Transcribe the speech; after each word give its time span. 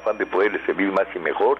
afán 0.00 0.18
de 0.18 0.26
poderles 0.26 0.62
servir 0.66 0.90
más 0.92 1.06
y 1.14 1.18
mejor, 1.18 1.58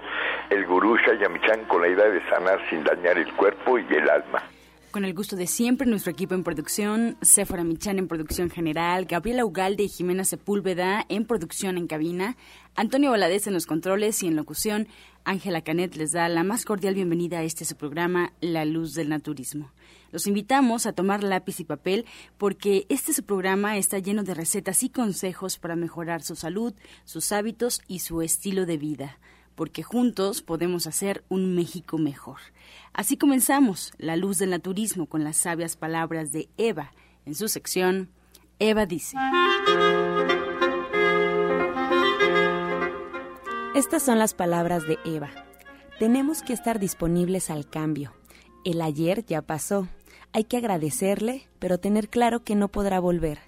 el 0.51 0.67
gurú 0.67 0.97
Shayamichan 0.97 1.65
con 1.67 1.83
la 1.83 1.89
idea 1.89 2.09
de 2.09 2.21
sanar 2.29 2.59
sin 2.69 2.83
dañar 2.83 3.19
el 3.19 3.33
cuerpo 3.35 3.79
y 3.79 3.87
el 3.95 4.09
alma. 4.09 4.43
Con 4.91 5.05
el 5.05 5.15
gusto 5.15 5.37
de 5.37 5.47
siempre, 5.47 5.87
nuestro 5.87 6.11
equipo 6.11 6.35
en 6.35 6.43
producción, 6.43 7.17
Sephora 7.23 7.63
Michan 7.63 8.01
en 8.01 8.09
producción 8.09 8.51
general, 8.51 9.05
Gabriela 9.05 9.45
Ugalde 9.45 9.85
y 9.85 9.89
Jimena 9.89 10.25
Sepúlveda 10.25 11.07
en 11.09 11.27
producción 11.27 11.79
en 11.79 11.87
cabina, 11.87 12.37
Antonio 12.75 13.13
Valadez 13.13 13.47
en 13.47 13.55
los 13.55 13.67
controles 13.67 14.21
y 14.25 14.27
en 14.27 14.35
locución, 14.35 14.89
Ángela 15.23 15.63
Canet 15.63 15.95
les 15.95 16.11
da 16.11 16.29
la 16.29 16.43
más 16.43 16.65
cordial 16.65 16.97
bienvenida 16.97 17.39
a 17.39 17.45
este 17.45 17.65
su 17.65 17.77
programa, 17.77 18.33
La 18.41 18.65
Luz 18.65 18.95
del 18.95 19.11
Naturismo. 19.11 19.71
Los 20.11 20.27
invitamos 20.27 20.87
a 20.87 20.93
tomar 20.93 21.23
lápiz 21.23 21.61
y 21.61 21.65
papel 21.65 22.05
porque 22.37 22.87
este 22.89 23.13
su 23.13 23.23
programa 23.23 23.77
está 23.77 24.01
lleno 24.01 24.25
de 24.25 24.35
recetas 24.35 24.83
y 24.83 24.89
consejos 24.89 25.57
para 25.59 25.77
mejorar 25.77 26.23
su 26.23 26.35
salud, 26.35 26.75
sus 27.05 27.31
hábitos 27.31 27.81
y 27.87 28.01
su 28.01 28.23
estilo 28.23 28.67
de 28.67 28.77
vida 28.77 29.19
porque 29.61 29.83
juntos 29.83 30.41
podemos 30.41 30.87
hacer 30.87 31.23
un 31.29 31.55
México 31.55 31.99
mejor. 31.99 32.39
Así 32.95 33.19
comenzamos 33.19 33.93
La 33.99 34.17
Luz 34.17 34.39
del 34.39 34.49
Naturismo 34.49 35.05
con 35.05 35.23
las 35.23 35.37
sabias 35.37 35.77
palabras 35.77 36.33
de 36.33 36.49
Eva 36.57 36.93
en 37.27 37.35
su 37.35 37.47
sección 37.47 38.09
Eva 38.59 38.87
dice. 38.87 39.19
Estas 43.75 44.03
son 44.03 44.19
las 44.19 44.33
palabras 44.33 44.89
de 44.89 44.99
Eva. 45.05 45.29
Tenemos 45.99 46.41
que 46.41 46.55
estar 46.55 46.79
disponibles 46.79 47.51
al 47.51 47.69
cambio. 47.69 48.15
El 48.65 48.81
ayer 48.81 49.27
ya 49.27 49.43
pasó. 49.43 49.89
Hay 50.33 50.45
que 50.45 50.57
agradecerle, 50.57 51.51
pero 51.59 51.77
tener 51.77 52.09
claro 52.09 52.45
que 52.45 52.55
no 52.55 52.69
podrá 52.69 52.99
volver. 52.99 53.41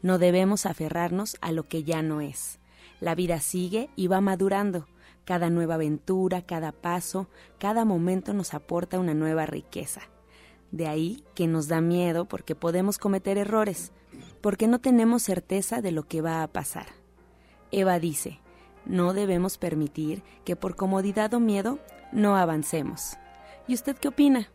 No 0.00 0.16
debemos 0.16 0.64
aferrarnos 0.64 1.36
a 1.42 1.52
lo 1.52 1.68
que 1.68 1.84
ya 1.84 2.00
no 2.00 2.22
es. 2.22 2.58
La 3.00 3.14
vida 3.14 3.38
sigue 3.40 3.90
y 3.96 4.06
va 4.06 4.22
madurando 4.22 4.86
cada 5.28 5.50
nueva 5.50 5.74
aventura, 5.74 6.40
cada 6.40 6.72
paso, 6.72 7.28
cada 7.58 7.84
momento 7.84 8.32
nos 8.32 8.54
aporta 8.54 8.98
una 8.98 9.12
nueva 9.12 9.44
riqueza. 9.44 10.00
De 10.70 10.86
ahí 10.86 11.22
que 11.34 11.46
nos 11.46 11.68
da 11.68 11.82
miedo 11.82 12.24
porque 12.24 12.54
podemos 12.54 12.96
cometer 12.96 13.36
errores, 13.36 13.92
porque 14.40 14.68
no 14.68 14.78
tenemos 14.78 15.22
certeza 15.22 15.82
de 15.82 15.92
lo 15.92 16.04
que 16.04 16.22
va 16.22 16.42
a 16.42 16.48
pasar. 16.48 16.86
Eva 17.70 17.98
dice, 17.98 18.40
no 18.86 19.12
debemos 19.12 19.58
permitir 19.58 20.22
que 20.46 20.56
por 20.56 20.76
comodidad 20.76 21.34
o 21.34 21.40
miedo 21.40 21.78
no 22.10 22.34
avancemos. 22.34 23.18
¿Y 23.66 23.74
usted 23.74 23.98
qué 23.98 24.08
opina? 24.08 24.48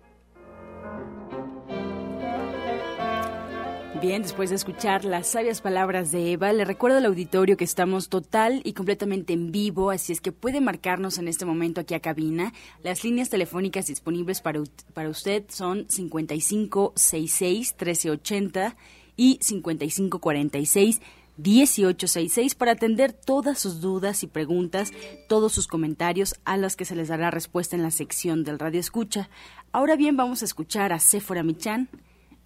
Bien, 4.03 4.21
después 4.21 4.49
de 4.49 4.57
escuchar 4.57 5.05
las 5.05 5.27
sabias 5.27 5.61
palabras 5.61 6.11
de 6.11 6.33
Eva, 6.33 6.51
le 6.51 6.65
recuerdo 6.65 6.97
al 6.97 7.05
auditorio 7.05 7.55
que 7.55 7.63
estamos 7.63 8.09
total 8.09 8.59
y 8.65 8.73
completamente 8.73 9.31
en 9.31 9.53
vivo, 9.53 9.91
así 9.91 10.11
es 10.11 10.19
que 10.19 10.33
puede 10.33 10.59
marcarnos 10.59 11.19
en 11.19 11.29
este 11.29 11.45
momento 11.45 11.79
aquí 11.79 11.93
a 11.93 12.01
cabina. 12.01 12.51
Las 12.83 13.05
líneas 13.05 13.29
telefónicas 13.29 13.87
disponibles 13.87 14.41
para, 14.41 14.61
para 14.93 15.07
usted 15.07 15.45
son 15.47 15.87
5566-1380 15.87 18.75
y 19.15 19.39
5546. 19.41 20.99
1866 21.37 22.55
para 22.55 22.73
atender 22.73 23.13
todas 23.13 23.57
sus 23.57 23.79
dudas 23.79 24.21
y 24.23 24.27
preguntas, 24.27 24.91
todos 25.29 25.53
sus 25.53 25.67
comentarios 25.67 26.35
a 26.43 26.57
los 26.57 26.75
que 26.75 26.83
se 26.83 26.97
les 26.97 27.07
dará 27.07 27.31
respuesta 27.31 27.77
en 27.77 27.83
la 27.83 27.91
sección 27.91 28.43
del 28.43 28.59
Radio 28.59 28.81
Escucha. 28.81 29.29
Ahora 29.71 29.95
bien, 29.95 30.17
vamos 30.17 30.41
a 30.41 30.45
escuchar 30.45 30.91
a 30.91 30.99
Sephora 30.99 31.41
Michan 31.41 31.87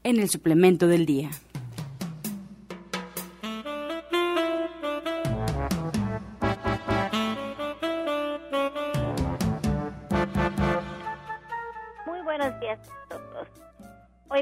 en 0.04 0.20
el 0.20 0.30
suplemento 0.30 0.88
del 0.88 1.06
día. 1.06 1.30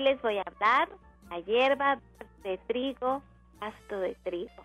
Les 0.06 0.22
voy 0.22 0.38
a 0.38 0.44
hablar 0.46 0.88
la 1.32 1.40
hierba 1.40 2.00
de 2.44 2.60
trigo, 2.68 3.24
pasto 3.60 4.00
de 4.00 4.14
trigo, 4.24 4.64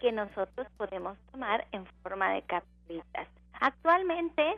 que 0.00 0.10
nosotros 0.10 0.66
podemos 0.76 1.16
tomar 1.30 1.64
en 1.70 1.86
forma 2.02 2.32
de 2.32 2.42
capsulitas. 2.42 3.28
Actualmente, 3.60 4.56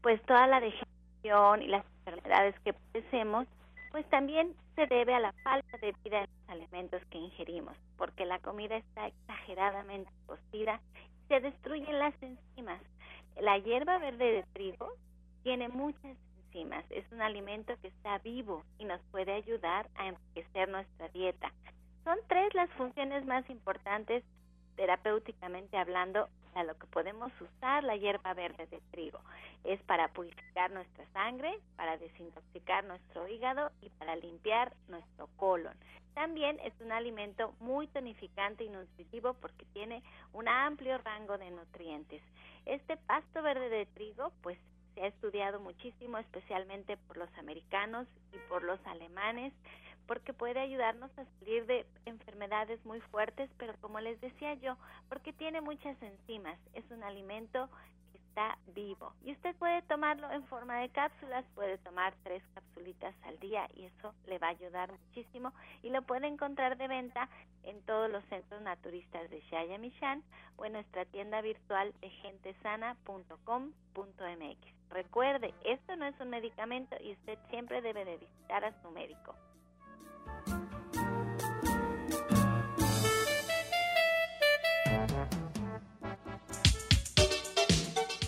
pues 0.00 0.22
toda 0.26 0.46
la 0.46 0.60
degeneración 0.60 1.62
y 1.62 1.66
las 1.66 1.84
enfermedades 2.06 2.54
que 2.60 2.72
padecemos 2.72 3.48
pues 3.90 4.08
también 4.10 4.54
se 4.76 4.86
debe 4.86 5.12
a 5.12 5.20
la 5.20 5.32
falta 5.42 5.76
de 5.78 5.92
vida 6.04 6.20
en 6.20 6.30
los 6.30 6.48
alimentos 6.48 7.02
que 7.10 7.18
ingerimos, 7.18 7.76
porque 7.98 8.24
la 8.24 8.38
comida 8.38 8.76
está 8.76 9.08
exageradamente 9.08 10.10
cocida 10.26 10.80
y 10.94 11.28
se 11.28 11.40
destruyen 11.40 11.98
las 11.98 12.14
enzimas. 12.22 12.80
La 13.40 13.58
hierba 13.58 13.98
verde 13.98 14.32
de 14.32 14.42
trigo 14.54 14.92
tiene 15.42 15.68
muchas 15.68 16.16
es 16.54 17.10
un 17.12 17.22
alimento 17.22 17.74
que 17.80 17.88
está 17.88 18.18
vivo 18.18 18.62
y 18.78 18.84
nos 18.84 19.00
puede 19.10 19.32
ayudar 19.32 19.88
a 19.94 20.08
enriquecer 20.08 20.68
nuestra 20.68 21.08
dieta. 21.08 21.50
Son 22.04 22.18
tres 22.28 22.52
las 22.52 22.68
funciones 22.72 23.24
más 23.24 23.48
importantes 23.48 24.22
terapéuticamente 24.76 25.78
hablando 25.78 26.28
a 26.54 26.64
lo 26.64 26.76
que 26.76 26.86
podemos 26.88 27.32
usar 27.40 27.84
la 27.84 27.96
hierba 27.96 28.34
verde 28.34 28.66
de 28.66 28.82
trigo. 28.90 29.20
Es 29.64 29.80
para 29.84 30.08
purificar 30.08 30.70
nuestra 30.70 31.06
sangre, 31.14 31.58
para 31.76 31.96
desintoxicar 31.96 32.84
nuestro 32.84 33.26
hígado 33.28 33.70
y 33.80 33.88
para 33.88 34.14
limpiar 34.16 34.74
nuestro 34.88 35.28
colon. 35.36 35.76
También 36.12 36.60
es 36.60 36.74
un 36.80 36.92
alimento 36.92 37.54
muy 37.60 37.86
tonificante 37.86 38.64
y 38.64 38.68
nutritivo 38.68 39.32
porque 39.34 39.64
tiene 39.72 40.02
un 40.34 40.48
amplio 40.48 40.98
rango 40.98 41.38
de 41.38 41.50
nutrientes. 41.50 42.22
Este 42.66 42.98
pasto 42.98 43.42
verde 43.42 43.70
de 43.70 43.86
trigo 43.86 44.32
pues 44.42 44.58
se 44.94 45.02
ha 45.02 45.06
estudiado 45.06 45.60
muchísimo, 45.60 46.18
especialmente 46.18 46.96
por 46.96 47.16
los 47.16 47.32
americanos 47.38 48.06
y 48.32 48.38
por 48.48 48.62
los 48.62 48.84
alemanes 48.86 49.52
porque 50.06 50.32
puede 50.32 50.60
ayudarnos 50.60 51.10
a 51.18 51.24
salir 51.38 51.66
de 51.66 51.86
enfermedades 52.06 52.84
muy 52.84 53.00
fuertes, 53.00 53.48
pero 53.56 53.74
como 53.80 54.00
les 54.00 54.20
decía 54.20 54.54
yo, 54.54 54.76
porque 55.08 55.32
tiene 55.32 55.60
muchas 55.60 55.96
enzimas, 56.02 56.58
es 56.74 56.84
un 56.90 57.02
alimento 57.02 57.68
está 58.32 58.56
vivo. 58.74 59.12
Y 59.22 59.32
usted 59.32 59.54
puede 59.56 59.82
tomarlo 59.82 60.30
en 60.30 60.42
forma 60.44 60.78
de 60.78 60.88
cápsulas, 60.88 61.44
puede 61.54 61.76
tomar 61.78 62.14
tres 62.22 62.42
capsulitas 62.54 63.14
al 63.24 63.38
día 63.40 63.68
y 63.74 63.84
eso 63.84 64.14
le 64.26 64.38
va 64.38 64.46
a 64.46 64.50
ayudar 64.50 64.90
muchísimo 64.90 65.52
y 65.82 65.90
lo 65.90 66.00
puede 66.00 66.28
encontrar 66.28 66.78
de 66.78 66.88
venta 66.88 67.28
en 67.62 67.82
todos 67.82 68.10
los 68.10 68.24
centros 68.26 68.62
naturistas 68.62 69.28
de 69.28 69.42
Shaya 69.50 69.76
Michan 69.76 70.22
o 70.56 70.64
en 70.64 70.72
nuestra 70.72 71.04
tienda 71.04 71.42
virtual 71.42 71.92
de 72.00 72.08
gentesana.com.mx. 72.08 74.88
Recuerde, 74.88 75.52
esto 75.64 75.96
no 75.96 76.06
es 76.06 76.18
un 76.18 76.30
medicamento 76.30 76.96
y 77.02 77.12
usted 77.12 77.38
siempre 77.50 77.82
debe 77.82 78.06
de 78.06 78.16
visitar 78.16 78.64
a 78.64 78.72
su 78.80 78.90
médico. 78.90 79.34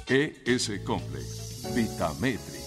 ES 0.06 0.80
Complex, 0.84 1.74
Vitametric. 1.74 2.60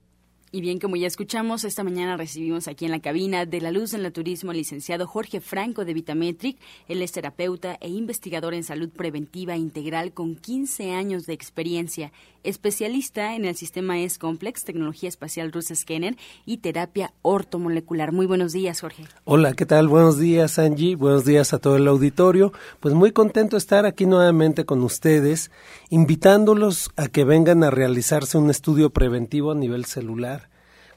Y 0.49 0.61
bien, 0.61 0.79
como 0.79 0.95
ya 0.95 1.07
escuchamos, 1.07 1.65
esta 1.65 1.83
mañana 1.83 2.15
recibimos 2.15 2.69
aquí 2.69 2.85
en 2.85 2.91
la 2.91 3.01
cabina 3.01 3.45
de 3.45 3.59
la 3.59 3.69
luz 3.69 3.93
en 3.93 4.05
el 4.05 4.13
turismo 4.13 4.51
al 4.51 4.57
licenciado 4.57 5.05
Jorge 5.05 5.41
Franco 5.41 5.83
de 5.83 5.93
Vitametric. 5.93 6.57
Él 6.87 7.01
es 7.01 7.11
terapeuta 7.11 7.77
e 7.81 7.89
investigador 7.89 8.53
en 8.53 8.63
salud 8.63 8.87
preventiva 8.89 9.57
integral 9.57 10.13
con 10.13 10.37
15 10.37 10.93
años 10.93 11.25
de 11.25 11.33
experiencia, 11.33 12.13
especialista 12.45 13.35
en 13.35 13.43
el 13.43 13.57
sistema 13.57 13.99
S-Complex, 13.99 14.63
tecnología 14.63 15.09
espacial 15.09 15.51
Rus 15.51 15.65
Scanner 15.75 16.15
y 16.45 16.59
terapia 16.59 17.11
ortomolecular. 17.23 18.13
Muy 18.13 18.25
buenos 18.25 18.53
días, 18.53 18.79
Jorge. 18.79 19.03
Hola, 19.25 19.53
¿qué 19.53 19.65
tal? 19.65 19.89
Buenos 19.89 20.17
días, 20.17 20.59
Angie. 20.59 20.95
Buenos 20.95 21.25
días 21.25 21.53
a 21.53 21.59
todo 21.59 21.75
el 21.75 21.89
auditorio. 21.89 22.53
Pues 22.79 22.93
muy 22.93 23.11
contento 23.11 23.57
de 23.57 23.59
estar 23.59 23.85
aquí 23.85 24.05
nuevamente 24.05 24.63
con 24.63 24.81
ustedes, 24.81 25.51
invitándolos 25.89 26.91
a 26.95 27.09
que 27.09 27.25
vengan 27.25 27.65
a 27.65 27.69
realizarse 27.69 28.37
un 28.37 28.49
estudio 28.49 28.91
preventivo 28.91 29.51
a 29.51 29.55
nivel 29.55 29.83
celular 29.83 30.46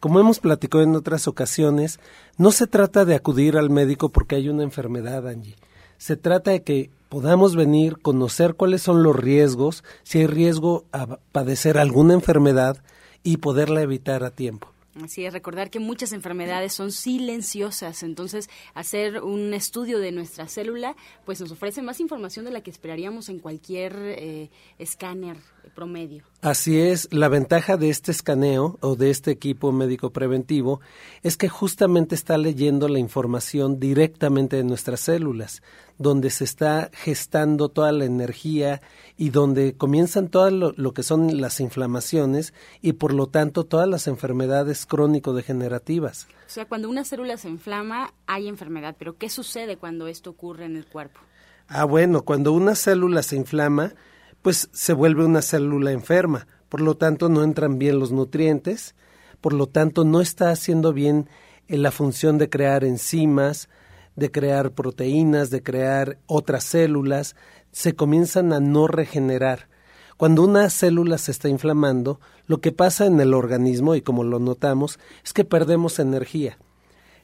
como 0.00 0.18
hemos 0.18 0.40
platicado 0.40 0.82
en 0.82 0.96
otras 0.96 1.28
ocasiones, 1.28 2.00
no 2.38 2.50
se 2.50 2.66
trata 2.66 3.04
de 3.04 3.14
acudir 3.14 3.56
al 3.56 3.70
médico 3.70 4.08
porque 4.08 4.36
hay 4.36 4.48
una 4.48 4.62
enfermedad, 4.62 5.28
Angie. 5.28 5.56
Se 5.98 6.16
trata 6.16 6.50
de 6.52 6.62
que 6.62 6.90
podamos 7.10 7.54
venir, 7.54 7.98
conocer 7.98 8.54
cuáles 8.54 8.80
son 8.80 9.02
los 9.02 9.14
riesgos, 9.14 9.84
si 10.02 10.20
hay 10.20 10.26
riesgo 10.26 10.84
a 10.92 11.18
padecer 11.32 11.76
alguna 11.76 12.14
enfermedad 12.14 12.78
y 13.22 13.36
poderla 13.36 13.82
evitar 13.82 14.24
a 14.24 14.30
tiempo. 14.30 14.72
Así 15.02 15.24
es, 15.24 15.32
recordar 15.32 15.70
que 15.70 15.80
muchas 15.80 16.12
enfermedades 16.12 16.72
son 16.72 16.92
silenciosas, 16.92 18.02
entonces 18.02 18.48
hacer 18.74 19.22
un 19.22 19.54
estudio 19.54 19.98
de 19.98 20.12
nuestra 20.12 20.48
célula 20.48 20.96
pues 21.24 21.40
nos 21.40 21.50
ofrece 21.52 21.82
más 21.82 22.00
información 22.00 22.44
de 22.44 22.50
la 22.50 22.62
que 22.62 22.70
esperaríamos 22.70 23.28
en 23.28 23.38
cualquier 23.38 23.94
eh, 23.96 24.50
escáner 24.78 25.36
promedio. 25.74 26.24
Así 26.42 26.78
es, 26.78 27.08
la 27.12 27.28
ventaja 27.28 27.76
de 27.76 27.90
este 27.90 28.10
escaneo 28.12 28.78
o 28.80 28.96
de 28.96 29.10
este 29.10 29.30
equipo 29.30 29.72
médico 29.72 30.10
preventivo 30.10 30.80
es 31.22 31.36
que 31.36 31.48
justamente 31.48 32.14
está 32.14 32.38
leyendo 32.38 32.88
la 32.88 32.98
información 32.98 33.78
directamente 33.78 34.56
de 34.56 34.64
nuestras 34.64 35.00
células, 35.00 35.62
donde 36.00 36.30
se 36.30 36.44
está 36.44 36.90
gestando 36.94 37.68
toda 37.68 37.92
la 37.92 38.06
energía 38.06 38.80
y 39.18 39.28
donde 39.28 39.74
comienzan 39.76 40.28
todo 40.28 40.50
lo, 40.50 40.94
que 40.94 41.02
son 41.02 41.42
las 41.42 41.60
inflamaciones 41.60 42.54
y 42.80 42.94
por 42.94 43.12
lo 43.12 43.26
tanto 43.26 43.64
todas 43.64 43.86
las 43.86 44.06
enfermedades 44.06 44.86
crónico-degenerativas. 44.86 46.26
O 46.46 46.48
sea, 46.48 46.64
cuando 46.64 46.88
una 46.88 47.04
célula 47.04 47.36
se 47.36 47.50
inflama 47.50 48.14
hay 48.26 48.48
enfermedad, 48.48 48.96
pero 48.98 49.18
¿qué 49.18 49.28
sucede 49.28 49.76
cuando 49.76 50.06
esto 50.06 50.30
ocurre 50.30 50.64
en 50.64 50.76
el 50.76 50.86
cuerpo? 50.86 51.20
Ah, 51.68 51.84
bueno, 51.84 52.22
cuando 52.22 52.54
una 52.54 52.76
célula 52.76 53.22
se 53.22 53.36
inflama, 53.36 53.92
pues 54.40 54.70
se 54.72 54.94
vuelve 54.94 55.26
una 55.26 55.42
célula 55.42 55.92
enferma, 55.92 56.46
por 56.70 56.80
lo 56.80 56.96
tanto 56.96 57.28
no 57.28 57.44
entran 57.44 57.78
bien 57.78 57.98
los 57.98 58.10
nutrientes, 58.10 58.94
por 59.42 59.52
lo 59.52 59.66
tanto 59.66 60.04
no 60.04 60.22
está 60.22 60.50
haciendo 60.50 60.94
bien 60.94 61.28
eh, 61.68 61.76
la 61.76 61.90
función 61.90 62.38
de 62.38 62.48
crear 62.48 62.84
enzimas, 62.84 63.68
de 64.16 64.30
crear 64.30 64.72
proteínas, 64.72 65.50
de 65.50 65.62
crear 65.62 66.18
otras 66.26 66.64
células, 66.64 67.36
se 67.72 67.94
comienzan 67.94 68.52
a 68.52 68.60
no 68.60 68.86
regenerar. 68.86 69.68
Cuando 70.16 70.42
una 70.42 70.68
célula 70.68 71.16
se 71.16 71.30
está 71.30 71.48
inflamando, 71.48 72.20
lo 72.46 72.60
que 72.60 72.72
pasa 72.72 73.06
en 73.06 73.20
el 73.20 73.32
organismo, 73.32 73.94
y 73.94 74.02
como 74.02 74.22
lo 74.22 74.38
notamos, 74.38 74.98
es 75.24 75.32
que 75.32 75.44
perdemos 75.44 75.98
energía. 75.98 76.58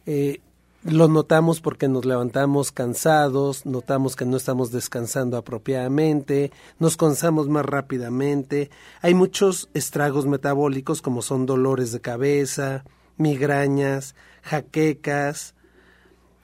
Eh, 0.06 0.40
lo 0.84 1.08
notamos 1.08 1.60
porque 1.60 1.88
nos 1.88 2.04
levantamos 2.04 2.70
cansados, 2.70 3.66
notamos 3.66 4.14
que 4.14 4.24
no 4.24 4.36
estamos 4.36 4.70
descansando 4.70 5.36
apropiadamente, 5.36 6.52
nos 6.78 6.96
cansamos 6.96 7.48
más 7.48 7.66
rápidamente. 7.66 8.70
Hay 9.02 9.12
muchos 9.12 9.68
estragos 9.74 10.26
metabólicos 10.26 11.02
como 11.02 11.22
son 11.22 11.44
dolores 11.44 11.90
de 11.90 12.00
cabeza, 12.00 12.84
migrañas, 13.16 14.14
jaquecas, 14.42 15.55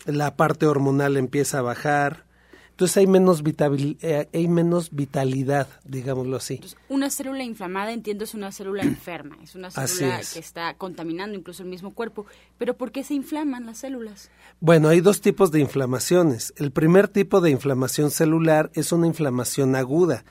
la 0.06 0.36
parte 0.36 0.66
hormonal 0.66 1.16
empieza 1.16 1.58
a 1.58 1.62
bajar, 1.62 2.24
entonces 2.72 2.96
hay 2.96 3.06
menos, 3.06 3.42
eh, 3.46 4.28
hay 4.32 4.48
menos 4.48 4.90
vitalidad, 4.90 5.68
digámoslo 5.84 6.36
así. 6.36 6.60
una 6.88 7.10
célula 7.10 7.44
inflamada, 7.44 7.92
entiendo, 7.92 8.24
es 8.24 8.34
una 8.34 8.50
célula 8.50 8.82
enferma, 8.82 9.36
es 9.42 9.54
una 9.54 9.70
célula 9.70 10.20
que 10.20 10.38
está 10.38 10.74
contaminando 10.74 11.38
incluso 11.38 11.62
el 11.62 11.68
mismo 11.68 11.92
cuerpo. 11.94 12.26
Pero 12.58 12.76
¿por 12.76 12.90
qué 12.90 13.04
se 13.04 13.14
inflaman 13.14 13.66
las 13.66 13.78
células? 13.78 14.30
Bueno, 14.60 14.88
hay 14.88 15.00
dos 15.00 15.20
tipos 15.20 15.52
de 15.52 15.60
inflamaciones. 15.60 16.54
El 16.56 16.72
primer 16.72 17.08
tipo 17.08 17.40
de 17.40 17.50
inflamación 17.50 18.10
celular 18.10 18.70
es 18.74 18.90
una 18.90 19.06
inflamación 19.06 19.76
aguda. 19.76 20.24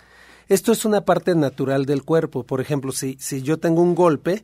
Esto 0.49 0.71
es 0.71 0.83
una 0.83 1.05
parte 1.05 1.35
natural 1.35 1.85
del 1.85 2.03
cuerpo. 2.03 2.43
Por 2.43 2.59
ejemplo, 2.59 2.91
si, 2.91 3.15
si 3.19 3.43
yo 3.43 3.59
tengo 3.59 3.81
un 3.81 3.95
golpe, 3.95 4.43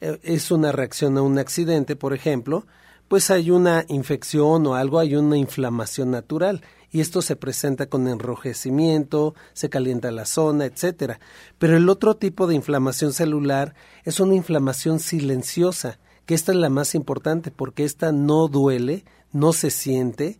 eh, 0.00 0.18
es 0.22 0.50
una 0.50 0.72
reacción 0.72 1.18
a 1.18 1.22
un 1.22 1.38
accidente, 1.38 1.96
por 1.96 2.14
ejemplo, 2.14 2.66
pues 3.12 3.30
hay 3.30 3.50
una 3.50 3.84
infección 3.88 4.66
o 4.66 4.74
algo, 4.74 4.98
hay 4.98 5.16
una 5.16 5.36
inflamación 5.36 6.10
natural 6.10 6.62
y 6.90 7.00
esto 7.00 7.20
se 7.20 7.36
presenta 7.36 7.84
con 7.84 8.08
enrojecimiento, 8.08 9.34
se 9.52 9.68
calienta 9.68 10.10
la 10.10 10.24
zona, 10.24 10.64
etcétera. 10.64 11.20
Pero 11.58 11.76
el 11.76 11.90
otro 11.90 12.16
tipo 12.16 12.46
de 12.46 12.54
inflamación 12.54 13.12
celular 13.12 13.74
es 14.04 14.18
una 14.18 14.34
inflamación 14.34 14.98
silenciosa, 14.98 15.98
que 16.24 16.32
esta 16.32 16.52
es 16.52 16.56
la 16.56 16.70
más 16.70 16.94
importante 16.94 17.50
porque 17.50 17.84
esta 17.84 18.12
no 18.12 18.48
duele, 18.48 19.04
no 19.30 19.52
se 19.52 19.68
siente 19.68 20.38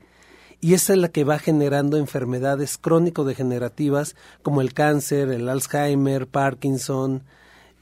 y 0.63 0.73
esa 0.73 0.95
es 0.95 0.99
la 0.99 1.11
que 1.11 1.25
va 1.25 1.39
generando 1.39 1.99
enfermedades 1.99 2.79
crónico-degenerativas 2.79 4.17
como 4.41 4.63
el 4.63 4.73
cáncer, 4.73 5.29
el 5.29 5.51
Alzheimer, 5.51 6.27
Parkinson, 6.27 7.23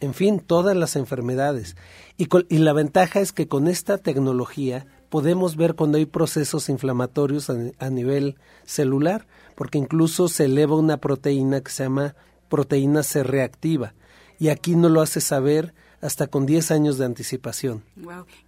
en 0.00 0.14
fin, 0.14 0.40
todas 0.40 0.76
las 0.76 0.96
enfermedades. 0.96 1.76
Y, 2.16 2.28
y 2.48 2.58
la 2.58 2.72
ventaja 2.72 3.20
es 3.20 3.32
que 3.32 3.48
con 3.48 3.68
esta 3.68 3.98
tecnología 3.98 4.86
podemos 5.10 5.56
ver 5.56 5.74
cuando 5.74 5.98
hay 5.98 6.06
procesos 6.06 6.68
inflamatorios 6.68 7.50
a, 7.50 7.90
nivel 7.90 8.36
celular, 8.64 9.26
porque 9.56 9.76
incluso 9.76 10.28
se 10.28 10.46
eleva 10.46 10.76
una 10.76 10.96
proteína 10.96 11.60
que 11.60 11.70
se 11.70 11.82
llama 11.82 12.14
proteína 12.48 13.02
C 13.02 13.22
reactiva. 13.22 13.92
Y 14.38 14.48
aquí 14.48 14.76
no 14.76 14.88
lo 14.88 15.02
hace 15.02 15.20
saber 15.20 15.74
hasta 16.00 16.28
con 16.28 16.46
10 16.46 16.70
años 16.70 16.96
de 16.96 17.04
anticipación. 17.04 17.82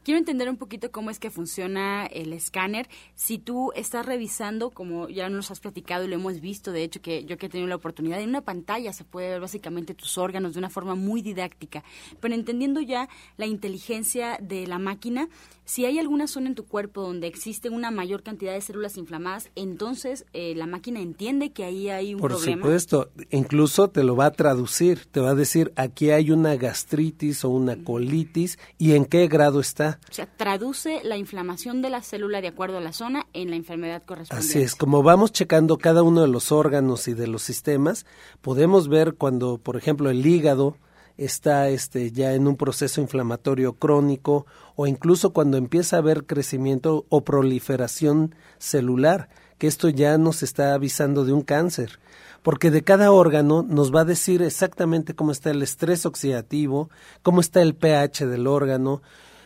Quiero 0.04 0.18
entender 0.18 0.50
un 0.50 0.56
poquito 0.56 0.90
cómo 0.90 1.10
es 1.10 1.18
que 1.18 1.30
funciona 1.30 2.06
el 2.06 2.32
escáner. 2.32 2.88
Si 3.14 3.38
tú 3.38 3.72
estás 3.76 4.04
revisando, 4.04 4.70
como 4.70 5.08
ya 5.08 5.28
nos 5.28 5.50
has 5.50 5.60
platicado 5.60 6.04
y 6.04 6.08
lo 6.08 6.16
hemos 6.16 6.40
visto, 6.40 6.72
de 6.72 6.82
hecho, 6.82 7.00
que 7.00 7.24
yo 7.24 7.38
que 7.38 7.46
he 7.46 7.48
tenido 7.48 7.68
la 7.68 7.76
oportunidad, 7.76 8.20
en 8.20 8.28
una 8.28 8.40
pantalla 8.40 8.92
se 8.92 9.04
puede 9.04 9.30
ver 9.30 9.40
básicamente 9.40 9.94
tus 9.94 10.18
órganos 10.18 10.54
de 10.54 10.58
una 10.58 10.70
forma 10.70 10.94
muy 10.94 11.22
didáctica, 11.22 11.84
pero 12.20 12.34
entendiendo 12.34 12.80
ya 12.80 13.08
la 13.36 13.46
inteligencia 13.46 14.38
de 14.40 14.66
la 14.66 14.78
máquina, 14.78 15.28
si 15.64 15.84
hay 15.86 15.98
alguna 15.98 16.26
zona 16.26 16.48
en 16.48 16.54
tu 16.54 16.66
cuerpo 16.66 17.02
donde 17.02 17.28
existe 17.28 17.70
una 17.70 17.90
mayor 17.90 18.22
cantidad 18.22 18.52
de 18.52 18.60
células 18.60 18.96
inflamadas, 18.96 19.50
entonces 19.54 20.26
eh, 20.32 20.54
la 20.56 20.66
máquina 20.66 21.00
entiende 21.00 21.52
que 21.52 21.64
ahí 21.64 21.88
hay 21.88 22.14
un 22.14 22.20
problema. 22.20 22.62
Por 22.62 22.80
supuesto, 22.80 23.10
incluso 23.30 23.88
te 23.88 24.02
lo 24.02 24.16
va 24.16 24.26
a 24.26 24.32
traducir, 24.32 25.06
te 25.06 25.20
va 25.20 25.30
a 25.30 25.34
decir 25.34 25.72
aquí 25.76 26.10
hay 26.10 26.30
una 26.30 26.56
gastritis 26.56 27.44
o 27.44 27.50
una 27.50 27.76
colitis 27.82 28.58
y 28.78 28.92
en 28.92 29.04
qué 29.04 29.28
grado 29.28 29.60
está. 29.60 29.91
O 30.10 30.12
sea, 30.12 30.26
traduce 30.26 31.00
la 31.04 31.16
inflamación 31.16 31.82
de 31.82 31.90
la 31.90 32.02
célula 32.02 32.40
de 32.40 32.48
acuerdo 32.48 32.78
a 32.78 32.80
la 32.80 32.92
zona 32.92 33.26
en 33.32 33.50
la 33.50 33.56
enfermedad 33.56 34.02
correspondiente. 34.04 34.58
Así 34.58 34.62
es, 34.62 34.74
como 34.74 35.02
vamos 35.02 35.32
checando 35.32 35.78
cada 35.78 36.02
uno 36.02 36.22
de 36.22 36.28
los 36.28 36.52
órganos 36.52 37.08
y 37.08 37.14
de 37.14 37.26
los 37.26 37.42
sistemas, 37.42 38.06
podemos 38.40 38.88
ver 38.88 39.14
cuando, 39.14 39.58
por 39.58 39.76
ejemplo, 39.76 40.10
el 40.10 40.24
hígado 40.24 40.76
está 41.16 41.68
este, 41.68 42.10
ya 42.12 42.34
en 42.34 42.46
un 42.46 42.56
proceso 42.56 43.00
inflamatorio 43.00 43.74
crónico 43.74 44.46
o 44.76 44.86
incluso 44.86 45.32
cuando 45.32 45.56
empieza 45.56 45.96
a 45.96 45.98
haber 46.00 46.24
crecimiento 46.24 47.06
o 47.08 47.22
proliferación 47.22 48.34
celular, 48.58 49.28
que 49.58 49.66
esto 49.66 49.88
ya 49.88 50.18
nos 50.18 50.42
está 50.42 50.74
avisando 50.74 51.24
de 51.24 51.32
un 51.32 51.42
cáncer, 51.42 52.00
porque 52.42 52.70
de 52.70 52.82
cada 52.82 53.12
órgano 53.12 53.62
nos 53.62 53.94
va 53.94 54.00
a 54.00 54.04
decir 54.04 54.42
exactamente 54.42 55.14
cómo 55.14 55.30
está 55.30 55.50
el 55.50 55.62
estrés 55.62 56.06
oxidativo, 56.06 56.90
cómo 57.22 57.40
está 57.40 57.62
el 57.62 57.74
pH 57.74 58.26
del 58.26 58.46
órgano, 58.46 59.02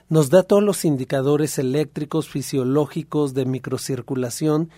nos 0.08 0.30
da 0.30 0.42
todos 0.42 0.62
los 0.62 0.84
indicadores 0.84 1.58
eléctricos, 1.58 2.28
fisiológicos, 2.28 3.34
de 3.34 3.44
microcirculación, 3.44 4.70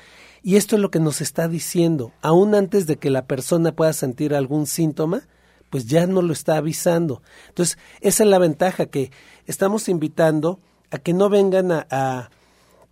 y 0.43 0.57
esto 0.57 0.77
es 0.77 0.83
lo 0.83 0.91
que 0.91 1.01
nos 1.01 1.21
está 1.21 1.49
diciendo, 1.49 2.13
aún 2.23 2.55
antes 2.55 2.87
de 2.87 2.97
que 2.97 3.11
la 3.11 3.27
persona 3.27 3.73
pueda 3.73 3.93
sentir 3.93 4.35
algún 4.35 4.67
síntoma, 4.67 5.23
pues 5.71 5.87
ya 5.87 6.07
no 6.07 6.23
lo 6.23 6.33
está 6.33 6.57
avisando. 6.57 7.23
Entonces, 7.49 7.79
esa 8.01 8.25
es 8.25 8.31
la 8.31 8.39
ventaja 8.39 8.87
que 8.87 9.11
estamos 9.47 9.89
invitando 9.89 10.61
a 10.91 10.99
que 10.99 11.13
no 11.13 11.29
vengan 11.29 11.73
a, 11.73 12.31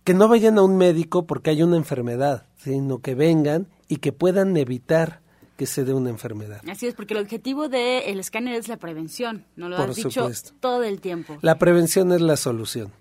que 0.03 0.13
no 0.13 0.27
vayan 0.27 0.57
a 0.57 0.63
un 0.63 0.77
médico 0.77 1.25
porque 1.25 1.49
hay 1.49 1.63
una 1.63 1.77
enfermedad, 1.77 2.45
sino 2.57 2.99
que 2.99 3.15
vengan 3.15 3.67
y 3.87 3.97
que 3.97 4.11
puedan 4.11 4.55
evitar 4.57 5.21
que 5.57 5.65
se 5.65 5.83
dé 5.83 5.93
una 5.93 6.09
enfermedad. 6.09 6.61
Así 6.69 6.87
es, 6.87 6.93
porque 6.93 7.13
el 7.13 7.19
objetivo 7.19 7.67
del 7.67 8.19
escáner 8.19 8.55
es 8.55 8.67
la 8.67 8.77
prevención, 8.77 9.45
no 9.55 9.67
lo 9.67 9.77
has 9.77 9.95
dicho 9.95 10.29
todo 10.59 10.83
el 10.83 11.01
tiempo. 11.01 11.37
La 11.41 11.57
prevención 11.57 12.11
es 12.13 12.21
la 12.21 12.37
solución. 12.37 12.93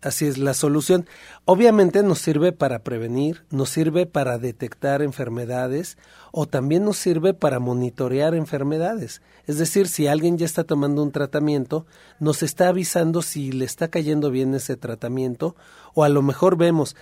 Así 0.00 0.26
es 0.26 0.38
la 0.38 0.54
solución. 0.54 1.06
Obviamente 1.44 2.02
nos 2.02 2.18
sirve 2.18 2.52
para 2.52 2.80
prevenir, 2.80 3.44
nos 3.50 3.68
sirve 3.68 4.06
para 4.06 4.38
detectar 4.38 5.02
enfermedades 5.02 5.98
o 6.32 6.46
también 6.46 6.84
nos 6.84 6.96
sirve 6.96 7.32
para 7.34 7.60
monitorear 7.60 8.34
enfermedades. 8.34 9.22
Es 9.46 9.58
decir, 9.58 9.86
si 9.86 10.06
alguien 10.06 10.36
ya 10.38 10.46
está 10.46 10.64
tomando 10.64 11.02
un 11.02 11.12
tratamiento, 11.12 11.86
nos 12.18 12.42
está 12.42 12.68
avisando 12.68 13.22
si 13.22 13.52
le 13.52 13.64
está 13.64 13.88
cayendo 13.88 14.30
bien 14.30 14.54
ese 14.54 14.76
tratamiento 14.76 15.54
o 15.94 16.04
a 16.04 16.08
lo 16.08 16.22
mejor 16.22 16.56
vemos, 16.56 16.96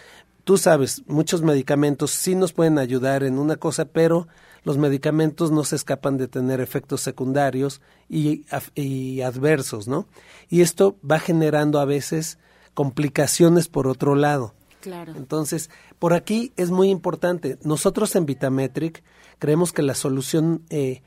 tú 0.51 0.59
sabes, 0.59 1.05
muchos 1.07 1.43
medicamentos 1.43 2.11
sí 2.11 2.35
nos 2.35 2.53
pueden 2.53 2.81
ayudar 2.81 3.23
en 3.23 3.39
una 3.39 3.55
cosa, 3.55 3.85
pero 3.85 4.27
los 4.65 4.79
medicamentos 4.79 5.53
no 5.53 5.63
se 5.63 5.77
escapan 5.77 6.17
de 6.17 6.27
tener 6.27 6.61
efectos 6.61 7.03
secundarios 7.03 7.81
y, 8.09 8.47
y 8.75 9.21
adversos, 9.21 9.87
¿no? 9.87 10.09
Y 10.49 10.63
esto 10.63 10.97
va 11.09 11.21
generando 11.21 11.79
a 11.79 11.85
veces 11.85 12.37
complicaciones 12.75 13.69
por 13.69 13.87
otro 13.87 14.17
lado. 14.17 14.53
Claro. 14.81 15.15
Entonces, 15.15 15.71
por 16.01 16.15
aquí 16.15 16.53
es 16.57 16.73
muy 16.73 16.91
importante. 16.91 17.57
Nosotros 17.63 18.17
en 18.17 18.27
Vitametric 18.27 19.05
creemos 19.39 19.73
que 19.73 19.83
la 19.83 19.95
solución 19.95 20.65
eh, 20.69 21.03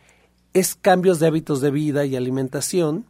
es 0.53 0.73
cambios 0.73 1.19
de 1.19 1.27
hábitos 1.27 1.59
de 1.59 1.69
vida 1.69 2.05
y 2.05 2.15
alimentación, 2.15 3.07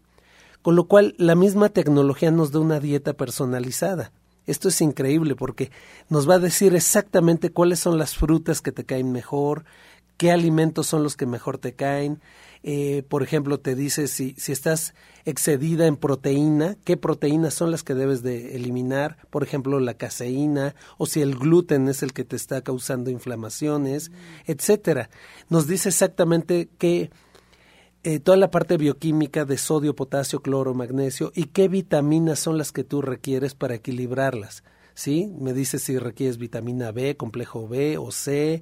con 0.64 0.76
lo 0.76 0.86
cual 0.86 1.14
la 1.20 1.36
misma 1.36 1.70
tecnología 1.70 2.32
nos 2.32 2.52
da 2.52 2.60
una 2.60 2.80
dieta 2.80 3.14
personalizada. 3.14 4.12
Esto 4.46 4.70
es 4.70 4.82
increíble 4.82 5.36
porque 5.36 5.72
nos 6.10 6.30
va 6.30 6.36
a 6.36 6.40
decir 6.40 6.76
exactamente 6.76 7.52
cuáles 7.52 7.80
son 7.80 7.98
las 7.98 8.16
frutas 8.16 8.62
que 8.62 8.72
te 8.72 8.86
caen 8.86 9.12
mejor, 9.12 9.66
qué 10.18 10.32
alimentos 10.32 10.88
son 10.88 11.04
los 11.04 11.16
que 11.16 11.26
mejor 11.26 11.58
te 11.58 11.74
caen. 11.74 12.22
Eh, 12.66 13.04
por 13.10 13.24
ejemplo, 13.24 13.60
te 13.60 13.76
dice 13.76 14.08
si, 14.08 14.36
si 14.38 14.54
estás 14.54 14.94
excedida 15.26 15.86
en 15.86 15.98
proteína, 15.98 16.78
qué 16.86 16.96
proteínas 16.96 17.54
son 17.54 17.72
las 17.72 17.84
que 17.84 17.94
debes 17.94 18.24
de 18.24 18.56
eliminar, 18.56 19.18
por 19.30 19.44
ejemplo, 19.44 19.80
la 19.82 19.96
caseína, 19.96 20.76
o 20.98 21.06
si 21.06 21.22
el 21.22 21.36
gluten 21.36 21.90
es 21.90 22.04
el 22.04 22.14
que 22.14 22.24
te 22.24 22.38
está 22.38 22.62
causando 22.62 23.10
inflamaciones, 23.10 24.12
etcétera. 24.46 25.10
Nos 25.50 25.68
dice 25.68 25.90
exactamente 25.90 26.70
qué 26.78 27.12
eh, 28.04 28.20
toda 28.20 28.38
la 28.38 28.52
parte 28.52 28.78
bioquímica 28.78 29.46
de 29.46 29.58
sodio, 29.58 29.96
potasio, 29.96 30.42
cloro, 30.42 30.74
magnesio 30.74 31.32
y 31.36 31.46
qué 31.46 31.68
vitaminas 31.68 32.40
son 32.40 32.58
las 32.58 32.72
que 32.72 32.84
tú 32.84 33.02
requieres 33.02 33.56
para 33.56 33.76
equilibrarlas. 33.76 34.64
¿Sí? 34.94 35.32
Me 35.40 35.54
dice 35.54 35.80
si 35.80 35.98
requieres 35.98 36.38
vitamina 36.38 36.92
B, 36.92 37.18
complejo 37.18 37.68
B 37.68 37.98
o 37.98 38.12
C 38.12 38.62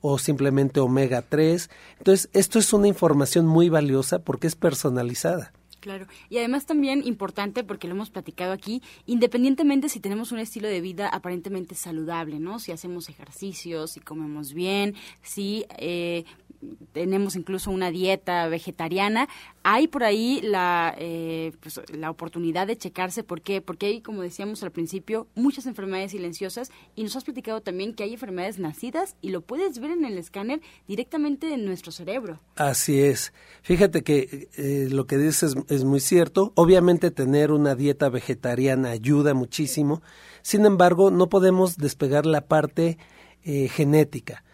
o 0.00 0.18
simplemente 0.18 0.80
omega 0.80 1.22
3. 1.22 1.68
Entonces, 1.98 2.30
esto 2.32 2.58
es 2.58 2.72
una 2.72 2.88
información 2.88 3.46
muy 3.46 3.68
valiosa 3.68 4.20
porque 4.20 4.46
es 4.46 4.54
personalizada. 4.54 5.52
Claro, 5.80 6.06
y 6.30 6.38
además 6.38 6.66
también 6.66 7.06
importante, 7.06 7.62
porque 7.62 7.86
lo 7.86 7.94
hemos 7.94 8.10
platicado 8.10 8.52
aquí, 8.52 8.82
independientemente 9.04 9.88
si 9.88 10.00
tenemos 10.00 10.32
un 10.32 10.40
estilo 10.40 10.66
de 10.66 10.80
vida 10.80 11.08
aparentemente 11.08 11.76
saludable, 11.76 12.40
¿no? 12.40 12.58
Si 12.58 12.72
hacemos 12.72 13.08
ejercicios, 13.08 13.92
si 13.92 14.00
comemos 14.00 14.52
bien, 14.52 14.94
si 15.22 15.64
eh, 15.78 16.24
tenemos 16.92 17.36
incluso 17.36 17.70
una 17.70 17.90
dieta 17.90 18.46
vegetariana, 18.48 19.28
hay 19.62 19.88
por 19.88 20.04
ahí 20.04 20.40
la, 20.42 20.94
eh, 20.98 21.52
pues, 21.60 21.80
la 21.92 22.10
oportunidad 22.10 22.66
de 22.66 22.76
checarse. 22.76 23.24
¿Por 23.24 23.42
qué? 23.42 23.60
Porque 23.60 23.86
hay, 23.86 24.00
como 24.00 24.22
decíamos 24.22 24.62
al 24.62 24.70
principio, 24.70 25.26
muchas 25.34 25.66
enfermedades 25.66 26.12
silenciosas 26.12 26.70
y 26.94 27.02
nos 27.02 27.16
has 27.16 27.24
platicado 27.24 27.60
también 27.60 27.94
que 27.94 28.04
hay 28.04 28.12
enfermedades 28.12 28.58
nacidas 28.58 29.16
y 29.20 29.30
lo 29.30 29.40
puedes 29.40 29.78
ver 29.78 29.90
en 29.90 30.04
el 30.04 30.18
escáner 30.18 30.60
directamente 30.86 31.52
en 31.52 31.64
nuestro 31.64 31.92
cerebro. 31.92 32.40
Así 32.54 33.00
es. 33.00 33.32
Fíjate 33.62 34.02
que 34.02 34.48
eh, 34.56 34.88
lo 34.90 35.06
que 35.06 35.18
dices 35.18 35.56
es, 35.68 35.84
muy 35.84 36.00
cierto. 36.00 36.52
Obviamente 36.54 37.10
tener 37.10 37.52
una 37.52 37.74
dieta 37.74 38.08
vegetariana 38.08 38.90
ayuda 38.90 39.34
muchísimo. 39.34 40.02
Sin 40.42 40.64
embargo, 40.64 41.10
no 41.10 41.28
podemos 41.28 41.76
despegar 41.76 42.26
la 42.26 42.46
parte 42.46 42.98
eh, 43.42 43.68
genética. 43.68 44.44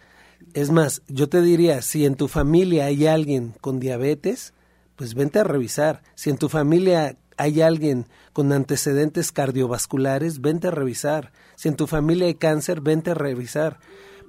Es 0.55 0.71
más, 0.71 1.03
yo 1.09 1.29
te 1.29 1.43
diría, 1.43 1.83
si 1.83 2.05
en 2.05 2.15
tu 2.15 2.29
familia 2.29 2.87
hay 2.87 3.07
alguien 3.07 3.55
con 3.61 3.81
diabetes, 3.81 4.55
pues 4.97 5.15
vente 5.15 5.39
a 5.39 5.45
revisar. 5.45 6.03
Si 6.15 6.31
en 6.31 6.39
tu 6.39 6.49
familia 6.49 7.17
hay 7.37 7.61
alguien 7.61 8.07
con 8.33 8.53
antecedentes 8.53 9.33
cardiovasculares, 9.33 10.41
vente 10.41 10.69
a 10.69 10.71
revisar. 10.71 11.33
Si 11.57 11.69
en 11.69 11.77
tu 11.77 11.87
familia 11.87 12.27
hay 12.27 12.35
cáncer, 12.35 12.81
vente 12.81 13.11
a 13.11 13.15
revisar. 13.15 13.79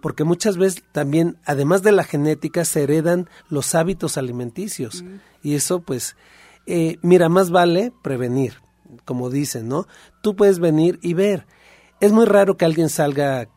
Porque 0.01 0.23
muchas 0.23 0.57
veces 0.57 0.83
también, 0.91 1.37
además 1.45 1.81
de 1.81 1.91
la 1.91 2.03
genética, 2.03 2.65
se 2.65 2.83
heredan 2.83 3.29
los 3.49 3.75
hábitos 3.75 4.17
alimenticios. 4.17 5.03
Y 5.41 5.55
eso, 5.55 5.81
pues, 5.81 6.15
eh, 6.65 6.97
mira, 7.01 7.29
más 7.29 7.51
vale 7.51 7.93
prevenir, 8.01 8.55
como 9.05 9.29
dicen, 9.29 9.67
¿no? 9.67 9.87
Tú 10.21 10.35
puedes 10.35 10.59
venir 10.59 10.99
y 11.01 11.13
ver. 11.13 11.45
Es 11.99 12.11
muy 12.11 12.25
raro 12.25 12.57
que 12.57 12.65
alguien 12.65 12.89
salga 12.89 13.47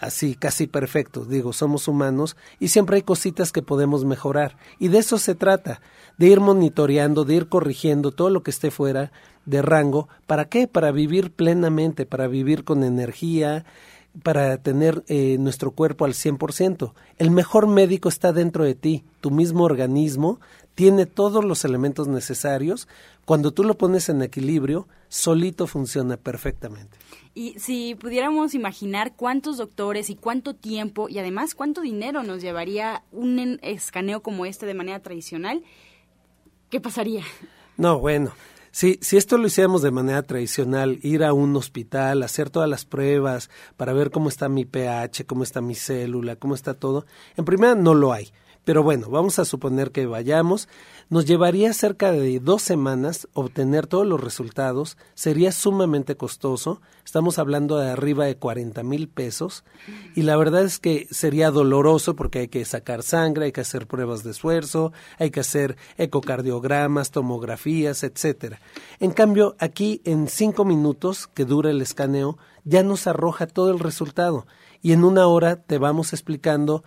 así 0.00 0.34
casi 0.34 0.66
perfecto. 0.66 1.24
Digo, 1.24 1.52
somos 1.52 1.86
humanos 1.86 2.36
y 2.58 2.68
siempre 2.68 2.96
hay 2.96 3.02
cositas 3.02 3.52
que 3.52 3.62
podemos 3.62 4.04
mejorar. 4.04 4.56
Y 4.78 4.88
de 4.88 4.98
eso 4.98 5.18
se 5.18 5.34
trata, 5.34 5.80
de 6.18 6.26
ir 6.26 6.40
monitoreando, 6.40 7.24
de 7.24 7.34
ir 7.34 7.48
corrigiendo 7.48 8.10
todo 8.10 8.30
lo 8.30 8.42
que 8.42 8.50
esté 8.50 8.70
fuera 8.70 9.12
de 9.46 9.62
rango. 9.62 10.08
¿Para 10.26 10.46
qué? 10.46 10.66
Para 10.66 10.90
vivir 10.90 11.30
plenamente, 11.30 12.06
para 12.06 12.26
vivir 12.26 12.64
con 12.64 12.82
energía, 12.82 13.64
para 14.22 14.56
tener 14.58 15.04
eh, 15.06 15.36
nuestro 15.38 15.70
cuerpo 15.70 16.04
al 16.04 16.14
100%. 16.14 16.92
El 17.18 17.30
mejor 17.30 17.68
médico 17.68 18.08
está 18.08 18.32
dentro 18.32 18.64
de 18.64 18.74
ti, 18.74 19.04
tu 19.20 19.30
mismo 19.30 19.64
organismo 19.64 20.40
tiene 20.74 21.04
todos 21.04 21.44
los 21.44 21.66
elementos 21.66 22.08
necesarios. 22.08 22.88
Cuando 23.26 23.50
tú 23.50 23.64
lo 23.64 23.76
pones 23.76 24.08
en 24.08 24.22
equilibrio, 24.22 24.88
solito 25.08 25.66
funciona 25.66 26.16
perfectamente. 26.16 26.96
Y 27.34 27.58
si 27.58 27.94
pudiéramos 27.94 28.54
imaginar 28.54 29.14
cuántos 29.14 29.56
doctores 29.56 30.10
y 30.10 30.16
cuánto 30.16 30.54
tiempo 30.54 31.08
y 31.08 31.18
además 31.18 31.54
cuánto 31.54 31.80
dinero 31.80 32.22
nos 32.22 32.42
llevaría 32.42 33.04
un 33.12 33.58
escaneo 33.62 34.20
como 34.22 34.46
este 34.46 34.66
de 34.66 34.74
manera 34.74 35.00
tradicional, 35.00 35.62
¿qué 36.70 36.80
pasaría? 36.80 37.22
No, 37.76 37.98
bueno, 37.98 38.32
si, 38.72 38.98
si 39.00 39.16
esto 39.16 39.38
lo 39.38 39.46
hiciéramos 39.46 39.82
de 39.82 39.90
manera 39.90 40.22
tradicional, 40.22 40.98
ir 41.02 41.24
a 41.24 41.32
un 41.32 41.54
hospital, 41.56 42.22
hacer 42.22 42.50
todas 42.50 42.68
las 42.68 42.84
pruebas 42.84 43.48
para 43.76 43.92
ver 43.92 44.10
cómo 44.10 44.28
está 44.28 44.48
mi 44.48 44.64
pH, 44.64 45.24
cómo 45.26 45.44
está 45.44 45.60
mi 45.60 45.74
célula, 45.74 46.36
cómo 46.36 46.54
está 46.54 46.74
todo, 46.74 47.06
en 47.36 47.44
primera 47.44 47.74
no 47.74 47.94
lo 47.94 48.12
hay. 48.12 48.32
Pero 48.64 48.82
bueno, 48.82 49.08
vamos 49.08 49.38
a 49.38 49.44
suponer 49.44 49.90
que 49.90 50.06
vayamos. 50.06 50.68
Nos 51.08 51.24
llevaría 51.24 51.72
cerca 51.72 52.12
de 52.12 52.38
dos 52.40 52.62
semanas 52.62 53.26
obtener 53.32 53.86
todos 53.86 54.06
los 54.06 54.20
resultados. 54.20 54.96
Sería 55.14 55.50
sumamente 55.50 56.16
costoso. 56.16 56.80
Estamos 57.04 57.38
hablando 57.38 57.78
de 57.78 57.90
arriba 57.90 58.26
de 58.26 58.36
40 58.36 58.82
mil 58.82 59.08
pesos. 59.08 59.64
Y 60.14 60.22
la 60.22 60.36
verdad 60.36 60.62
es 60.62 60.78
que 60.78 61.08
sería 61.10 61.50
doloroso 61.50 62.14
porque 62.14 62.40
hay 62.40 62.48
que 62.48 62.64
sacar 62.64 63.02
sangre, 63.02 63.46
hay 63.46 63.52
que 63.52 63.62
hacer 63.62 63.86
pruebas 63.86 64.22
de 64.22 64.30
esfuerzo, 64.30 64.92
hay 65.18 65.30
que 65.30 65.40
hacer 65.40 65.76
ecocardiogramas, 65.96 67.10
tomografías, 67.10 68.04
etcétera. 68.04 68.60
En 69.00 69.10
cambio, 69.10 69.56
aquí 69.58 70.02
en 70.04 70.28
cinco 70.28 70.64
minutos 70.64 71.26
que 71.26 71.44
dura 71.44 71.70
el 71.70 71.80
escaneo, 71.80 72.38
ya 72.64 72.82
nos 72.82 73.06
arroja 73.06 73.46
todo 73.46 73.70
el 73.70 73.78
resultado. 73.78 74.46
Y 74.82 74.92
en 74.92 75.04
una 75.04 75.26
hora 75.26 75.56
te 75.56 75.78
vamos 75.78 76.12
explicando 76.12 76.84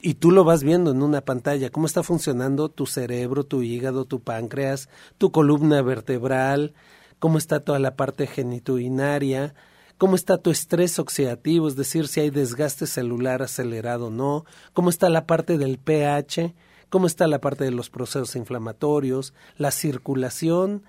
y 0.00 0.14
tú 0.14 0.30
lo 0.30 0.44
vas 0.44 0.62
viendo 0.62 0.90
en 0.90 1.02
una 1.02 1.20
pantalla, 1.20 1.70
cómo 1.70 1.86
está 1.86 2.02
funcionando 2.02 2.68
tu 2.68 2.86
cerebro, 2.86 3.44
tu 3.44 3.62
hígado, 3.62 4.04
tu 4.04 4.20
páncreas, 4.20 4.88
tu 5.18 5.30
columna 5.30 5.82
vertebral, 5.82 6.74
cómo 7.18 7.38
está 7.38 7.60
toda 7.60 7.78
la 7.78 7.96
parte 7.96 8.26
genitourinaria, 8.26 9.54
cómo 9.98 10.16
está 10.16 10.38
tu 10.38 10.50
estrés 10.50 10.98
oxidativo, 10.98 11.68
es 11.68 11.76
decir, 11.76 12.08
si 12.08 12.20
hay 12.20 12.30
desgaste 12.30 12.86
celular 12.86 13.42
acelerado 13.42 14.06
o 14.06 14.10
no, 14.10 14.44
cómo 14.72 14.90
está 14.90 15.08
la 15.08 15.26
parte 15.26 15.58
del 15.58 15.78
pH, 15.78 16.54
cómo 16.88 17.06
está 17.06 17.26
la 17.26 17.40
parte 17.40 17.64
de 17.64 17.70
los 17.70 17.90
procesos 17.90 18.36
inflamatorios, 18.36 19.34
la 19.56 19.70
circulación, 19.70 20.84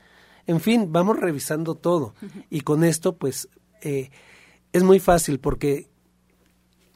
en 0.47 0.61
fin, 0.61 0.91
vamos 0.91 1.19
revisando 1.19 1.75
todo. 1.75 2.13
Y 2.49 2.61
con 2.61 2.83
esto, 2.83 3.17
pues, 3.17 3.49
eh, 3.81 4.11
es 4.73 4.83
muy 4.83 4.99
fácil 4.99 5.39
porque 5.39 5.87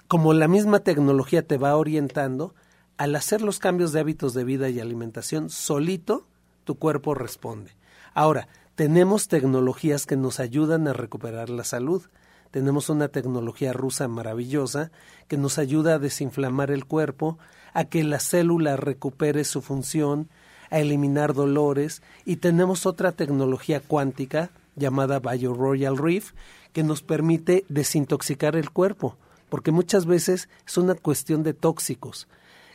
como 0.10 0.34
la 0.34 0.48
misma 0.48 0.80
tecnología 0.80 1.44
te 1.44 1.60
va 1.60 1.76
orientando, 1.76 2.56
al 2.98 3.16
hacer 3.16 3.44
los 3.44 3.60
cambios 3.60 3.94
de 3.94 4.00
hábitos 4.00 4.34
de 4.34 4.44
vida 4.44 4.68
y 4.68 4.80
alimentación, 4.80 5.52
solito 5.52 6.26
tu 6.64 6.80
cuerpo 6.80 7.14
responde. 7.14 7.76
Ahora, 8.16 8.48
tenemos 8.74 9.28
tecnologías 9.28 10.08
que 10.08 10.18
nos 10.18 10.40
ayudan 10.40 10.88
a 10.88 10.94
recuperar 10.94 11.52
la 11.52 11.64
salud. 11.64 12.02
Tenemos 12.50 12.90
una 12.90 13.10
tecnología 13.10 13.72
rusa 13.72 14.08
maravillosa 14.08 14.90
que 15.28 15.38
nos 15.38 15.60
ayuda 15.60 15.94
a 15.94 16.00
desinflamar 16.00 16.72
el 16.72 16.86
cuerpo, 16.86 17.38
a 17.74 17.86
que 17.86 18.04
la 18.04 18.20
célula 18.20 18.78
recupere 18.78 19.44
su 19.44 19.62
función, 19.62 20.28
a 20.72 20.80
eliminar 20.80 21.36
dolores 21.36 22.02
y 22.26 22.38
tenemos 22.38 22.88
otra 22.88 23.12
tecnología 23.12 23.80
cuántica 23.80 24.50
llamada 24.76 25.20
BioRoyal 25.20 26.00
Reef 26.00 26.32
que 26.74 26.82
nos 26.82 27.04
permite 27.04 27.64
desintoxicar 27.70 28.56
el 28.56 28.72
cuerpo 28.72 29.16
porque 29.50 29.72
muchas 29.72 30.06
veces 30.06 30.50
es 30.68 30.78
una 30.78 30.96
cuestión 30.96 31.44
de 31.44 31.54
tóxicos. 31.54 32.28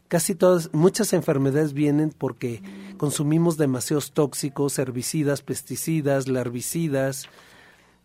Casi 0.08 0.34
todas, 0.34 0.72
muchas 0.72 1.12
enfermedades 1.12 1.72
vienen 1.72 2.10
porque 2.10 2.62
consumimos 2.98 3.56
demasiados 3.56 4.12
tóxicos, 4.12 4.78
herbicidas, 4.78 5.42
pesticidas, 5.42 6.28
larvicidas, 6.28 7.28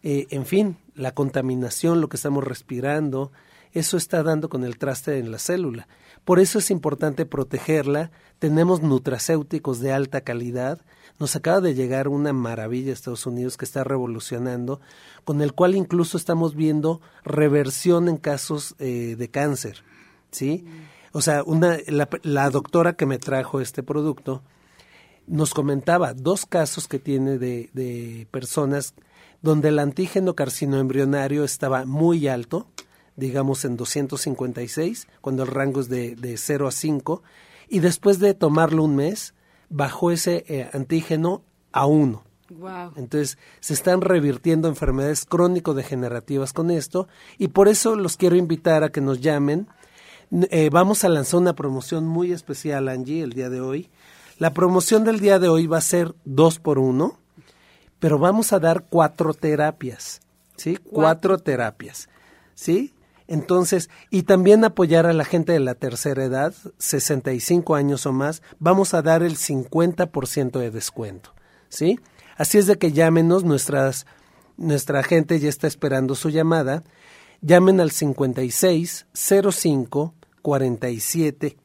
eh, 0.02 0.28
en 0.30 0.46
fin, 0.46 0.78
la 0.96 1.14
contaminación, 1.14 2.00
lo 2.00 2.08
que 2.08 2.16
estamos 2.16 2.44
respirando, 2.44 3.32
eso 3.74 3.98
está 3.98 4.24
dando 4.24 4.50
con 4.50 4.64
el 4.64 4.78
traste 4.78 5.20
en 5.20 5.32
la 5.32 5.40
célula. 5.40 5.88
Por 6.26 6.40
eso 6.40 6.60
es 6.60 6.72
importante 6.72 7.26
protegerla. 7.26 8.12
Tenemos 8.40 8.82
nutracéuticos 8.82 9.80
de 9.80 9.92
alta 9.92 10.22
calidad. 10.22 10.82
Nos 11.20 11.36
acaba 11.36 11.60
de 11.60 11.76
llegar 11.76 12.08
una 12.08 12.32
maravilla 12.32 12.92
a 12.92 12.94
Estados 12.94 13.26
Unidos 13.26 13.58
que 13.58 13.66
está 13.66 13.84
revolucionando, 13.84 14.80
con 15.26 15.42
el 15.42 15.54
cual 15.54 15.76
incluso 15.76 16.18
estamos 16.18 16.56
viendo 16.56 17.02
reversión 17.24 18.08
en 18.08 18.18
casos 18.18 18.76
eh, 18.80 19.16
de 19.18 19.30
cáncer. 19.30 19.84
¿Sí? 20.32 20.66
O 21.12 21.22
sea, 21.22 21.44
una, 21.44 21.78
la, 21.88 22.50
doctora 22.50 22.94
que 22.94 23.06
me 23.06 23.18
trajo 23.18 23.62
este 23.62 23.84
producto 23.84 24.44
nos 25.28 25.54
comentaba 25.54 26.14
dos 26.14 26.46
casos 26.46 26.88
que 26.88 27.00
tiene 27.00 27.38
de, 27.38 27.70
de 27.74 28.28
personas 28.32 28.94
donde 29.42 29.70
el 29.70 29.80
antígeno 29.80 30.36
carcinoembrionario 30.36 31.44
estaba 31.44 31.86
muy 31.86 32.28
alto, 32.28 32.68
digamos 33.16 33.66
en 33.66 33.78
256, 33.78 35.08
cuando 35.22 35.44
el 35.44 35.50
rango 35.50 35.82
es 35.82 35.90
de, 35.90 36.16
de 36.16 36.38
0 36.38 36.68
a 36.68 36.72
5, 36.72 37.24
y 37.70 37.80
después 37.80 38.20
de 38.20 38.34
tomarlo 38.34 38.84
un 38.84 38.96
mes, 38.96 39.34
bajó 39.70 40.12
ese 40.12 40.46
eh, 40.48 40.70
antígeno 40.74 41.44
a 41.72 41.86
1. 41.86 42.24
Entonces, 42.96 43.38
se 43.60 43.74
están 43.74 44.02
revirtiendo 44.02 44.68
enfermedades 44.68 45.26
crónico-degenerativas 45.26 46.52
con 46.52 46.72
esto, 46.72 47.08
y 47.38 47.50
por 47.50 47.68
eso 47.68 47.96
los 47.96 48.18
quiero 48.18 48.36
invitar 48.36 48.84
a 48.84 48.90
que 48.90 49.02
nos 49.02 49.22
llamen. 49.22 49.68
Eh, 50.32 50.70
vamos 50.72 51.04
a 51.04 51.10
lanzar 51.10 51.40
una 51.40 51.54
promoción 51.54 52.08
muy 52.08 52.32
especial, 52.32 52.90
Angie, 52.90 53.22
el 53.22 53.34
día 53.34 53.50
de 53.50 53.62
hoy. 53.62 53.90
La 54.40 54.54
promoción 54.54 55.04
del 55.04 55.20
día 55.20 55.38
de 55.38 55.48
hoy 55.48 55.68
va 55.68 55.78
a 55.78 55.82
ser 55.82 56.16
2 56.26 56.60
por 56.60 56.80
1 56.80 57.20
pero 58.00 58.18
vamos 58.18 58.54
a 58.54 58.60
dar 58.60 58.86
cuatro 58.90 59.34
terapias, 59.34 60.22
¿sí? 60.56 60.78
Cuatro 60.78 61.38
terapias, 61.38 62.10
¿sí? 62.56 62.94
Entonces, 63.30 63.92
y 64.10 64.24
también 64.24 64.66
apoyar 64.66 65.06
a 65.06 65.14
la 65.14 65.24
gente 65.24 65.54
de 65.54 65.60
la 65.60 65.76
tercera 65.76 66.24
edad, 66.24 66.52
65 66.80 67.76
años 67.76 68.08
o 68.08 68.12
más, 68.12 68.42
vamos 68.58 68.96
a 68.96 69.04
dar 69.04 69.22
el 69.22 69.38
50% 69.38 70.58
de 70.58 70.72
descuento, 70.72 71.36
¿sí? 71.70 72.00
Así 72.38 72.58
es 72.58 72.66
de 72.66 72.80
que 72.80 72.92
llámenos, 72.92 73.44
nuestras, 73.44 74.08
nuestra 74.58 75.04
gente 75.04 75.40
ya 75.40 75.48
está 75.48 75.68
esperando 75.68 76.16
su 76.16 76.32
llamada. 76.32 76.84
Llamen 77.42 77.80
al 77.80 77.92
56 77.92 79.06
05 79.14 80.16
47 80.42 81.56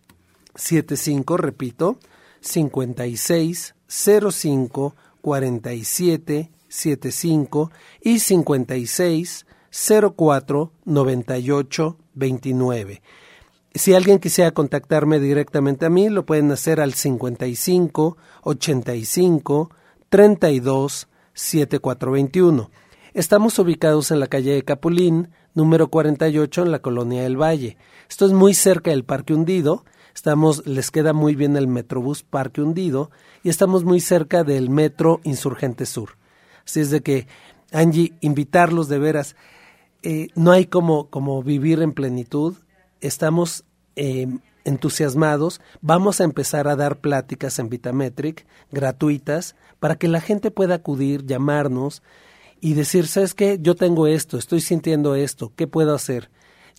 75, 0.55 1.37
repito, 1.39 1.99
56 2.43 3.75
05 3.89 4.95
47 5.23 6.51
75 6.69 7.71
y 8.03 8.19
56 8.19 9.47
04 9.75 10.73
98 10.85 11.99
29. 12.15 13.03
Si 13.75 13.93
alguien 13.93 14.21
quisiera 14.21 14.53
contactarme 14.53 15.19
directamente 15.19 15.87
a 15.87 15.91
mí, 15.91 16.09
lo 16.09 16.25
pueden 16.25 16.53
hacer 16.53 16.81
al 16.81 16.95
55 16.95 18.17
85 18.43 19.71
32 20.09 21.09
7421. 21.33 22.71
Estamos 23.15 23.59
ubicados 23.59 24.13
en 24.13 24.21
la 24.21 24.29
calle 24.29 24.53
de 24.53 24.63
Capulín, 24.63 25.31
número 25.55 25.89
48 25.89 26.63
en 26.63 26.71
la 26.71 26.79
colonia 26.79 27.23
del 27.23 27.41
Valle. 27.41 27.77
Esto 28.09 28.27
es 28.27 28.33
muy 28.33 28.55
cerca 28.55 28.93
del 28.93 29.05
Parque 29.05 29.35
Hundido. 29.35 29.85
Estamos, 30.15 30.65
les 30.67 30.93
queda 30.93 31.13
muy 31.13 31.35
bien 31.35 31.57
el 31.57 31.67
Metrobús 31.67 32.23
Parque 32.23 32.63
Hundido 32.63 33.11
y 33.43 33.49
estamos 33.49 33.83
muy 33.83 33.99
cerca 33.99 34.45
del 34.45 34.71
Metro 34.71 35.21
Insurgente 35.25 35.87
Sur. 35.87 36.11
Así 36.65 36.79
es 36.79 36.91
de 36.91 37.03
que, 37.03 37.27
Angie, 37.73 38.13
invitarlos 38.21 38.89
de 38.89 38.99
veras. 39.01 39.35
Eh, 40.07 40.29
no 40.35 40.53
hay 40.53 40.67
como, 40.67 41.09
como 41.09 41.43
vivir 41.43 41.81
en 41.81 41.93
plenitud. 41.93 42.57
Estamos 43.01 43.65
em, 43.97 44.41
entusiasmados. 44.65 45.63
Vamos 45.81 46.21
a 46.21 46.25
empezar 46.25 46.69
a 46.69 46.77
dar 46.77 46.99
pláticas 46.99 47.59
en 47.59 47.71
Vitametric 47.71 48.47
gratuitas 48.71 49.57
para 49.81 49.97
que 49.97 50.09
la 50.09 50.21
gente 50.21 50.51
pueda 50.51 50.75
acudir, 50.75 51.25
llamarnos 51.25 52.03
y 52.61 52.75
decir, 52.75 53.07
¿sabes 53.07 53.33
qué? 53.33 53.59
Yo 53.63 53.77
tengo 53.77 54.07
esto, 54.07 54.37
estoy 54.37 54.61
sintiendo 54.61 55.15
esto, 55.15 55.53
¿qué 55.57 55.67
puedo 55.67 55.95
hacer? 55.95 56.31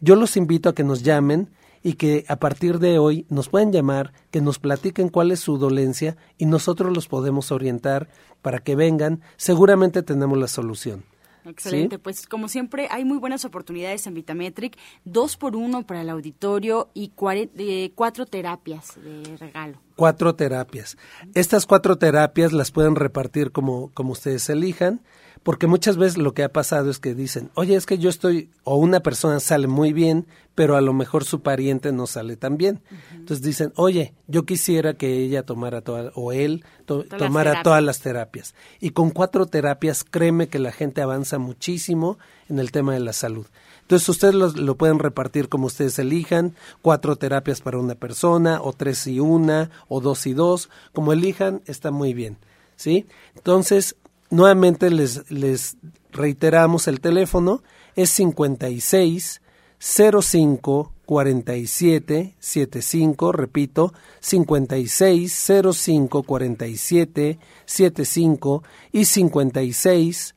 Yo 0.02 0.16
los 0.16 0.38
invito 0.38 0.70
a 0.70 0.76
que 0.76 0.84
nos 0.84 1.02
llamen 1.02 1.50
y 1.82 1.94
que 1.94 2.26
a 2.28 2.36
partir 2.36 2.78
de 2.78 3.00
hoy 3.00 3.26
nos 3.30 3.50
pueden 3.50 3.72
llamar, 3.72 4.14
que 4.30 4.42
nos 4.42 4.60
platiquen 4.60 5.10
cuál 5.10 5.32
es 5.32 5.40
su 5.40 5.58
dolencia 5.58 6.16
y 6.38 6.46
nosotros 6.46 6.94
los 6.94 7.08
podemos 7.08 7.52
orientar 7.52 8.08
para 8.44 8.60
que 8.60 8.76
vengan. 8.76 9.22
Seguramente 9.36 10.04
tenemos 10.04 10.38
la 10.38 10.48
solución. 10.48 11.15
Excelente, 11.46 12.00
pues 12.00 12.28
como 12.28 12.48
siempre 12.48 12.88
hay 12.92 13.06
muy 13.06 13.18
buenas 13.18 13.46
oportunidades 13.46 14.06
en 14.08 14.14
Vitametric, 14.14 14.78
dos 15.04 15.38
por 15.38 15.56
uno 15.56 15.86
para 15.86 16.02
el 16.02 16.10
auditorio 16.10 16.90
y 16.94 17.12
eh, 17.58 17.92
cuatro 17.96 18.26
terapias 18.26 18.96
de 19.02 19.38
regalo. 19.38 19.80
Cuatro 19.96 20.36
terapias. 20.36 20.98
Estas 21.34 21.66
cuatro 21.66 21.98
terapias 21.98 22.52
las 22.52 22.72
pueden 22.72 22.96
repartir 22.96 23.52
como, 23.52 23.92
como 23.94 24.12
ustedes 24.12 24.50
elijan 24.50 25.02
porque 25.46 25.68
muchas 25.68 25.96
veces 25.96 26.18
lo 26.18 26.34
que 26.34 26.42
ha 26.42 26.52
pasado 26.52 26.90
es 26.90 26.98
que 26.98 27.14
dicen, 27.14 27.52
oye, 27.54 27.76
es 27.76 27.86
que 27.86 28.00
yo 28.00 28.10
estoy, 28.10 28.50
o 28.64 28.78
una 28.78 29.02
persona 29.02 29.40
sale 29.40 29.68
muy 29.68 29.94
bien, 29.94 30.26
pero 30.56 30.76
a 30.76 30.82
lo 30.82 30.92
mejor 30.92 31.24
su 31.24 31.42
pariente 31.42 31.92
no 31.92 32.08
sale 32.08 32.36
tan 32.36 32.58
bien. 32.58 32.82
Entonces 33.12 33.44
dicen, 33.44 33.72
oye, 33.76 34.16
yo 34.26 34.44
quisiera 34.44 34.96
que 34.96 35.20
ella 35.20 35.44
tomara 35.44 35.82
toda, 35.82 36.12
o 36.16 36.32
él 36.32 36.66
tomara 36.86 37.62
todas 37.62 37.84
las 37.84 38.00
terapias. 38.00 38.56
Y 38.80 38.90
con 38.90 39.12
cuatro 39.12 39.46
terapias, 39.46 40.04
créeme 40.04 40.48
que 40.48 40.58
la 40.58 40.72
gente 40.72 41.04
avanza 41.04 41.38
muchísimo 41.38 42.18
en 42.50 42.58
el 42.58 42.72
tema 42.72 42.96
de 42.96 43.02
la 43.02 43.14
salud. 43.14 43.46
Entonces 43.82 44.10
ustedes 44.10 44.34
lo, 44.34 44.50
lo, 44.50 44.78
pueden 44.78 44.98
repartir 44.98 45.48
como 45.48 45.68
ustedes 45.68 46.00
elijan, 46.00 46.56
cuatro 46.82 47.18
terapias 47.18 47.62
para 47.62 47.78
una 47.78 47.94
persona, 47.94 48.64
o 48.64 48.74
tres 48.74 49.06
y 49.06 49.20
una, 49.20 49.70
o 49.90 50.02
dos 50.02 50.26
y 50.26 50.34
dos, 50.34 50.72
como 50.92 51.14
elijan, 51.14 51.62
está 51.68 51.92
muy 51.92 52.16
bien. 52.16 52.40
¿Sí? 52.78 53.06
Entonces, 53.36 53.96
Nuevamente 54.30 54.90
les, 54.90 55.78
reiteramos 56.12 56.88
el 56.88 57.00
teléfono, 57.00 57.62
es 57.96 58.10
56 58.10 59.42
05 59.78 60.92
47 61.06 62.36
75, 62.40 63.32
repito, 63.32 63.94
56 64.20 65.52
05 65.74 66.24
47 66.24 67.40
75 67.66 68.64
y 68.92 69.06
56 69.06 70.36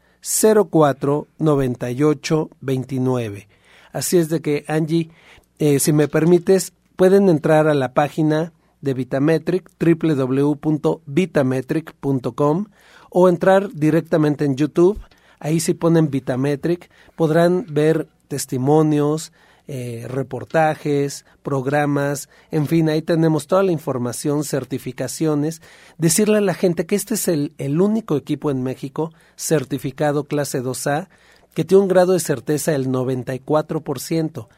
04 0.70 1.27
98 1.38 2.51
29. 2.61 3.48
Así 3.92 4.18
es 4.18 4.29
de 4.29 4.40
que, 4.40 4.64
Angie, 4.68 5.11
eh, 5.59 5.81
si 5.81 5.92
me 5.92 6.07
permites, 6.09 6.72
pueden 6.96 7.29
entrar 7.29 7.68
a 7.68 7.74
la 7.74 7.92
página 7.94 8.53
de 8.81 8.94
Vitametric, 8.94 9.68
www.vitametric.com 9.81 12.66
o 13.11 13.29
entrar 13.29 13.73
directamente 13.73 14.44
en 14.44 14.57
YouTube. 14.57 15.01
Ahí 15.40 15.61
si 15.61 15.75
ponen 15.75 16.11
Vitametric 16.11 16.90
podrán 17.16 17.66
ver 17.68 18.09
testimonios, 18.29 19.33
eh, 19.71 20.07
reportajes, 20.09 21.27
programas, 21.42 22.31
en 22.51 22.66
fin, 22.66 22.88
ahí 22.88 23.03
tenemos 23.03 23.47
toda 23.47 23.62
la 23.62 23.73
información, 23.73 24.44
certificaciones. 24.44 25.61
Decirle 25.99 26.38
a 26.38 26.42
la 26.42 26.55
gente 26.55 26.87
que 26.87 26.97
este 26.97 27.14
es 27.14 27.29
el, 27.29 27.53
el 27.59 27.81
único 27.81 28.16
equipo 28.16 28.51
en 28.51 28.62
México 28.62 29.12
certificado 29.37 30.25
clase 30.25 30.62
2A 30.62 31.09
que 31.55 31.64
tiene 31.64 31.83
un 31.83 31.88
grado 31.88 32.12
de 32.12 32.21
certeza 32.21 32.73
del 32.73 32.88
94%. 32.88 34.49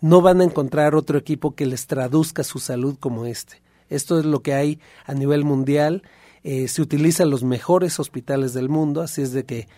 No 0.00 0.20
van 0.20 0.40
a 0.40 0.44
encontrar 0.44 0.94
otro 0.94 1.16
equipo 1.16 1.54
que 1.54 1.66
les 1.66 1.86
traduzca 1.86 2.44
su 2.44 2.58
salud 2.58 2.96
como 3.00 3.26
este. 3.26 3.62
Esto 3.88 4.18
es 4.18 4.24
lo 4.24 4.42
que 4.42 4.54
hay 4.54 4.80
a 5.06 5.14
nivel 5.14 5.44
mundial 5.44 6.02
eh, 6.42 6.68
se 6.68 6.82
utilizan 6.82 7.30
los 7.30 7.44
mejores 7.44 7.98
hospitales 8.00 8.54
del 8.54 8.68
mundo, 8.68 9.00
así 9.00 9.22
es 9.22 9.32
de 9.32 9.44
que 9.44 9.68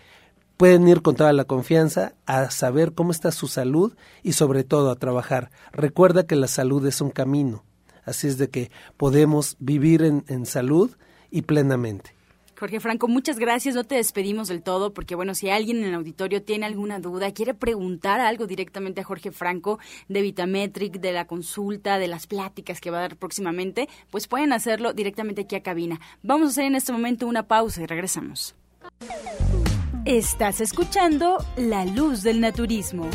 pueden 0.57 0.87
ir 0.87 1.01
con 1.01 1.15
toda 1.15 1.33
la 1.33 1.45
confianza 1.45 2.13
a 2.25 2.51
saber 2.51 2.93
cómo 2.93 3.11
está 3.11 3.31
su 3.31 3.47
salud 3.47 3.95
y 4.23 4.33
sobre 4.33 4.63
todo 4.63 4.91
a 4.91 4.95
trabajar. 4.95 5.49
Recuerda 5.71 6.27
que 6.27 6.35
la 6.35 6.47
salud 6.47 6.85
es 6.85 7.01
un 7.01 7.09
camino, 7.09 7.63
así 8.05 8.27
es 8.27 8.37
de 8.37 8.49
que 8.49 8.71
podemos 8.97 9.57
vivir 9.59 10.03
en, 10.03 10.23
en 10.27 10.45
salud 10.45 10.91
y 11.31 11.43
plenamente. 11.43 12.20
Jorge 12.61 12.79
Franco, 12.79 13.07
muchas 13.07 13.39
gracias. 13.39 13.73
No 13.73 13.85
te 13.85 13.95
despedimos 13.95 14.47
del 14.47 14.61
todo 14.61 14.93
porque, 14.93 15.15
bueno, 15.15 15.33
si 15.33 15.49
alguien 15.49 15.77
en 15.77 15.85
el 15.85 15.95
auditorio 15.95 16.43
tiene 16.43 16.67
alguna 16.67 16.99
duda, 16.99 17.33
quiere 17.33 17.55
preguntar 17.55 18.19
algo 18.19 18.45
directamente 18.45 19.01
a 19.01 19.03
Jorge 19.03 19.31
Franco 19.31 19.79
de 20.07 20.21
Vitametric, 20.21 20.99
de 20.99 21.11
la 21.11 21.25
consulta, 21.25 21.97
de 21.97 22.07
las 22.07 22.27
pláticas 22.27 22.79
que 22.79 22.91
va 22.91 22.99
a 22.99 23.01
dar 23.01 23.17
próximamente, 23.17 23.89
pues 24.11 24.27
pueden 24.27 24.53
hacerlo 24.53 24.93
directamente 24.93 25.41
aquí 25.41 25.55
a 25.55 25.63
cabina. 25.63 25.99
Vamos 26.21 26.49
a 26.49 26.51
hacer 26.51 26.65
en 26.65 26.75
este 26.75 26.91
momento 26.91 27.25
una 27.25 27.47
pausa 27.47 27.81
y 27.81 27.87
regresamos. 27.87 28.53
Estás 30.05 30.61
escuchando 30.61 31.43
La 31.57 31.83
Luz 31.85 32.21
del 32.21 32.41
Naturismo. 32.41 33.09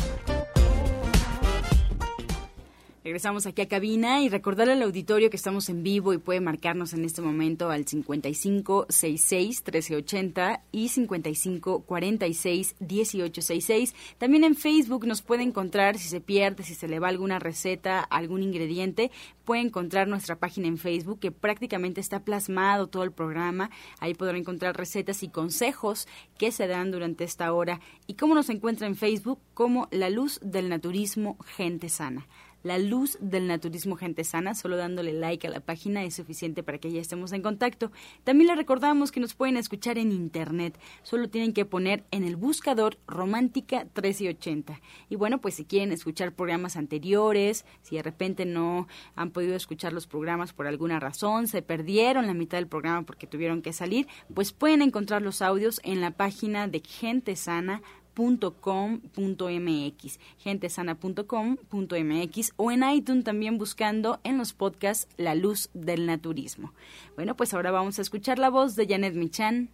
Regresamos 3.07 3.45
aquí 3.45 3.61
a 3.61 3.69
cabina 3.69 4.21
y 4.21 4.27
recordarle 4.27 4.73
al 4.73 4.81
auditorio 4.81 5.29
que 5.29 5.37
estamos 5.37 5.69
en 5.69 5.81
vivo 5.81 6.11
y 6.11 6.17
puede 6.17 6.41
marcarnos 6.41 6.91
en 6.91 7.05
este 7.05 7.21
momento 7.21 7.69
al 7.69 7.87
5566 7.87 9.63
1380 9.65 10.63
y 10.73 10.89
5546 10.89 12.75
1866. 12.81 13.95
También 14.17 14.43
en 14.43 14.55
Facebook 14.55 15.07
nos 15.07 15.21
puede 15.21 15.43
encontrar 15.43 15.97
si 15.97 16.09
se 16.09 16.19
pierde, 16.19 16.65
si 16.65 16.75
se 16.75 16.89
le 16.89 16.99
va 16.99 17.07
alguna 17.07 17.39
receta, 17.39 18.01
algún 18.01 18.43
ingrediente, 18.43 19.09
puede 19.45 19.61
encontrar 19.61 20.09
nuestra 20.09 20.35
página 20.35 20.67
en 20.67 20.77
Facebook 20.77 21.21
que 21.21 21.31
prácticamente 21.31 22.01
está 22.01 22.25
plasmado 22.25 22.87
todo 22.87 23.03
el 23.03 23.13
programa. 23.13 23.69
Ahí 24.01 24.15
podrá 24.15 24.37
encontrar 24.37 24.75
recetas 24.75 25.23
y 25.23 25.29
consejos 25.29 26.09
que 26.37 26.51
se 26.51 26.67
dan 26.67 26.91
durante 26.91 27.23
esta 27.23 27.53
hora. 27.53 27.79
¿Y 28.05 28.15
cómo 28.15 28.35
nos 28.35 28.49
encuentra 28.49 28.85
en 28.85 28.97
Facebook? 28.97 29.39
Como 29.53 29.87
La 29.91 30.09
Luz 30.09 30.41
del 30.43 30.67
Naturismo 30.67 31.37
Gente 31.55 31.87
Sana. 31.87 32.27
La 32.67 32.77
Luz 32.79 33.17
del 33.21 33.47
Naturismo 33.47 33.95
Gente 33.95 34.25
Sana. 34.25 34.53
Solo 34.53 34.75
dándole 34.75 35.13
like 35.13 35.47
a 35.47 35.49
la 35.49 35.61
página 35.61 36.03
es 36.03 36.15
suficiente 36.15 36.63
para 36.63 36.79
que 36.79 36.91
ya 36.91 36.99
estemos 36.99 37.31
en 37.31 37.41
contacto. 37.41 37.93
También 38.25 38.49
les 38.49 38.57
recordamos 38.57 39.13
que 39.13 39.21
nos 39.21 39.35
pueden 39.35 39.55
escuchar 39.55 39.97
en 39.97 40.11
internet. 40.11 40.77
Solo 41.01 41.29
tienen 41.29 41.53
que 41.53 41.63
poner 41.63 42.03
en 42.11 42.25
el 42.25 42.35
buscador 42.35 42.97
Romántica 43.07 43.85
1380. 43.85 44.81
Y 45.07 45.15
bueno, 45.15 45.39
pues 45.39 45.55
si 45.55 45.63
quieren 45.63 45.93
escuchar 45.93 46.33
programas 46.33 46.75
anteriores, 46.75 47.63
si 47.83 47.95
de 47.95 48.03
repente 48.03 48.45
no 48.45 48.89
han 49.15 49.31
podido 49.31 49.55
escuchar 49.55 49.93
los 49.93 50.05
programas 50.05 50.51
por 50.51 50.67
alguna 50.67 50.99
razón, 50.99 51.47
se 51.47 51.61
perdieron 51.61 52.27
la 52.27 52.33
mitad 52.33 52.57
del 52.57 52.67
programa 52.67 53.03
porque 53.03 53.27
tuvieron 53.27 53.61
que 53.61 53.71
salir, 53.71 54.07
pues 54.33 54.51
pueden 54.51 54.81
encontrar 54.81 55.21
los 55.21 55.41
audios 55.41 55.79
en 55.85 56.01
la 56.01 56.11
página 56.11 56.67
de 56.67 56.81
Gente 56.81 57.37
Sana 57.37 57.81
gentesana.com.mx, 58.17 60.19
gentesana.com.mx 60.39 62.53
o 62.55 62.71
en 62.71 62.89
iTunes 62.89 63.23
también 63.23 63.59
buscando 63.59 64.19
en 64.23 64.37
los 64.37 64.53
podcasts 64.53 65.07
La 65.17 65.35
Luz 65.35 65.69
del 65.73 66.05
Naturismo. 66.05 66.73
Bueno, 67.15 67.35
pues 67.35 67.53
ahora 67.53 67.71
vamos 67.71 67.99
a 67.99 68.01
escuchar 68.01 68.39
la 68.39 68.49
voz 68.49 68.75
de 68.75 68.87
Janet 68.87 69.13
Michan 69.13 69.69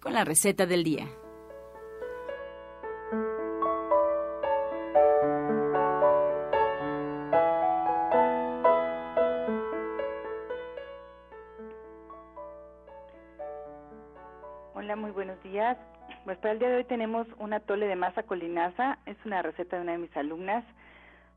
con 0.00 0.14
la 0.14 0.24
receta 0.24 0.64
del 0.66 0.82
día. 0.84 1.08
Pues 16.24 16.38
para 16.38 16.52
el 16.52 16.58
día 16.58 16.70
de 16.70 16.76
hoy 16.76 16.84
tenemos 16.84 17.26
un 17.38 17.52
atole 17.52 17.86
de 17.86 17.96
masa 17.96 18.22
colinaza, 18.22 18.98
es 19.04 19.16
una 19.26 19.42
receta 19.42 19.76
de 19.76 19.82
una 19.82 19.92
de 19.92 19.98
mis 19.98 20.16
alumnas. 20.16 20.64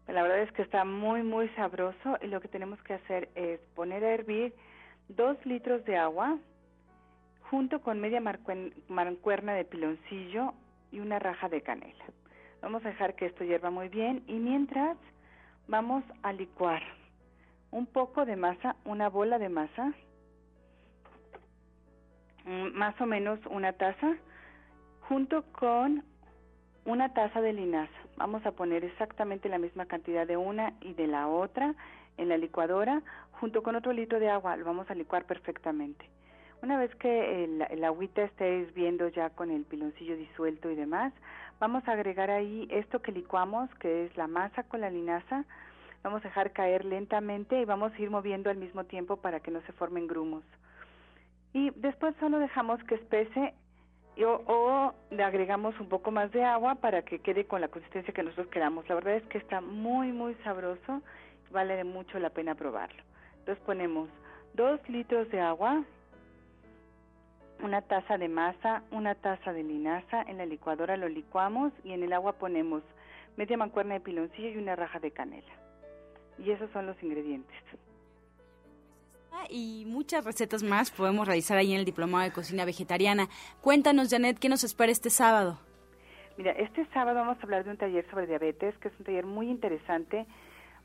La 0.08 0.24
verdad 0.24 0.40
es 0.40 0.52
que 0.54 0.62
está 0.62 0.86
muy, 0.86 1.24
muy 1.24 1.50
sabroso 1.50 2.18
y 2.22 2.28
lo 2.28 2.40
que 2.40 2.48
tenemos 2.48 2.82
que 2.84 2.94
hacer 2.94 3.28
es 3.36 3.60
poner 3.76 4.06
a 4.06 4.14
hervir 4.14 4.54
dos 5.10 5.38
litros 5.46 5.84
de 5.84 5.98
agua 5.98 6.38
junto 7.50 7.82
con 7.82 8.00
media 8.00 8.22
mancuerna 8.88 9.54
de 9.56 9.66
piloncillo 9.66 10.54
y 10.94 11.02
una 11.02 11.20
raja 11.20 11.50
de 11.50 11.62
canela. 11.62 12.06
Vamos 12.62 12.86
a 12.86 12.90
dejar 12.90 13.16
que 13.16 13.26
esto 13.26 13.44
hierva 13.44 13.70
muy 13.70 13.90
bien 13.90 14.24
y 14.26 14.40
mientras 14.40 14.98
vamos 15.68 16.06
a 16.24 16.32
licuar 16.32 16.82
un 17.72 17.88
poco 17.88 18.26
de 18.26 18.38
masa, 18.38 18.78
una 18.86 19.10
bola 19.10 19.38
de 19.38 19.50
masa, 19.50 19.92
mm, 22.46 22.72
más 22.74 23.00
o 23.02 23.06
menos 23.06 23.38
una 23.48 23.74
taza, 23.74 24.16
junto 25.08 25.44
con 25.54 26.04
una 26.86 27.14
taza 27.14 27.42
de 27.42 27.54
linaza. 27.54 27.92
Vamos 28.18 28.46
a 28.46 28.52
poner 28.52 28.84
exactamente 28.84 29.50
la 29.50 29.58
misma 29.58 29.86
cantidad 29.86 30.28
de 30.28 30.38
una 30.38 30.74
y 30.82 30.94
de 30.94 31.08
la 31.08 31.28
otra 31.28 31.76
en 32.18 32.30
la 32.30 32.38
licuadora, 32.38 33.02
junto 33.34 33.64
con 33.64 33.76
otro 33.76 33.94
litro 33.94 34.20
de 34.20 34.30
agua. 34.30 34.58
Lo 34.58 34.66
vamos 34.66 34.90
a 34.90 34.96
licuar 34.96 35.26
perfectamente. 35.26 36.10
Una 36.62 36.78
vez 36.78 36.94
que 36.96 37.44
el, 37.44 37.84
agüita 37.84 38.24
esté 38.24 38.60
hirviendo 38.60 39.08
ya 39.10 39.30
con 39.30 39.52
el 39.52 39.64
piloncillo 39.64 40.18
disuelto 40.18 40.72
y 40.72 40.76
demás, 40.76 41.14
vamos 41.60 41.88
a 41.88 41.92
agregar 41.92 42.32
ahí 42.32 42.68
esto 42.72 43.02
que 43.02 43.12
licuamos, 43.12 43.70
que 43.76 44.06
es 44.06 44.18
la 44.18 44.28
masa 44.28 44.64
con 44.64 44.82
la 44.82 44.90
linaza. 44.90 45.46
Vamos 46.04 46.22
a 46.26 46.30
dejar 46.30 46.52
caer 46.52 46.84
lentamente 46.84 47.62
y 47.62 47.66
vamos 47.66 47.94
a 47.94 48.02
ir 48.02 48.10
moviendo 48.10 48.50
al 48.50 48.58
mismo 48.58 48.86
tiempo 48.86 49.18
para 49.18 49.40
que 49.40 49.52
no 49.52 49.62
se 49.62 49.74
formen 49.74 50.08
grumos. 50.08 50.44
Y 51.54 51.70
después 51.76 52.16
solo 52.20 52.40
dejamos 52.40 52.84
que 52.86 52.96
espese 52.96 53.54
o, 54.24 54.94
le 55.12 55.24
agregamos 55.24 55.80
un 55.80 55.90
poco 55.90 56.12
más 56.12 56.32
de 56.32 56.44
agua 56.44 56.76
para 56.76 57.04
que 57.04 57.20
quede 57.20 57.46
con 57.46 57.62
la 57.62 57.68
consistencia 57.68 58.14
que 58.14 58.24
nosotros 58.24 58.48
queramos. 58.48 58.88
La 58.90 58.96
verdad 58.96 59.16
es 59.16 59.24
que 59.24 59.38
está 59.38 59.62
muy, 59.62 60.12
muy 60.12 60.36
sabroso, 60.44 61.02
vale 61.52 61.84
mucho 61.84 62.20
la 62.20 62.30
pena 62.30 62.56
probarlo. 62.56 63.02
Entonces 63.40 63.64
ponemos 63.66 64.10
dos 64.54 64.80
litros 64.90 65.30
de 65.30 65.40
agua, 65.40 65.84
una 67.62 67.82
taza 67.82 68.18
de 68.18 68.28
masa, 68.28 68.84
una 68.92 69.16
taza 69.16 69.54
de 69.54 69.64
linaza, 69.64 70.24
en 70.24 70.38
la 70.38 70.46
licuadora 70.46 70.98
lo 70.98 71.10
licuamos 71.10 71.72
y 71.84 71.94
en 71.94 72.04
el 72.04 72.14
agua 72.14 72.34
ponemos 72.34 72.84
media 73.36 73.58
mancuerna 73.58 73.96
de 73.96 74.00
piloncillo 74.00 74.50
y 74.50 74.58
una 74.58 74.76
raja 74.76 75.00
de 75.00 75.12
canela. 75.12 75.54
Y 76.40 76.52
esos 76.52 76.70
son 76.72 76.86
los 76.86 77.02
ingredientes 77.02 77.56
y 79.50 79.86
muchas 79.88 80.26
recetas 80.26 80.64
más 80.64 80.92
podemos 80.92 81.28
realizar 81.28 81.58
ahí 81.58 81.74
en 81.74 81.80
el 81.80 81.86
Diplomado 81.86 82.24
de 82.24 82.32
Cocina 82.32 82.66
Vegetariana. 82.66 83.28
Cuéntanos, 83.62 84.10
Janet, 84.10 84.40
¿qué 84.40 84.50
nos 84.50 84.64
espera 84.64 84.92
este 84.92 85.10
sábado? 85.10 85.60
Mira, 86.38 86.52
este 86.52 86.86
sábado 86.94 87.20
vamos 87.20 87.38
a 87.40 87.44
hablar 87.44 87.64
de 87.64 87.72
un 87.72 87.78
taller 87.78 88.06
sobre 88.10 88.28
diabetes, 88.28 88.78
que 88.78 88.90
es 88.90 89.00
un 89.00 89.06
taller 89.06 89.26
muy 89.26 89.50
interesante, 89.50 90.26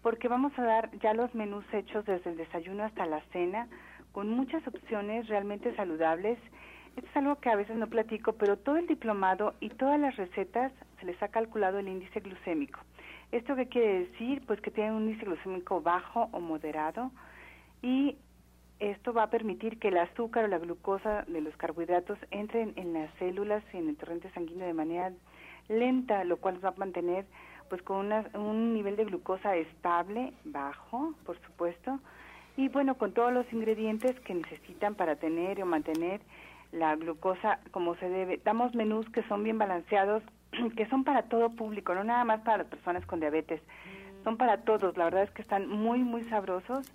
porque 0.01 0.29
vamos 0.29 0.53
a 0.59 0.63
dar 0.63 0.91
ya 1.01 1.13
los 1.13 1.35
menús 1.35 1.65
hechos 1.73 2.05
desde 2.07 2.31
el 2.31 2.37
desayuno 2.37 2.85
hasta 2.85 3.05
la 3.07 3.21
cena, 3.33 3.69
con 4.13 4.31
muchas 4.31 4.67
opciones 4.67 5.29
realmente 5.29 5.75
saludables. 5.77 6.39
Esto 6.97 7.09
es 7.09 7.17
algo 7.17 7.37
que 7.37 7.51
a 7.51 7.57
veces 7.57 7.77
no 7.77 7.87
platico, 7.87 8.33
pero 8.35 8.57
todo 8.59 8.77
el 8.77 8.87
diplomado 8.87 9.55
y 9.61 9.71
todas 9.71 9.99
las 10.01 10.17
recetas 10.17 10.73
se 11.01 11.07
les 11.07 11.23
ha 11.23 11.29
calculado 11.29 11.79
el 11.79 11.89
índice 11.89 12.21
glucémico. 12.21 12.81
¿Esto 13.31 13.57
qué 13.57 13.67
quiere 13.67 14.01
decir? 14.01 14.43
Pues 14.47 14.61
que 14.61 14.71
tienen 14.71 14.95
un 14.95 15.05
índice 15.05 15.25
glucémico 15.25 15.81
bajo 15.81 16.29
o 16.33 16.41
moderado 16.41 17.11
y 17.83 18.17
esto 18.91 19.13
va 19.13 19.25
a 19.25 19.31
permitir 19.31 19.79
que 19.79 19.89
el 19.89 19.99
azúcar 19.99 20.45
o 20.45 20.49
la 20.49 20.59
glucosa 20.59 21.23
de 21.29 21.41
los 21.41 21.57
carbohidratos 21.57 22.19
entren 22.33 22.73
en 22.75 22.93
las 22.93 23.15
células 23.15 23.63
y 23.73 23.77
en 23.77 23.89
el 23.89 23.97
torrente 23.97 24.29
sanguíneo 24.31 24.67
de 24.67 24.75
manera 24.75 25.13
lenta, 25.69 26.25
lo 26.25 26.39
cual 26.39 26.63
va 26.65 26.71
a 26.71 26.75
mantener 26.77 27.25
pues 27.69 27.81
con 27.83 28.13
un 28.35 28.75
nivel 28.75 28.97
de 28.97 29.05
glucosa 29.05 29.55
estable, 29.55 30.33
bajo, 30.45 31.15
por 31.25 31.41
supuesto, 31.43 32.01
y 32.57 32.69
bueno, 32.69 32.97
con 32.97 33.13
todos 33.13 33.33
los 33.33 33.51
ingredientes 33.53 34.19
que 34.21 34.35
necesitan 34.35 34.97
para 34.97 35.15
tener 35.15 35.63
o 35.63 35.67
mantener 35.67 36.21
la 36.73 36.97
glucosa 36.97 37.61
como 37.71 37.95
se 37.95 38.09
debe. 38.09 38.41
Damos 38.45 38.75
menús 38.75 39.09
que 39.11 39.23
son 39.23 39.45
bien 39.45 39.59
balanceados, 39.59 40.25
que 40.77 40.87
son 40.87 41.05
para 41.05 41.23
todo 41.23 41.51
público, 41.51 41.95
no 41.95 42.03
nada 42.03 42.25
más 42.25 42.41
para 42.41 42.59
las 42.59 42.67
personas 42.67 43.07
con 43.07 43.21
diabetes, 43.21 43.63
son 44.25 44.37
para 44.37 44.65
todos, 44.65 44.97
la 44.97 45.05
verdad 45.05 45.23
es 45.23 45.31
que 45.31 45.43
están 45.43 45.69
muy, 45.69 46.01
muy 46.01 46.25
sabrosos 46.25 46.93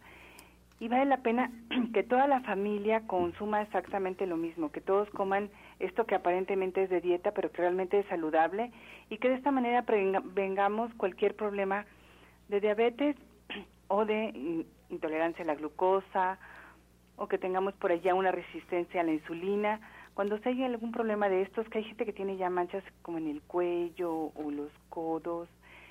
y 0.80 0.88
vale 0.88 1.06
la 1.06 1.18
pena 1.18 1.52
que 1.94 2.04
toda 2.04 2.28
la 2.28 2.42
familia 2.42 3.02
consuma 3.08 3.62
exactamente 3.62 4.28
lo 4.28 4.38
mismo, 4.38 4.72
que 4.72 4.82
todos 4.82 5.10
coman 5.12 5.50
esto 5.80 6.06
que 6.06 6.16
aparentemente 6.16 6.84
es 6.84 6.90
de 6.90 7.02
dieta, 7.02 7.32
pero 7.32 7.52
que 7.52 7.62
realmente 7.62 8.00
es 8.00 8.06
saludable 8.08 8.72
y 9.10 9.18
que 9.18 9.30
de 9.30 9.36
esta 9.36 9.52
manera 9.52 9.86
vengamos 10.34 10.94
cualquier 10.96 11.36
problema 11.36 11.86
de 12.50 12.60
diabetes 12.62 13.16
o 13.88 14.06
de 14.06 14.66
intolerancia 14.90 15.44
a 15.44 15.48
la 15.48 15.56
glucosa 15.56 16.40
o 17.16 17.28
que 17.28 17.38
tengamos 17.38 17.74
por 17.76 17.92
allá 17.92 18.14
una 18.14 18.32
resistencia 18.32 19.02
a 19.02 19.04
la 19.04 19.14
insulina. 19.14 19.82
Cuando 20.14 20.38
se 20.40 20.50
haya 20.50 20.68
algún 20.68 20.92
problema 20.92 21.30
de 21.30 21.42
estos, 21.42 21.68
que 21.70 21.80
hay 21.80 21.84
gente 21.84 22.06
que 22.06 22.14
tiene 22.14 22.38
ya 22.38 22.50
manchas 22.50 22.84
como 23.02 23.18
en 23.18 23.28
el 23.28 23.42
cuello 23.42 24.32
o 24.36 24.52
los 24.52 24.72
codos, 24.90 25.50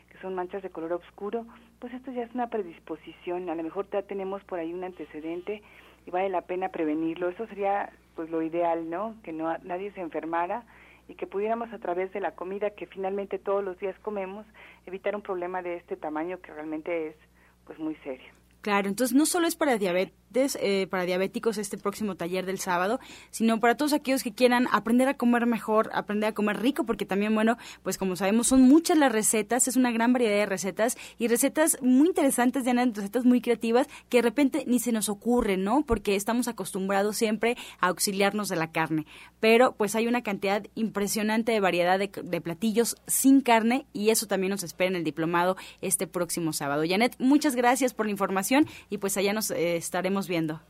que 0.08 0.18
son 0.18 0.34
manchas 0.34 0.62
de 0.62 0.70
color 0.70 0.92
oscuro, 0.92 1.44
pues 1.78 1.92
esto 1.94 2.10
ya 2.12 2.22
es 2.22 2.34
una 2.34 2.48
predisposición, 2.48 3.48
a 3.50 3.54
lo 3.54 3.62
mejor 3.62 3.88
ya 3.90 4.02
tenemos 4.02 4.42
por 4.44 4.58
ahí 4.58 4.72
un 4.72 4.84
antecedente 4.84 5.62
y 6.06 6.10
vale 6.10 6.28
la 6.28 6.42
pena 6.42 6.70
prevenirlo. 6.70 7.28
Eso 7.28 7.46
sería 7.46 7.90
pues 8.14 8.30
lo 8.30 8.42
ideal, 8.42 8.88
¿no? 8.88 9.14
Que 9.22 9.32
no 9.32 9.56
nadie 9.58 9.92
se 9.92 10.00
enfermara 10.00 10.64
y 11.08 11.14
que 11.14 11.26
pudiéramos 11.26 11.72
a 11.72 11.78
través 11.78 12.12
de 12.12 12.20
la 12.20 12.32
comida 12.32 12.70
que 12.70 12.86
finalmente 12.86 13.38
todos 13.38 13.62
los 13.62 13.78
días 13.78 13.96
comemos 14.00 14.46
evitar 14.86 15.14
un 15.14 15.22
problema 15.22 15.62
de 15.62 15.76
este 15.76 15.96
tamaño 15.96 16.40
que 16.40 16.52
realmente 16.52 17.08
es 17.08 17.16
pues 17.64 17.78
muy 17.78 17.94
serio. 17.96 18.32
Claro, 18.62 18.88
entonces 18.88 19.14
no 19.14 19.26
solo 19.26 19.46
es 19.46 19.54
para 19.54 19.78
diabetes 19.78 20.14
eh, 20.34 20.86
para 20.90 21.04
diabéticos 21.04 21.56
este 21.56 21.78
próximo 21.78 22.14
taller 22.14 22.44
del 22.44 22.58
sábado, 22.58 23.00
sino 23.30 23.58
para 23.60 23.76
todos 23.76 23.92
aquellos 23.92 24.22
que 24.22 24.32
quieran 24.32 24.66
aprender 24.72 25.08
a 25.08 25.14
comer 25.14 25.46
mejor, 25.46 25.90
aprender 25.94 26.28
a 26.28 26.32
comer 26.32 26.60
rico, 26.60 26.84
porque 26.84 27.06
también, 27.06 27.34
bueno, 27.34 27.56
pues 27.82 27.96
como 27.96 28.16
sabemos, 28.16 28.48
son 28.48 28.62
muchas 28.62 28.98
las 28.98 29.12
recetas, 29.12 29.68
es 29.68 29.76
una 29.76 29.90
gran 29.90 30.12
variedad 30.12 30.36
de 30.36 30.46
recetas 30.46 30.98
y 31.18 31.28
recetas 31.28 31.78
muy 31.80 32.08
interesantes, 32.08 32.64
de 32.64 32.72
recetas 32.72 33.24
muy 33.24 33.40
creativas 33.40 33.86
que 34.08 34.18
de 34.18 34.22
repente 34.22 34.64
ni 34.66 34.78
se 34.78 34.92
nos 34.92 35.08
ocurre, 35.08 35.56
¿no? 35.56 35.82
Porque 35.86 36.16
estamos 36.16 36.48
acostumbrados 36.48 37.16
siempre 37.16 37.56
a 37.80 37.88
auxiliarnos 37.88 38.48
de 38.48 38.56
la 38.56 38.72
carne. 38.72 39.06
Pero 39.40 39.72
pues 39.72 39.94
hay 39.94 40.06
una 40.06 40.22
cantidad 40.22 40.66
impresionante 40.74 41.52
de 41.52 41.60
variedad 41.60 41.98
de, 41.98 42.10
de 42.22 42.40
platillos 42.40 42.96
sin 43.06 43.40
carne 43.40 43.86
y 43.92 44.10
eso 44.10 44.26
también 44.26 44.50
nos 44.50 44.62
espera 44.62 44.90
en 44.90 44.96
el 44.96 45.04
diplomado 45.04 45.56
este 45.80 46.06
próximo 46.06 46.52
sábado. 46.52 46.84
Janet, 46.86 47.16
muchas 47.18 47.56
gracias 47.56 47.94
por 47.94 48.06
la 48.06 48.12
información 48.12 48.66
y 48.90 48.98
pues 48.98 49.16
allá 49.16 49.32
nos 49.32 49.50
eh, 49.50 49.76
estaremos 49.76 50.15
viendo. 50.28 50.60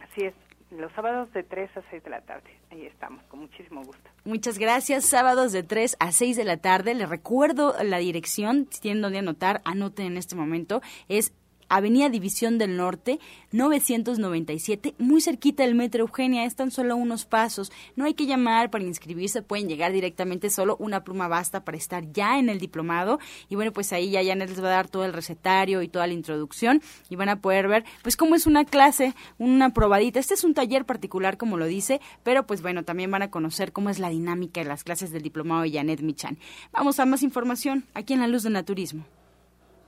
Así 0.00 0.26
es, 0.26 0.34
los 0.70 0.92
sábados 0.92 1.32
de 1.32 1.42
3 1.42 1.76
a 1.76 1.82
6 1.90 2.04
de 2.04 2.10
la 2.10 2.20
tarde. 2.20 2.50
Ahí 2.70 2.86
estamos, 2.86 3.22
con 3.24 3.40
muchísimo 3.40 3.82
gusto. 3.82 4.10
Muchas 4.24 4.58
gracias. 4.58 5.04
Sábados 5.06 5.52
de 5.52 5.62
3 5.62 5.96
a 5.98 6.12
6 6.12 6.36
de 6.36 6.44
la 6.44 6.58
tarde. 6.58 6.94
Les 6.94 7.08
recuerdo 7.08 7.74
la 7.82 7.98
dirección, 7.98 8.68
si 8.70 8.80
tienen 8.80 9.02
donde 9.02 9.18
anotar, 9.18 9.62
anoten 9.64 10.06
en 10.06 10.16
este 10.18 10.36
momento. 10.36 10.82
Es 11.08 11.32
Avenida 11.68 12.08
División 12.08 12.58
del 12.58 12.76
Norte, 12.76 13.18
997, 13.52 14.94
muy 14.98 15.20
cerquita 15.20 15.64
del 15.64 15.74
Metro 15.74 16.02
Eugenia, 16.02 16.44
están 16.44 16.70
solo 16.70 16.96
unos 16.96 17.24
pasos. 17.24 17.72
No 17.96 18.04
hay 18.04 18.14
que 18.14 18.26
llamar 18.26 18.70
para 18.70 18.84
inscribirse, 18.84 19.42
pueden 19.42 19.68
llegar 19.68 19.92
directamente, 19.92 20.50
solo 20.50 20.76
una 20.78 21.04
pluma 21.04 21.28
basta 21.28 21.64
para 21.64 21.76
estar 21.76 22.12
ya 22.12 22.38
en 22.38 22.48
el 22.48 22.58
diplomado. 22.58 23.18
Y 23.48 23.54
bueno, 23.54 23.72
pues 23.72 23.92
ahí 23.92 24.10
ya 24.10 24.24
Janet 24.24 24.50
les 24.50 24.62
va 24.62 24.68
a 24.68 24.70
dar 24.70 24.88
todo 24.88 25.04
el 25.04 25.12
recetario 25.12 25.82
y 25.82 25.88
toda 25.88 26.06
la 26.06 26.12
introducción 26.12 26.82
y 27.08 27.16
van 27.16 27.28
a 27.28 27.40
poder 27.40 27.68
ver 27.68 27.84
pues 28.02 28.16
cómo 28.16 28.34
es 28.34 28.46
una 28.46 28.64
clase, 28.64 29.14
una 29.38 29.72
probadita. 29.74 30.20
Este 30.20 30.34
es 30.34 30.44
un 30.44 30.54
taller 30.54 30.84
particular, 30.84 31.36
como 31.36 31.56
lo 31.56 31.66
dice, 31.66 32.00
pero 32.22 32.46
pues 32.46 32.62
bueno, 32.62 32.84
también 32.84 33.10
van 33.10 33.22
a 33.22 33.30
conocer 33.30 33.72
cómo 33.72 33.90
es 33.90 33.98
la 33.98 34.10
dinámica 34.10 34.60
de 34.60 34.68
las 34.68 34.84
clases 34.84 35.10
del 35.10 35.22
diplomado 35.22 35.62
de 35.62 35.72
Janet 35.72 36.00
Michan. 36.00 36.38
Vamos 36.72 36.98
a 37.00 37.06
más 37.06 37.22
información 37.22 37.84
aquí 37.94 38.14
en 38.14 38.20
La 38.20 38.28
Luz 38.28 38.42
del 38.42 38.54
Naturismo. 38.54 39.17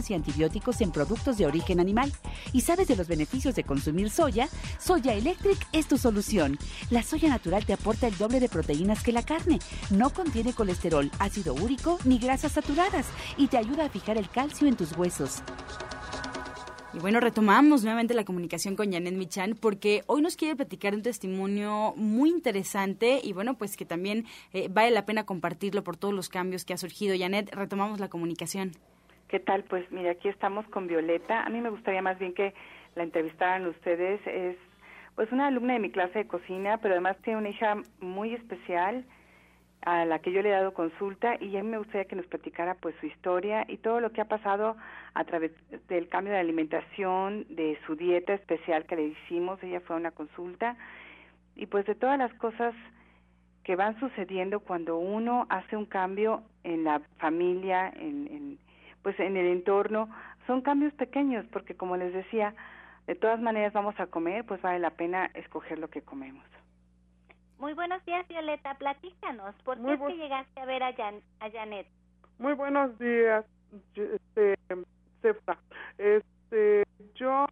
y 0.00 0.14
antibióticos 0.14 0.80
en 0.80 0.90
productos 0.90 1.38
de 1.38 1.46
origen 1.46 1.80
animal. 1.80 2.12
¿Y 2.52 2.62
sabes 2.62 2.88
de 2.88 2.96
los 2.96 3.08
beneficios 3.08 3.54
de 3.54 3.64
consumir 3.64 4.10
soya? 4.10 4.48
Soya 4.78 5.14
Electric 5.14 5.58
es 5.72 5.86
tu 5.86 5.98
solución. 5.98 6.58
La 6.90 7.02
soya 7.02 7.28
natural 7.28 7.66
te 7.66 7.74
aporta 7.74 8.06
el 8.06 8.16
doble 8.16 8.40
de 8.40 8.48
proteínas 8.48 9.02
que 9.02 9.12
la 9.12 9.22
carne. 9.22 9.58
No 9.90 10.10
contiene 10.10 10.54
colesterol, 10.54 11.10
ácido 11.18 11.54
úrico 11.54 11.98
ni 12.04 12.18
grasas 12.18 12.52
saturadas 12.52 13.06
y 13.36 13.48
te 13.48 13.58
ayuda 13.58 13.84
a 13.84 13.90
fijar 13.90 14.16
el 14.16 14.28
calcio 14.28 14.66
en 14.66 14.76
tus 14.76 14.96
huesos. 14.96 15.42
Y 16.94 16.98
bueno, 16.98 17.20
retomamos 17.20 17.82
nuevamente 17.82 18.12
la 18.12 18.24
comunicación 18.24 18.76
con 18.76 18.92
Janet 18.92 19.14
Michan 19.14 19.56
porque 19.58 20.04
hoy 20.06 20.20
nos 20.20 20.36
quiere 20.36 20.56
platicar 20.56 20.94
un 20.94 21.00
testimonio 21.00 21.94
muy 21.96 22.28
interesante 22.28 23.18
y 23.22 23.32
bueno, 23.32 23.56
pues 23.56 23.78
que 23.78 23.86
también 23.86 24.26
eh, 24.52 24.68
vale 24.70 24.90
la 24.90 25.06
pena 25.06 25.24
compartirlo 25.24 25.82
por 25.84 25.96
todos 25.96 26.12
los 26.12 26.28
cambios 26.28 26.66
que 26.66 26.74
ha 26.74 26.78
surgido. 26.78 27.16
Janet, 27.18 27.50
retomamos 27.54 27.98
la 27.98 28.10
comunicación. 28.10 28.72
¿Qué 29.32 29.40
tal? 29.40 29.64
Pues 29.64 29.90
mira, 29.90 30.10
aquí 30.10 30.28
estamos 30.28 30.66
con 30.66 30.86
Violeta. 30.86 31.42
A 31.42 31.48
mí 31.48 31.62
me 31.62 31.70
gustaría 31.70 32.02
más 32.02 32.18
bien 32.18 32.34
que 32.34 32.52
la 32.94 33.02
entrevistaran 33.02 33.66
ustedes. 33.66 34.20
Es 34.26 34.58
pues 35.14 35.32
una 35.32 35.46
alumna 35.46 35.72
de 35.72 35.78
mi 35.78 35.90
clase 35.90 36.18
de 36.18 36.26
cocina, 36.26 36.76
pero 36.82 36.92
además 36.92 37.16
tiene 37.22 37.38
una 37.38 37.48
hija 37.48 37.78
muy 38.00 38.34
especial 38.34 39.06
a 39.86 40.04
la 40.04 40.18
que 40.18 40.32
yo 40.32 40.42
le 40.42 40.50
he 40.50 40.52
dado 40.52 40.74
consulta 40.74 41.38
y 41.40 41.56
a 41.56 41.62
mí 41.62 41.70
me 41.70 41.78
gustaría 41.78 42.04
que 42.04 42.14
nos 42.14 42.26
platicara 42.26 42.74
pues 42.74 42.94
su 43.00 43.06
historia 43.06 43.64
y 43.68 43.78
todo 43.78 44.00
lo 44.00 44.12
que 44.12 44.20
ha 44.20 44.26
pasado 44.26 44.76
a 45.14 45.24
través 45.24 45.52
del 45.88 46.08
cambio 46.08 46.34
de 46.34 46.38
alimentación, 46.38 47.46
de 47.48 47.78
su 47.86 47.96
dieta 47.96 48.34
especial 48.34 48.84
que 48.84 48.96
le 48.96 49.04
hicimos, 49.04 49.62
ella 49.62 49.80
fue 49.80 49.96
a 49.96 49.98
una 49.98 50.10
consulta 50.10 50.76
y 51.56 51.64
pues 51.64 51.86
de 51.86 51.94
todas 51.94 52.18
las 52.18 52.34
cosas 52.34 52.74
que 53.64 53.76
van 53.76 53.98
sucediendo 53.98 54.60
cuando 54.60 54.98
uno 54.98 55.46
hace 55.48 55.74
un 55.74 55.86
cambio 55.86 56.42
en 56.64 56.84
la 56.84 57.00
familia, 57.16 57.88
en, 57.96 58.26
en 58.30 58.58
pues 59.02 59.18
en 59.20 59.36
el 59.36 59.46
entorno 59.46 60.08
son 60.46 60.62
cambios 60.62 60.92
pequeños 60.94 61.46
porque 61.52 61.76
como 61.76 61.96
les 61.96 62.12
decía 62.12 62.54
de 63.06 63.14
todas 63.14 63.40
maneras 63.40 63.72
vamos 63.72 63.98
a 63.98 64.06
comer 64.06 64.44
pues 64.44 64.62
vale 64.62 64.78
la 64.78 64.90
pena 64.90 65.26
escoger 65.34 65.78
lo 65.78 65.88
que 65.88 66.02
comemos. 66.02 66.44
Muy 67.58 67.74
buenos 67.74 68.04
días 68.04 68.26
Violeta. 68.28 68.74
Platícanos 68.74 69.54
por 69.64 69.80
qué 69.80 69.92
es 69.94 70.00
que 70.00 70.16
llegaste 70.16 70.60
a 70.60 70.64
ver 70.64 70.82
a, 70.82 70.88
a 70.88 71.50
Janet 71.50 71.86
muy 72.42 72.54
buenos 72.54 72.98
días 72.98 73.44
este 73.94 74.58
este 75.98 76.84
yo 77.14 77.46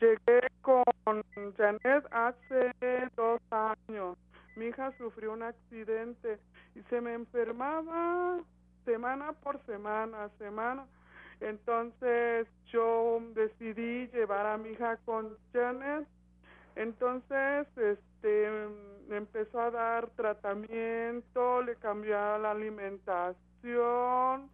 llegué 0.00 0.48
con 0.62 0.84
Janet 1.56 2.04
hace 2.10 2.72
dos 3.16 3.40
años. 3.50 4.18
Mi 4.56 4.66
hija 4.66 4.92
sufrió 4.98 5.32
un 5.32 5.44
accidente 5.44 6.40
y 6.74 6.82
se 6.90 7.00
me 7.00 7.14
enfermaba 7.14 8.40
semana 8.84 9.32
por 9.32 9.64
semana, 9.66 10.28
semana. 10.38 10.86
Entonces 11.40 12.46
yo 12.66 13.20
decidí 13.34 14.06
llevar 14.08 14.46
a 14.46 14.58
mi 14.58 14.70
hija 14.70 14.96
con 15.04 15.36
Janet. 15.52 16.06
Entonces, 16.76 17.66
este, 17.76 18.68
empezó 19.10 19.60
a 19.60 19.70
dar 19.70 20.08
tratamiento, 20.16 21.62
le 21.62 21.76
cambió 21.76 22.16
la 22.38 22.50
alimentación, 22.50 24.50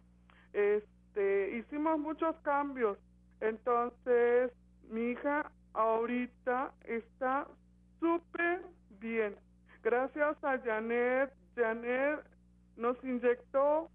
este, 0.53 1.57
hicimos 1.57 1.99
muchos 1.99 2.35
cambios. 2.43 2.97
Entonces, 3.39 4.51
mi 4.89 5.11
hija 5.11 5.51
ahorita 5.73 6.71
está 6.85 7.47
súper 7.99 8.61
bien. 8.99 9.35
Gracias 9.83 10.43
a 10.43 10.59
Janet, 10.59 11.33
Janet 11.55 12.19
nos 12.77 13.03
inyectó 13.03 13.89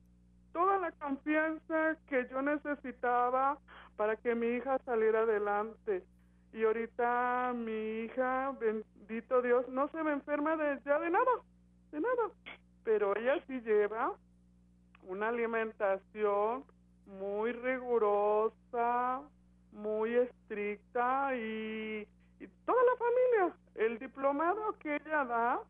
toda 0.57 0.79
la 0.79 0.91
confianza 0.93 1.99
que 2.09 2.27
yo 2.31 2.41
necesitaba 2.41 3.59
para 3.99 4.17
que 4.17 4.35
mi 4.35 4.47
hija 4.47 4.79
saliera 4.87 5.21
adelante. 5.21 6.03
Y 6.55 6.65
ahorita 6.65 7.53
mi 7.55 8.05
hija, 8.05 8.57
bendito 8.59 9.43
Dios, 9.43 9.69
no 9.69 9.87
se 9.89 10.03
me 10.03 10.13
enferma 10.13 10.57
de 10.57 10.81
ya 10.87 10.99
de 10.99 11.11
nada, 11.11 11.31
de 11.93 12.01
nada. 12.01 12.31
Pero 12.85 13.15
ella 13.19 13.39
sí 13.47 13.61
lleva 13.61 14.15
una 15.03 15.29
alimentación 15.29 16.65
muy 17.05 17.53
rigurosa, 17.53 19.21
muy 19.73 20.15
estricta 20.15 21.37
y, 21.37 22.09
y 22.41 22.49
toda 22.65 22.83
la 22.83 22.97
familia, 22.97 23.57
el 23.75 23.99
diplomado 23.99 24.75
que 24.79 24.97
ella 24.97 25.23
da, 25.27 25.61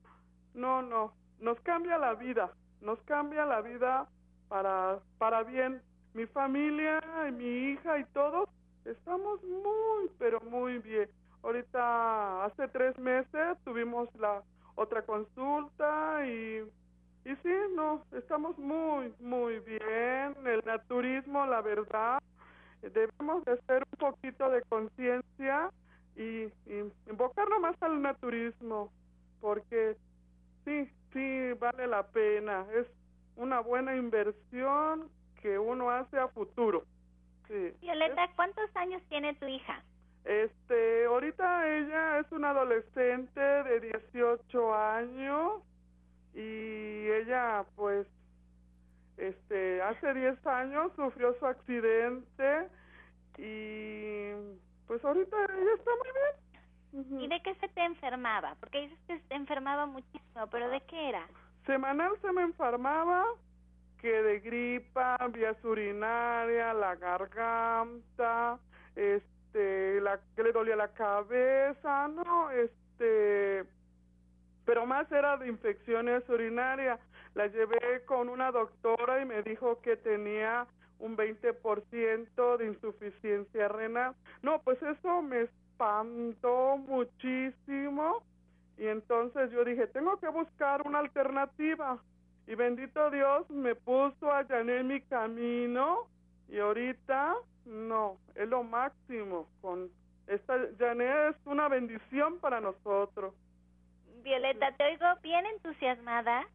no, 0.55 0.81
no, 0.81 1.13
nos 1.41 1.59
cambia 1.63 1.99
la 1.99 2.15
vida, 2.15 2.53
nos 2.81 3.03
cambia 3.03 3.45
la 3.47 3.63
vida 3.63 4.07
para, 4.49 4.99
para 5.19 5.43
bien. 5.43 5.81
Mi 6.15 6.27
familia, 6.27 7.01
y 7.29 7.33
mi 7.33 7.73
hija 7.73 7.99
y 7.99 8.05
todos 8.07 8.49
estamos 8.85 9.43
muy, 9.45 10.11
pero 10.19 10.41
muy 10.41 10.79
bien. 10.79 11.09
Ahorita, 11.43 12.45
hace 12.45 12.69
tres 12.69 12.99
meses, 12.99 13.59
tuvimos 13.65 14.09
la 14.17 14.43
otra 14.77 15.03
consulta 15.03 16.27
y, 16.27 16.63
y 17.25 17.37
sí, 17.43 17.55
no, 17.75 18.03
estamos 18.13 18.57
muy, 18.59 19.13
muy 19.21 19.59
bien. 19.61 20.35
El 20.47 20.63
naturismo, 20.65 21.45
la 21.47 21.61
verdad, 21.61 22.19
debemos 22.81 23.45
de 23.45 23.53
hacer 23.53 23.85
un 23.93 23.99
poquito 23.99 24.49
de 24.51 24.63
conciencia 24.63 25.71
y, 26.17 26.45
y 26.67 26.93
invocarnos 27.11 27.61
más 27.61 27.77
al 27.83 28.01
naturismo, 28.01 28.91
porque 29.41 29.97
sí, 30.65 30.91
sí, 31.13 31.53
vale 31.61 31.87
la 31.87 32.07
pena. 32.07 32.67
Es 32.75 32.87
una 33.37 33.61
buena 33.61 33.97
inversión 33.97 35.09
que 35.41 35.59
uno 35.59 35.91
hace 35.91 36.19
a 36.19 36.29
futuro. 36.29 36.85
Sí. 37.49 37.73
Violeta, 37.81 38.29
¿cuántos 38.35 38.75
años 38.77 39.03
tiene 39.09 39.35
tu 39.35 39.47
hija? 39.47 39.83
Este, 40.25 41.05
ahorita 41.05 41.69
ella 41.79 42.19
es 42.19 42.33
una 42.33 42.51
adolescente 42.51 43.41
de 43.41 43.81
18 43.81 44.75
años 44.75 45.63
y 46.35 47.09
ella 47.09 47.65
pues 47.77 48.09
este 49.17 49.81
hace 49.83 50.13
10 50.15 50.47
años 50.47 50.93
sufrió 50.97 51.33
su 51.39 51.47
accidente 51.47 52.69
y 53.39 54.33
Pues 54.87 55.05
ahorita 55.05 55.37
ella 55.45 55.75
está 55.75 55.91
muy 55.91 56.13
bien. 56.13 57.21
¿Y 57.21 57.29
de 57.29 57.41
qué 57.43 57.55
se 57.57 57.69
te 57.69 57.85
enfermaba? 57.85 58.57
Porque 58.61 58.83
dices 58.83 58.99
que 59.07 59.19
se 59.19 59.25
te 59.29 59.35
enfermaba 59.35 59.87
muchísimo, 59.87 60.47
pero 60.51 60.69
¿de 60.71 60.81
qué 60.83 61.09
era? 61.09 61.27
Semanal 61.67 62.17
se 62.23 62.33
me 62.33 62.43
enfermaba 62.43 63.25
que 64.01 64.23
de 64.23 64.39
gripa, 64.39 65.17
vías 65.33 65.63
urinaria, 65.65 66.73
la 66.73 66.95
garganta, 66.95 68.59
este, 68.95 70.01
la 70.01 70.21
que 70.37 70.45
le 70.45 70.53
dolía 70.53 70.77
la 70.77 70.93
cabeza, 70.93 72.07
no, 72.09 72.51
este, 72.53 73.65
pero 74.65 74.87
más 74.87 75.11
era 75.11 75.37
de 75.39 75.49
infecciones 75.49 76.29
urinarias. 76.29 77.01
La 77.35 77.49
llevé 77.49 78.05
con 78.07 78.29
una 78.29 78.53
doctora 78.53 79.21
y 79.21 79.25
me 79.25 79.43
dijo 79.43 79.81
que 79.81 79.97
tenía 79.97 80.67
un 81.01 81.17
20% 81.17 82.57
de 82.59 82.67
insuficiencia 82.67 83.69
renal. 83.69 84.15
No, 84.43 84.61
pues 84.63 84.81
eso 84.83 85.21
me 85.21 85.43
espantó 85.43 86.77
muchísimo 86.79 88.23
y 88.79 88.87
entonces 88.87 89.51
yo 89.53 89.65
dije, 89.65 89.87
tengo 89.87 90.19
que 90.19 90.29
buscar 90.29 90.83
una 90.87 90.99
alternativa. 90.99 91.99
Y 92.47 92.55
bendito 92.55 93.11
Dios 93.11 93.49
me 93.51 93.75
puso 93.75 94.31
allá 94.31 94.61
en 94.61 94.87
mi 94.87 95.01
camino 95.01 96.07
y 96.49 96.59
ahorita 96.59 97.35
no, 97.65 98.19
es 98.35 98.49
lo 98.49 98.63
máximo. 98.63 99.49
Con 99.61 99.91
esta 100.27 100.55
Janet 100.79 101.35
es 101.35 101.47
una 101.47 101.69
bendición 101.69 102.39
para 102.39 102.61
nosotros. 102.61 103.35
Violeta, 104.23 104.73
te 104.77 104.85
oigo 104.85 105.07
bien 105.23 105.47
entusiasmada. 105.47 106.47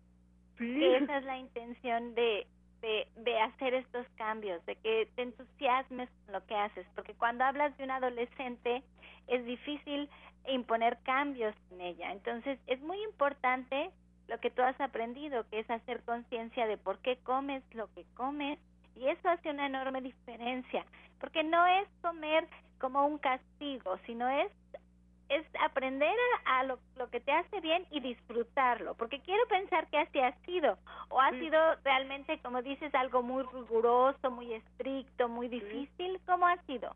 Sí. 0.58 0.80
Que 0.80 0.98
esa 0.98 1.18
es 1.18 1.26
la 1.26 1.38
intención 1.38 2.14
de, 2.14 2.46
de, 2.82 3.08
de 3.16 3.40
hacer 3.40 3.74
estos 3.74 4.08
cambios, 4.16 4.64
de 4.66 4.76
que 4.76 5.10
te 5.16 5.24
entusiasmes 5.24 6.10
con 6.26 6.34
lo 6.34 6.46
que 6.46 6.56
haces, 6.56 6.86
porque 6.96 7.16
cuando 7.16 7.44
hablas 7.44 7.76
de 7.78 7.84
un 7.84 7.92
adolescente 7.92 8.84
es 9.28 9.46
difícil 9.46 10.10
imponer 10.47 10.97
cambios 11.04 11.56
en 11.71 11.82
ella. 11.82 12.12
Entonces 12.12 12.60
es 12.67 12.82
muy 12.82 13.01
importante 13.04 13.91
lo 14.27 14.39
que 14.39 14.49
tú 14.49 14.62
has 14.62 14.80
aprendido, 14.80 15.47
que 15.49 15.60
es 15.60 15.69
hacer 15.69 16.01
conciencia 16.04 16.67
de 16.67 16.77
por 16.77 16.99
qué 16.99 17.17
comes 17.17 17.63
lo 17.73 17.91
que 17.93 18.06
comes, 18.15 18.60
y 18.95 19.08
eso 19.08 19.30
hace 19.30 19.49
una 19.49 19.65
enorme 19.65 20.01
diferencia, 20.01 20.86
porque 21.19 21.43
no 21.43 21.65
es 21.65 21.88
comer 22.01 22.47
como 22.80 23.06
un 23.06 23.17
castigo, 23.17 23.97
sino 24.06 24.27
es 24.30 24.51
es 25.32 25.45
aprender 25.62 26.13
a, 26.43 26.63
lo, 26.65 26.77
lo, 26.97 27.10
que 27.10 27.21
te 27.21 27.32
hace 27.32 27.62
bien 27.62 27.86
y 27.89 28.01
disfrutarlo, 28.01 28.95
porque 28.95 29.21
quiero 29.21 29.47
pensar 29.47 29.88
que 29.88 29.97
así 29.97 30.19
ha 30.19 30.36
sido, 30.41 30.77
o 31.08 31.21
ha 31.21 31.32
sido 31.32 31.58
realmente, 31.86 32.38
como 32.41 32.62
dices, 32.62 32.93
algo 32.93 33.23
muy 33.23 33.43
riguroso, 33.43 34.30
muy 34.30 34.54
estricto, 34.54 35.30
muy 35.30 35.47
difícil, 35.47 36.19
¿cómo 36.25 36.47
ha 36.47 36.58
sido? 36.63 36.93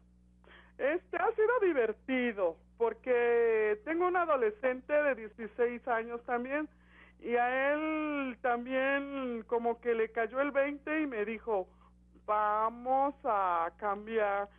Este 0.77 1.17
ha 1.17 1.31
sido 1.31 1.59
divertido, 1.61 2.57
porque 2.77 3.79
tengo 3.85 4.07
un 4.07 4.17
adolescente 4.17 4.93
de 4.93 5.15
16 5.15 5.87
años 5.87 6.21
también, 6.25 6.67
y 7.19 7.35
a 7.35 7.73
él 7.73 8.37
también 8.41 9.43
como 9.47 9.79
que 9.79 9.95
le 9.95 10.09
cayó 10.11 10.41
el 10.41 10.51
20 10.51 11.01
y 11.01 11.07
me 11.07 11.25
dijo, 11.25 11.67
vamos 12.25 13.15
a 13.23 13.71
cambiar, 13.77 14.49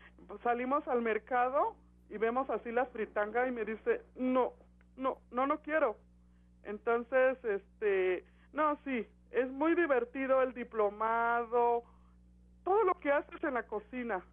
salimos 0.43 0.87
al 0.89 1.03
mercado, 1.03 1.77
y 2.09 2.19
vemos 2.19 2.49
así 2.51 2.71
las 2.71 2.89
fritangas 2.91 3.49
y 3.49 3.51
me 3.51 3.65
dice, 3.65 4.03
no, 4.17 4.53
no, 4.97 5.19
no, 5.31 5.47
no 5.47 5.61
quiero. 5.63 5.97
Entonces, 6.65 7.43
este, 7.45 8.25
no, 8.53 8.79
sí, 8.85 9.07
es 9.31 9.51
muy 9.51 9.75
divertido 9.75 10.43
el 10.43 10.55
diplomado, 10.55 11.85
todo 12.65 12.85
lo 12.85 12.95
que 12.95 13.13
haces 13.13 13.43
en 13.45 13.55
la 13.55 13.65
cocina. 13.65 14.25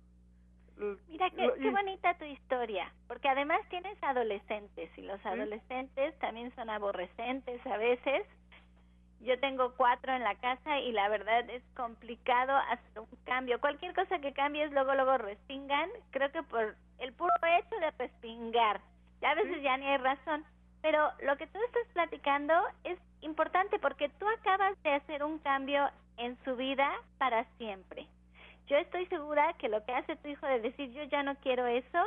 Mira, 1.07 1.29
qué, 1.29 1.51
qué 1.61 1.69
bonita 1.69 2.13
tu 2.17 2.25
historia, 2.25 2.91
porque 3.07 3.29
además 3.29 3.61
tienes 3.69 4.01
adolescentes 4.01 4.89
y 4.97 5.01
los 5.01 5.23
adolescentes 5.25 6.17
también 6.19 6.53
son 6.55 6.69
aborrecentes 6.69 7.65
a 7.67 7.77
veces. 7.77 8.25
Yo 9.21 9.39
tengo 9.39 9.73
cuatro 9.75 10.11
en 10.13 10.23
la 10.23 10.35
casa 10.35 10.79
y 10.79 10.91
la 10.91 11.07
verdad 11.07 11.49
es 11.49 11.63
complicado 11.75 12.53
hacer 12.57 12.99
un 12.99 13.07
cambio. 13.23 13.61
Cualquier 13.61 13.93
cosa 13.93 14.19
que 14.19 14.33
cambies, 14.33 14.71
luego, 14.71 14.93
luego 14.95 15.17
respingan. 15.17 15.89
Creo 16.11 16.29
que 16.31 16.43
por 16.43 16.75
el 16.99 17.13
puro 17.13 17.31
hecho 17.57 17.79
de 17.79 17.91
respingar. 17.91 18.81
Ya 19.21 19.31
a 19.31 19.35
veces 19.35 19.61
ya 19.61 19.77
ni 19.77 19.85
hay 19.85 19.97
razón. 19.97 20.43
Pero 20.81 21.09
lo 21.21 21.37
que 21.37 21.47
tú 21.47 21.59
estás 21.67 21.87
platicando 21.93 22.53
es 22.83 22.99
importante 23.21 23.79
porque 23.79 24.09
tú 24.09 24.27
acabas 24.27 24.81
de 24.83 24.91
hacer 24.91 25.23
un 25.23 25.39
cambio 25.39 25.89
en 26.17 26.37
su 26.43 26.57
vida 26.57 26.91
para 27.17 27.45
siempre. 27.57 28.05
Yo 28.67 28.77
estoy 28.77 29.05
segura 29.07 29.53
que 29.59 29.69
lo 29.69 29.83
que 29.85 29.93
hace 29.93 30.15
tu 30.15 30.29
hijo 30.29 30.45
de 30.47 30.59
decir 30.59 30.91
yo 30.91 31.03
ya 31.03 31.23
no 31.23 31.35
quiero 31.35 31.67
eso, 31.67 31.99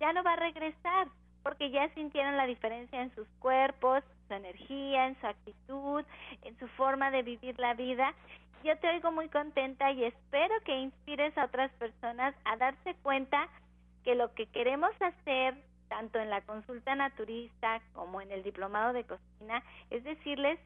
ya 0.00 0.12
no 0.12 0.22
va 0.22 0.32
a 0.32 0.36
regresar 0.36 1.08
porque 1.42 1.70
ya 1.70 1.88
sintieron 1.94 2.36
la 2.36 2.46
diferencia 2.46 3.00
en 3.00 3.14
sus 3.14 3.28
cuerpos, 3.38 4.02
su 4.28 4.34
energía, 4.34 5.06
en 5.06 5.20
su 5.20 5.26
actitud, 5.26 6.04
en 6.42 6.58
su 6.58 6.68
forma 6.68 7.10
de 7.10 7.22
vivir 7.22 7.58
la 7.58 7.74
vida. 7.74 8.14
Yo 8.62 8.76
te 8.78 8.88
oigo 8.88 9.10
muy 9.10 9.28
contenta 9.28 9.90
y 9.92 10.04
espero 10.04 10.54
que 10.64 10.78
inspires 10.78 11.36
a 11.38 11.46
otras 11.46 11.72
personas 11.72 12.34
a 12.44 12.56
darse 12.56 12.94
cuenta 13.02 13.48
que 14.04 14.14
lo 14.14 14.34
que 14.34 14.46
queremos 14.46 14.90
hacer 15.00 15.54
tanto 15.88 16.18
en 16.18 16.30
la 16.30 16.42
consulta 16.42 16.94
naturista 16.94 17.80
como 17.94 18.20
en 18.20 18.30
el 18.30 18.42
diplomado 18.42 18.92
de 18.92 19.04
cocina 19.04 19.62
es 19.90 20.04
decirles 20.04 20.58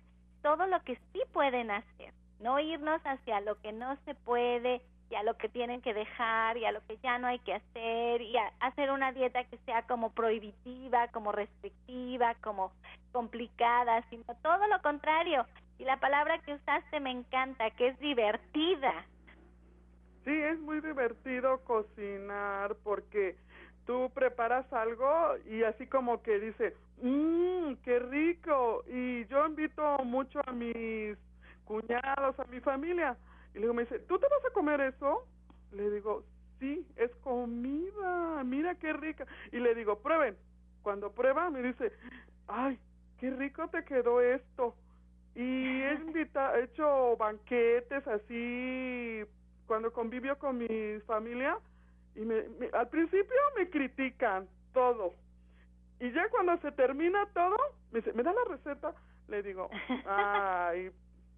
todo 0.43 0.67
lo 0.67 0.83
que 0.83 0.97
sí 1.13 1.23
pueden 1.33 1.71
hacer, 1.71 2.13
no 2.41 2.61
irnos 2.61 3.01
hacia 3.05 3.41
lo 3.41 3.59
que 3.61 3.73
no 3.73 3.97
se 4.05 4.15
puede 4.15 4.83
y 5.11 5.15
a 5.15 5.23
lo 5.23 5.37
que 5.37 5.49
tienen 5.49 5.81
que 5.83 5.95
dejar 5.95 6.57
y 6.57 6.65
a 6.65 6.73
lo 6.73 6.85
que 6.87 6.97
ya 6.99 7.19
no 7.19 7.27
hay 7.27 7.39
que 7.41 7.55
hacer 7.55 8.23
y 8.23 8.37
a 8.37 8.53
hacer 8.61 8.91
una 8.91 9.13
dieta 9.13 9.45
que 9.45 9.59
sea 9.59 9.83
como 9.83 10.13
prohibitiva, 10.13 11.09
como 11.09 11.33
restrictiva, 11.33 12.35
como 12.43 12.73
complicada, 13.13 14.03
sino 14.11 14.25
todo 14.43 14.67
lo 14.67 14.81
contrario. 14.83 15.47
Y 15.79 15.85
la 15.85 15.99
palabra 15.99 16.39
que 16.39 16.55
usaste 16.55 17.01
me 17.01 17.11
encanta, 17.11 17.71
que 17.71 17.89
es 17.89 17.99
divertida. 17.99 19.07
Sí, 20.25 20.33
es 20.33 20.59
muy 20.61 20.81
divertido 20.81 21.63
cocinar 21.65 22.77
porque 22.83 23.37
tú 23.87 24.11
preparas 24.15 24.71
algo 24.73 25.37
y 25.47 25.63
así 25.65 25.87
como 25.87 26.23
que 26.23 26.39
dice, 26.41 26.75
mmm, 27.03 27.75
qué 27.85 27.99
rico. 27.99 28.83
Y 28.89 29.27
yo 29.27 29.47
invito 29.47 29.99
mucho 30.05 30.41
a 30.47 30.53
mis 30.53 31.19
cuñados, 31.65 32.39
a 32.39 32.45
mi 32.47 32.61
familia. 32.61 33.17
Y 33.55 33.59
luego 33.59 33.75
me 33.75 33.83
dice, 33.83 34.01
¿tú 34.01 34.19
te 34.19 34.27
vas 34.29 34.45
a 34.45 34.53
comer 34.53 34.81
eso? 34.81 35.27
Le 35.73 35.91
digo, 35.91 36.25
sí, 36.59 36.87
es 36.97 37.15
comida, 37.17 38.43
mira 38.45 38.75
qué 38.77 38.93
rica. 38.93 39.27
Y 39.53 39.59
le 39.59 39.75
digo, 39.75 40.01
prueben. 40.01 40.37
Cuando 40.83 41.13
prueba 41.13 41.51
me 41.51 41.63
dice, 41.63 41.93
ay, 42.49 42.79
qué 43.19 43.31
rico 43.31 43.69
te 43.69 43.85
quedó 43.85 44.21
esto. 44.21 44.75
Y 45.35 45.41
he, 45.41 45.95
invita 46.07 46.59
he 46.59 46.65
hecho 46.65 47.17
banquetes 47.17 48.07
así 48.07 49.25
cuando 49.67 49.93
convivio 49.93 50.39
con 50.39 50.59
mi 50.59 51.01
familia 51.07 51.59
y 52.15 52.21
me, 52.21 52.45
al 52.73 52.89
principio 52.89 53.37
me 53.57 53.69
critican 53.71 54.47
todo 54.73 55.15
y 56.01 56.13
ya 56.13 56.29
cuando 56.29 56.57
se 56.59 56.71
termina 56.73 57.27
todo 57.33 57.57
me 57.91 58.01
dice 58.01 58.13
me 58.13 58.23
da 58.23 58.33
la 58.33 58.45
receta 58.45 58.95
le 59.29 59.43
digo 59.43 59.71
ay 60.07 60.91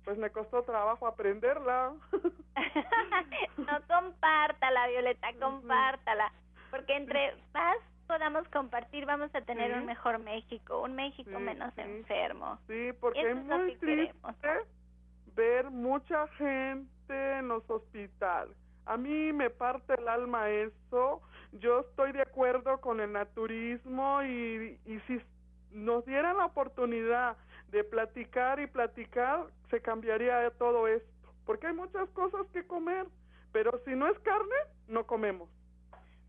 pues 0.07 0.16
me 0.19 0.31
costó 0.31 0.62
trabajo 0.62 1.07
aprenderla. 1.07 1.92
No 3.59 3.81
compártala 3.88 4.87
Violeta 4.87 5.29
compártala. 5.40 6.33
Porque 6.71 6.97
entre 6.97 7.35
más 7.53 7.77
podamos 8.07 8.49
compartir 8.49 9.05
vamos 9.05 9.35
a 9.35 9.40
tener 9.40 9.77
un 9.77 9.85
mejor 9.85 10.21
México 10.21 10.83
un 10.83 10.95
México 10.95 11.38
menos 11.40 11.77
enfermo. 11.77 12.59
Sí 12.69 12.92
porque 13.01 13.33
es 13.33 13.37
muy 13.37 13.75
triste 13.77 14.14
ver 15.35 15.71
mucha 15.71 16.29
gente 16.38 17.38
en 17.38 17.49
los 17.49 17.69
hospitales. 17.69 18.57
A 18.87 18.97
mí 18.97 19.33
me 19.33 19.51
parte 19.51 19.95
el 19.95 20.09
alma 20.09 20.49
eso. 20.49 21.21
Yo 21.53 21.81
estoy 21.81 22.12
de 22.12 22.23
acuerdo 22.23 22.81
con 22.81 23.01
el 23.01 23.12
naturismo 23.12 24.23
y, 24.23 24.79
y 24.87 25.01
si 25.09 25.21
nos 25.73 26.07
dieran 26.07 26.37
la 26.37 26.47
oportunidad 26.47 27.37
de 27.70 27.85
platicar 27.85 28.61
y 28.61 28.66
platicar, 28.66 29.46
se 29.70 29.81
cambiaría 29.81 30.50
todo 30.59 30.87
esto. 30.88 31.09
Porque 31.44 31.68
hay 31.68 31.74
muchas 31.74 32.09
cosas 32.11 32.46
que 32.52 32.66
comer, 32.66 33.07
pero 33.52 33.81
si 33.85 33.92
no 33.94 34.09
es 34.09 34.18
carne, 34.20 34.57
no 34.88 35.07
comemos. 35.07 35.48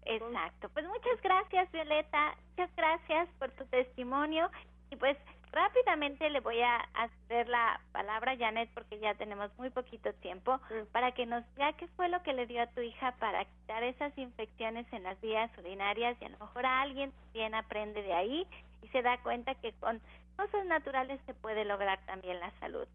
Exacto. 0.06 0.70
Pues 0.70 0.86
muchas 0.86 1.22
gracias, 1.22 1.72
Violeta. 1.72 2.36
Muchas 2.50 2.76
gracias 2.76 3.30
por 3.40 3.52
tu 3.52 3.66
testimonio. 3.66 4.50
Y 4.90 4.96
pues 4.96 5.18
Rápidamente 5.52 6.30
le 6.30 6.40
voy 6.42 6.60
a 6.62 6.78
hacer 6.94 7.48
la 7.48 7.80
palabra 7.92 8.34
a 8.34 8.38
Janet 8.38 8.70
porque 8.74 9.00
ya 9.00 9.16
tenemos 9.16 9.50
muy 9.58 9.70
poquito 9.70 10.14
tiempo 10.16 10.60
para 10.92 11.14
que 11.14 11.26
nos 11.26 11.44
diga 11.56 11.74
qué 11.74 11.88
fue 11.96 12.10
lo 12.10 12.22
que 12.24 12.34
le 12.34 12.46
dio 12.48 12.62
a 12.62 12.68
tu 12.68 12.82
hija 12.82 13.14
para 13.14 13.46
quitar 13.46 13.84
esas 13.84 14.16
infecciones 14.18 14.86
en 14.92 15.04
las 15.04 15.20
vías 15.22 15.50
urinarias 15.58 16.18
y 16.22 16.26
a 16.26 16.30
lo 16.30 16.38
mejor 16.38 16.66
a 16.66 16.82
alguien 16.82 17.12
también 17.12 17.56
aprende 17.56 18.04
de 18.04 18.14
ahí 18.14 18.46
y 18.84 18.88
se 18.90 19.02
da 19.02 19.18
cuenta 19.24 19.56
que 19.56 19.74
con 19.80 20.02
cosas 20.38 20.66
naturales 20.68 21.20
se 21.26 21.34
puede 21.34 21.66
lograr 21.66 22.00
también 22.06 22.40
la 22.40 22.52
salud. 22.60 22.88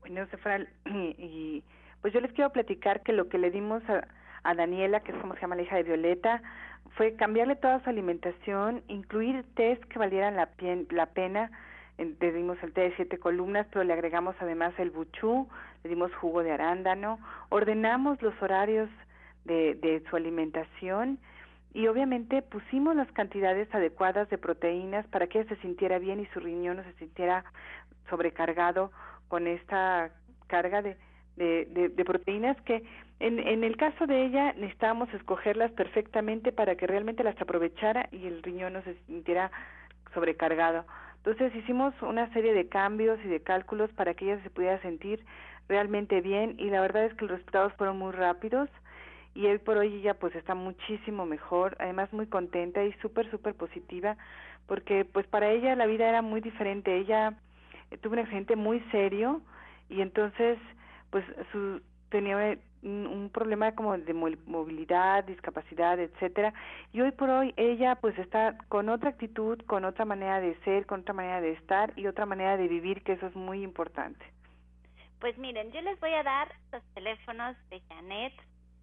Bueno, 0.00 0.26
Sefral, 0.28 0.68
y 0.86 1.62
pues 2.00 2.14
yo 2.14 2.20
les 2.20 2.32
quiero 2.32 2.50
platicar 2.50 3.02
que 3.02 3.12
lo 3.12 3.28
que 3.28 3.38
le 3.38 3.50
dimos 3.50 3.82
a, 3.88 4.06
a 4.44 4.54
Daniela, 4.54 5.00
que 5.00 5.12
es 5.12 5.18
como 5.18 5.34
se 5.34 5.40
llama 5.40 5.56
la 5.56 5.62
hija 5.62 5.76
de 5.76 5.82
Violeta, 5.82 6.42
fue 6.96 7.16
cambiarle 7.16 7.56
toda 7.56 7.82
su 7.82 7.90
alimentación, 7.90 8.82
incluir 8.88 9.44
test 9.54 9.82
que 9.84 9.98
valieran 9.98 10.36
la, 10.36 10.48
la 10.90 11.06
pena, 11.06 11.50
le 11.98 12.32
dimos 12.32 12.62
el 12.62 12.72
té 12.72 12.82
de 12.82 12.96
siete 12.96 13.18
columnas, 13.18 13.66
pero 13.70 13.84
le 13.84 13.92
agregamos 13.92 14.34
además 14.40 14.74
el 14.78 14.90
buchú, 14.90 15.48
le 15.82 15.90
dimos 15.90 16.14
jugo 16.14 16.42
de 16.42 16.52
arándano, 16.52 17.18
ordenamos 17.50 18.20
los 18.22 18.34
horarios 18.42 18.88
de, 19.44 19.74
de 19.74 20.02
su 20.08 20.16
alimentación 20.16 21.18
y 21.74 21.88
obviamente 21.88 22.40
pusimos 22.40 22.94
las 22.94 23.10
cantidades 23.12 23.72
adecuadas 23.74 24.30
de 24.30 24.38
proteínas 24.38 25.06
para 25.08 25.26
que 25.26 25.40
ella 25.40 25.48
se 25.48 25.60
sintiera 25.60 25.98
bien 25.98 26.20
y 26.20 26.26
su 26.26 26.38
riñón 26.38 26.76
no 26.76 26.84
se 26.84 26.92
sintiera 26.94 27.44
sobrecargado 28.08 28.92
con 29.26 29.48
esta 29.48 30.10
carga 30.46 30.82
de, 30.82 30.96
de, 31.36 32.04
proteínas 32.04 32.60
que 32.62 32.84
en, 33.18 33.40
en 33.40 33.64
el 33.64 33.76
caso 33.76 34.06
de 34.06 34.24
ella 34.24 34.52
necesitábamos 34.52 35.12
escogerlas 35.14 35.72
perfectamente 35.72 36.52
para 36.52 36.76
que 36.76 36.86
realmente 36.86 37.24
las 37.24 37.40
aprovechara 37.40 38.08
y 38.12 38.26
el 38.26 38.42
riñón 38.44 38.74
no 38.74 38.82
se 38.82 38.94
sintiera 39.06 39.50
sobrecargado. 40.12 40.84
Entonces 41.16 41.54
hicimos 41.56 41.94
una 42.02 42.32
serie 42.32 42.54
de 42.54 42.68
cambios 42.68 43.18
y 43.24 43.28
de 43.28 43.40
cálculos 43.40 43.90
para 43.94 44.14
que 44.14 44.26
ella 44.26 44.42
se 44.44 44.50
pudiera 44.50 44.80
sentir 44.82 45.24
realmente 45.68 46.20
bien 46.20 46.54
y 46.58 46.70
la 46.70 46.80
verdad 46.82 47.06
es 47.06 47.14
que 47.14 47.22
los 47.22 47.38
resultados 47.38 47.72
fueron 47.72 47.98
muy 47.98 48.12
rápidos 48.12 48.68
y 49.34 49.46
hoy 49.46 49.58
por 49.58 49.76
hoy 49.76 49.94
ella 49.94 50.14
pues 50.14 50.34
está 50.34 50.54
muchísimo 50.54 51.26
mejor, 51.26 51.76
además 51.80 52.12
muy 52.12 52.26
contenta 52.26 52.84
y 52.84 52.92
súper, 52.94 53.30
súper 53.30 53.54
positiva 53.54 54.16
porque 54.66 55.04
pues 55.04 55.26
para 55.26 55.50
ella 55.50 55.74
la 55.76 55.86
vida 55.86 56.08
era 56.08 56.22
muy 56.22 56.40
diferente. 56.40 56.96
Ella 56.96 57.34
tuvo 58.00 58.14
un 58.14 58.20
accidente 58.20 58.56
muy 58.56 58.80
serio 58.90 59.42
y 59.88 60.00
entonces 60.00 60.58
pues 61.10 61.24
su 61.52 61.80
tenía 62.10 62.58
un, 62.82 63.30
problema 63.32 63.74
como 63.74 63.96
de 63.98 64.14
movilidad, 64.14 65.24
discapacidad, 65.24 65.98
etcétera, 65.98 66.52
y 66.92 67.00
hoy 67.00 67.10
por 67.10 67.28
hoy 67.28 67.52
ella 67.56 67.96
pues 67.96 68.16
está 68.18 68.56
con 68.68 68.88
otra 68.88 69.10
actitud, 69.10 69.58
con 69.66 69.84
otra 69.84 70.04
manera 70.04 70.40
de 70.40 70.54
ser, 70.60 70.86
con 70.86 71.00
otra 71.00 71.14
manera 71.14 71.40
de 71.40 71.52
estar 71.52 71.92
y 71.96 72.06
otra 72.06 72.24
manera 72.24 72.56
de 72.56 72.68
vivir, 72.68 73.02
que 73.02 73.14
eso 73.14 73.26
es 73.26 73.34
muy 73.34 73.64
importante. 73.64 74.24
Pues 75.18 75.36
miren, 75.38 75.72
yo 75.72 75.80
les 75.80 75.98
voy 75.98 76.12
a 76.12 76.22
dar 76.22 76.54
los 76.70 76.84
teléfonos 76.94 77.56
de 77.70 77.80
Janet, 77.88 78.34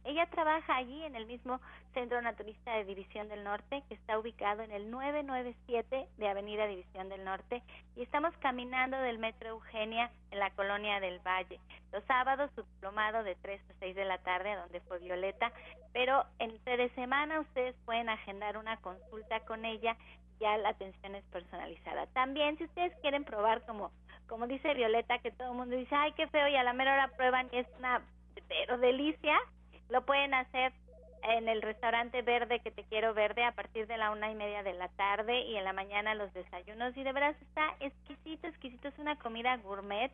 Ella 0.05 0.27
trabaja 0.27 0.77
allí 0.77 1.05
en 1.05 1.17
el 1.17 1.27
mismo 1.27 1.61
Centro 1.95 2.21
Naturista 2.21 2.75
de 2.75 2.85
División 2.85 3.29
del 3.29 3.45
Norte, 3.45 3.83
que 3.89 3.95
está 3.95 4.19
ubicado 4.19 4.63
en 4.63 4.73
el 4.73 4.91
997 4.91 6.09
de 6.17 6.29
Avenida 6.29 6.67
División 6.67 7.09
del 7.09 7.25
Norte, 7.25 7.63
y 7.97 8.03
estamos 8.03 8.37
caminando 8.39 8.97
del 8.99 9.19
Metro 9.19 9.51
Eugenia 9.51 10.11
en 10.31 10.39
la 10.39 10.51
colonia 10.51 11.01
del 11.01 11.21
Valle. 11.21 11.59
Los 11.93 12.05
sábados 12.05 12.51
su 12.55 12.63
diplomado 12.63 13.23
de 13.23 13.35
3 13.37 13.61
a 13.71 13.75
6 13.81 13.97
de 13.97 14.05
la 14.05 14.19
tarde, 14.19 14.57
donde 14.57 14.81
fue 14.83 14.99
Violeta, 14.99 15.53
pero 15.93 16.25
entre 16.39 16.77
de 16.77 16.91
semana 16.91 17.41
ustedes 17.41 17.75
pueden 17.85 18.09
agendar 18.09 18.57
una 18.57 18.77
consulta 18.79 19.41
con 19.41 19.65
ella, 19.65 19.97
ya 20.41 20.57
la 20.59 20.71
atención 20.71 21.15
es 21.15 21.25
personalizada. 21.27 22.07
También 22.09 22.59
si 22.59 22.65
ustedes 22.65 22.95
quieren 23.01 23.25
probar 23.25 23.65
como 23.67 23.91
como 24.29 24.47
dice 24.47 24.73
Violeta, 24.73 25.19
que 25.19 25.31
todo 25.31 25.51
el 25.51 25.59
mundo 25.59 25.77
dice, 25.77 25.95
ay, 25.95 26.13
qué 26.13 26.27
feo, 26.29 26.49
y 26.49 26.57
a 26.57 26.63
la 26.63 26.73
mera 26.73 26.95
hora 26.95 27.09
prueban 27.09 27.51
y 27.53 27.59
es 27.59 27.67
una 27.79 28.01
pero 28.49 28.79
delicia, 28.79 29.39
lo 29.89 30.05
pueden 30.05 30.35
hacer 30.35 30.73
en 31.23 31.49
el 31.49 31.63
restaurante 31.63 32.23
verde 32.23 32.61
que 32.61 32.71
te 32.71 32.85
quiero 32.85 33.15
verde 33.15 33.45
a 33.45 33.53
partir 33.53 33.87
de 33.87 33.97
la 33.97 34.11
una 34.11 34.31
y 34.31 34.35
media 34.35 34.63
de 34.63 34.73
la 34.73 34.89
tarde 34.89 35.43
y 35.43 35.57
en 35.57 35.65
la 35.65 35.73
mañana 35.73 36.15
los 36.15 36.33
desayunos 36.35 36.97
y 36.97 37.05
de 37.05 37.13
verdad 37.13 37.37
está 37.41 37.77
exquisito, 37.81 38.49
exquisito, 38.49 38.89
es 38.89 38.99
una 38.99 39.17
comida 39.17 39.57
gourmet 39.59 40.11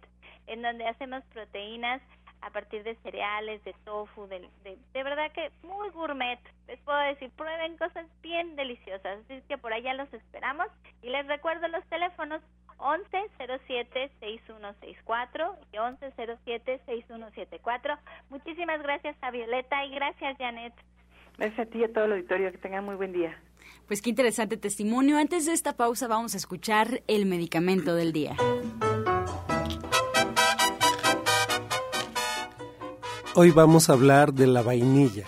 en 0.47 0.63
donde 0.63 0.87
hacemos 0.87 1.25
proteínas 1.33 2.03
a 2.41 2.51
partir 2.51 2.83
de 2.85 2.95
cereales, 2.97 3.63
de 3.65 3.75
tofu, 3.85 4.27
de, 4.29 4.49
de, 4.63 5.03
verdad 5.03 5.33
que 5.33 5.51
muy 5.63 5.91
gourmet. 5.91 6.39
Les 6.67 6.79
puedo 6.81 6.99
decir, 6.99 7.31
prueben 7.31 7.77
cosas 7.77 8.07
bien 8.23 8.55
deliciosas. 8.55 9.19
Así 9.25 9.43
que 9.49 9.59
por 9.59 9.73
allá 9.73 9.95
los 9.95 10.13
esperamos. 10.13 10.69
Y 11.03 11.11
les 11.11 11.27
recuerdo 11.27 11.67
los 11.69 11.85
teléfonos 11.87 12.41
1107-6164 12.79 15.57
y 15.73 15.77
1107-6174. 15.77 17.99
Muchísimas 18.31 18.83
gracias 18.83 19.15
a 19.21 19.31
Violeta 19.31 19.85
y 19.85 19.95
gracias 19.95 20.39
Janet. 20.39 20.73
Gracias 21.37 21.67
a 21.67 21.71
ti 21.71 21.79
y 21.79 21.85
a 21.85 21.93
todo 21.93 22.07
el 22.07 22.13
auditorio. 22.13 22.51
Que 22.53 22.59
tengan 22.59 22.85
muy 22.85 22.95
buen 22.97 23.13
día. 23.13 23.41
Pues 23.87 24.03
qué 24.03 24.11
interesante 24.11 24.57
testimonio. 24.57 25.19
Antes 25.19 25.47
de 25.47 25.53
esta 25.53 25.77
pausa 25.77 26.09
vamos 26.09 26.35
a 26.35 26.37
escuchar 26.37 27.03
el 27.07 27.27
medicamento 27.27 27.95
del 27.95 28.13
día. 28.13 28.35
Hoy 33.35 33.53
vamos 33.53 33.89
a 33.89 33.93
hablar 33.93 34.35
de 34.35 34.49
la 34.49 34.63
vainilla. 34.63 35.27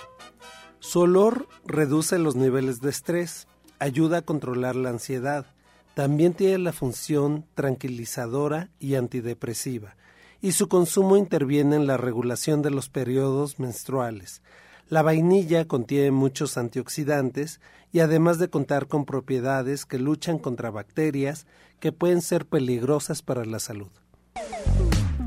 Su 0.80 1.02
olor 1.02 1.46
reduce 1.64 2.18
los 2.18 2.34
niveles 2.34 2.80
de 2.80 2.90
estrés, 2.90 3.46
ayuda 3.78 4.18
a 4.18 4.22
controlar 4.22 4.74
la 4.74 4.90
ansiedad, 4.90 5.46
también 5.94 6.34
tiene 6.34 6.58
la 6.58 6.72
función 6.72 7.44
tranquilizadora 7.54 8.70
y 8.78 8.94
antidepresiva, 8.94 9.96
y 10.40 10.52
su 10.52 10.68
consumo 10.68 11.16
interviene 11.16 11.76
en 11.76 11.86
la 11.86 11.96
regulación 11.96 12.62
de 12.62 12.70
los 12.70 12.88
periodos 12.88 13.58
menstruales. 13.58 14.42
La 14.88 15.02
vainilla 15.02 15.66
contiene 15.66 16.10
muchos 16.10 16.56
antioxidantes 16.56 17.60
y 17.92 18.00
además 18.00 18.38
de 18.38 18.48
contar 18.48 18.86
con 18.86 19.04
propiedades 19.04 19.86
que 19.86 19.98
luchan 19.98 20.38
contra 20.38 20.70
bacterias 20.70 21.46
que 21.78 21.92
pueden 21.92 22.22
ser 22.22 22.46
peligrosas 22.46 23.22
para 23.22 23.44
la 23.44 23.58
salud. 23.58 23.90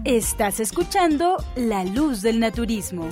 Estás 0.05 0.59
escuchando 0.59 1.37
La 1.55 1.85
Luz 1.85 2.21
del 2.21 2.39
Naturismo 2.39 3.07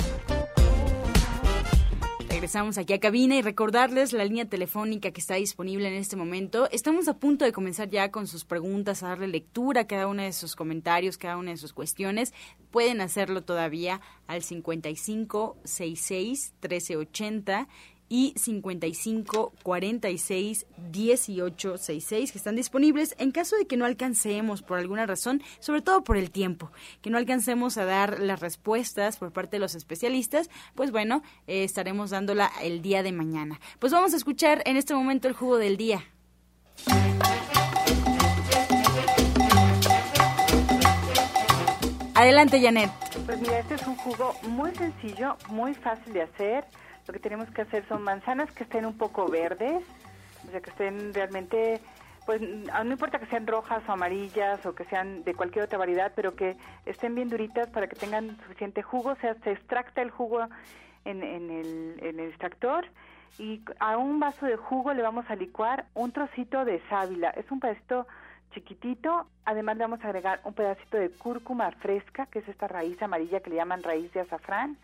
regresamos 2.42 2.80
aquí 2.80 2.94
a 2.94 3.00
cabina 3.00 3.36
y 3.36 3.44
recordarles 3.44 4.14
la 4.14 4.26
línea 4.26 4.50
telefónica 4.50 5.12
que 5.12 5.22
está 5.22 5.36
disponible 5.36 5.88
en 5.88 5.94
este 5.94 6.16
momento. 6.16 6.68
Estamos 6.72 7.08
a 7.08 7.20
punto 7.20 7.46
de 7.46 7.52
comenzar 7.52 7.88
ya 7.88 8.10
con 8.10 8.26
sus 8.26 8.46
preguntas, 8.46 9.04
a 9.04 9.10
darle 9.10 9.28
lectura 9.28 9.82
a 9.82 9.86
cada 9.86 10.08
uno 10.08 10.24
de 10.24 10.34
sus 10.34 10.56
comentarios, 10.56 11.20
cada 11.20 11.38
una 11.38 11.52
de 11.52 11.58
sus 11.58 11.72
cuestiones. 11.72 12.34
Pueden 12.72 13.00
hacerlo 13.00 13.44
todavía 13.44 14.02
al 14.26 14.42
55 14.42 15.56
66 15.66 16.56
1380 16.64 17.68
y 18.12 18.34
55 18.36 19.54
46 19.64 20.66
18 20.92 21.78
66 21.78 22.32
que 22.34 22.38
están 22.38 22.58
disponibles 22.58 23.16
en 23.18 23.32
caso 23.32 23.56
de 23.56 23.66
que 23.66 23.78
no 23.78 23.86
alcancemos 23.86 24.62
por 24.62 24.80
alguna 24.80 25.06
razón, 25.06 25.42
sobre 25.60 25.82
todo 25.82 26.04
por 26.04 26.18
el 26.18 26.30
tiempo, 26.30 26.74
que 27.02 27.10
no 27.10 27.18
alcancemos 27.18 27.78
a 27.78 27.86
dar 27.86 28.20
las 28.20 28.42
respuestas 28.42 29.16
por 29.16 29.32
parte 29.32 29.56
de 29.56 29.62
los 29.62 29.76
especialistas, 29.76 30.50
pues 30.76 30.92
bueno, 30.92 31.24
eh, 31.48 31.64
estaremos 31.64 32.10
dándola 32.10 32.52
el 32.62 32.82
día 32.82 33.02
de 33.02 33.14
mañana. 33.14 33.62
Pues 33.80 33.94
vamos 33.94 34.14
a 34.14 34.18
escuchar 34.18 34.62
en 34.66 34.76
este 34.76 34.94
momento 34.94 35.30
el 35.30 35.34
jugo 35.34 35.58
del 35.58 35.78
día. 35.78 36.04
Adelante, 42.14 42.62
Janet. 42.62 42.92
Pues 43.26 43.40
mira, 43.40 43.60
este 43.60 43.76
es 43.76 43.88
un 43.88 43.96
jugo 43.96 44.36
muy 44.50 44.76
sencillo, 44.76 45.38
muy 45.48 45.74
fácil 45.76 46.12
de 46.12 46.24
hacer 46.24 46.66
lo 47.08 47.14
que 47.14 47.20
tenemos 47.20 47.50
que 47.52 47.62
hacer 47.62 47.86
son 47.88 48.04
manzanas 48.04 48.52
que 48.52 48.64
estén 48.64 48.86
un 48.86 48.98
poco 48.98 49.28
verdes, 49.28 49.84
o 50.48 50.52
sea, 50.52 50.62
que 50.62 50.70
estén 50.70 51.14
realmente, 51.14 51.80
pues 52.26 52.42
no 52.42 52.92
importa 52.92 53.20
que 53.20 53.26
sean 53.28 53.48
rojas 53.48 53.84
o 53.88 53.92
amarillas 53.92 54.66
o 54.66 54.74
que 54.74 54.86
sean 54.86 55.24
de 55.24 55.34
cualquier 55.34 55.66
otra 55.66 55.78
variedad, 55.78 56.12
pero 56.16 56.36
que 56.36 56.58
estén 56.86 57.16
bien 57.16 57.30
duritas 57.30 57.70
para 57.70 57.88
que 57.88 57.96
tengan 57.96 58.38
suficiente 58.38 58.82
jugo, 58.82 59.12
o 59.12 59.16
sea, 59.16 59.36
se 59.44 59.52
extracta 59.52 60.02
el 60.02 60.12
jugo 60.12 60.48
en, 61.06 61.24
en, 61.24 61.50
el, 61.50 62.00
en 62.02 62.20
el 62.20 62.30
extractor 62.30 62.86
y 63.38 63.62
a 63.80 63.98
un 63.98 64.20
vaso 64.20 64.46
de 64.46 64.56
jugo 64.56 64.94
le 64.94 65.02
vamos 65.02 65.26
a 65.30 65.36
licuar 65.36 65.86
un 65.94 66.12
trocito 66.12 66.66
de 66.66 66.82
sábila, 66.90 67.30
es 67.32 67.50
un 67.52 67.60
pedacito 67.60 68.08
chiquitito, 68.54 69.28
además 69.46 69.78
le 69.78 69.84
vamos 69.86 70.02
a 70.04 70.08
agregar 70.08 70.42
un 70.44 70.54
pedacito 70.54 70.98
de 70.98 71.10
cúrcuma 71.10 71.72
fresca, 71.72 72.26
que 72.28 72.40
es 72.40 72.48
esta 72.48 72.68
raíz 72.68 73.02
amarilla 73.02 73.40
que 73.40 73.50
le 73.50 73.56
llaman 73.56 73.84
raíz 73.84 74.12
de 74.14 74.22
azafrán, 74.22 74.78